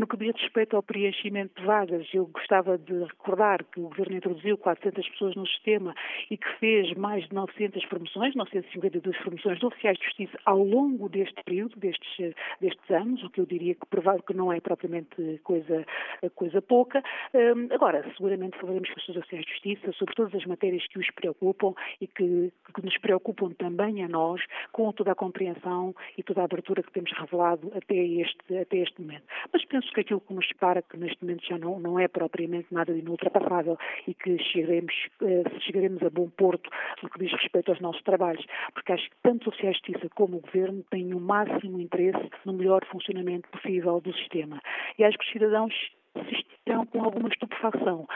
[0.00, 4.56] No que diz respeito ao preenchimento vagas, eu gostava de recordar que o Governo introduziu
[4.58, 5.94] 400 pessoas no sistema
[6.30, 11.08] e que fez mais de 900 promoções, 952 promoções de oficiais de justiça ao longo
[11.08, 15.40] deste período, destes, destes anos, o que eu diria que provável que não é propriamente
[15.42, 15.84] coisa,
[16.34, 17.02] coisa pouca.
[17.34, 21.10] Um, agora, seguramente falaremos com os oficiais de justiça sobre todas as matérias que os
[21.10, 24.40] preocupam e que, que nos preocupam também a nós,
[24.72, 29.00] com toda a compreensão e toda a abertura que temos revelado até este, até este
[29.00, 29.24] momento.
[29.52, 32.68] Mas penso que aquilo que nos separa, que neste momento já não, não é propriamente
[32.70, 36.70] nada de inultrapassável e que chegaremos, eh, chegaremos a bom porto
[37.02, 40.40] no que diz respeito aos nossos trabalhos, porque acho que tanto a Justiça como o
[40.40, 44.60] Governo têm o máximo interesse no melhor funcionamento possível do sistema.
[44.98, 45.74] E acho que os cidadãos
[46.14, 48.06] assistirão com alguma estupefação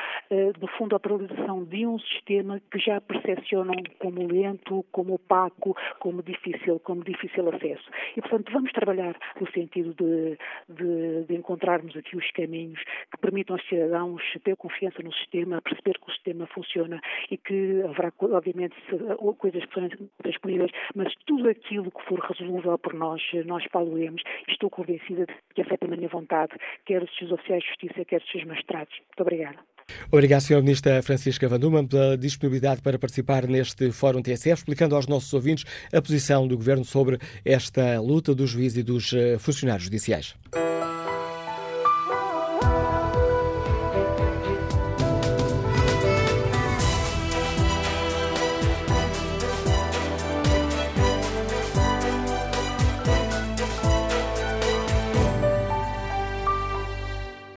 [0.60, 6.22] no fundo, a paralisação de um sistema que já percepcionam como lento, como opaco, como
[6.22, 7.84] difícil, como difícil acesso.
[8.16, 10.38] E, portanto, vamos trabalhar no sentido de,
[10.68, 15.98] de, de encontrarmos aqui os caminhos que permitam aos cidadãos ter confiança no sistema, perceber
[15.98, 17.00] que o sistema funciona
[17.30, 18.74] e que haverá, obviamente,
[19.38, 19.88] coisas que são
[20.24, 24.22] disponíveis, mas tudo aquilo que for resolúvel por nós, nós paloemos.
[24.48, 26.52] Estou convencida de que é feita na minha vontade,
[26.86, 28.94] quer os seus oficiais de justiça, quer os seus magistrados.
[28.98, 29.58] Muito obrigada.
[30.10, 30.62] Obrigado, Sr.
[30.62, 36.00] Ministra Francisca Vanduma, pela disponibilidade para participar neste Fórum TSF, explicando aos nossos ouvintes a
[36.00, 40.34] posição do Governo sobre esta luta dos juízes e dos eh, funcionários judiciais.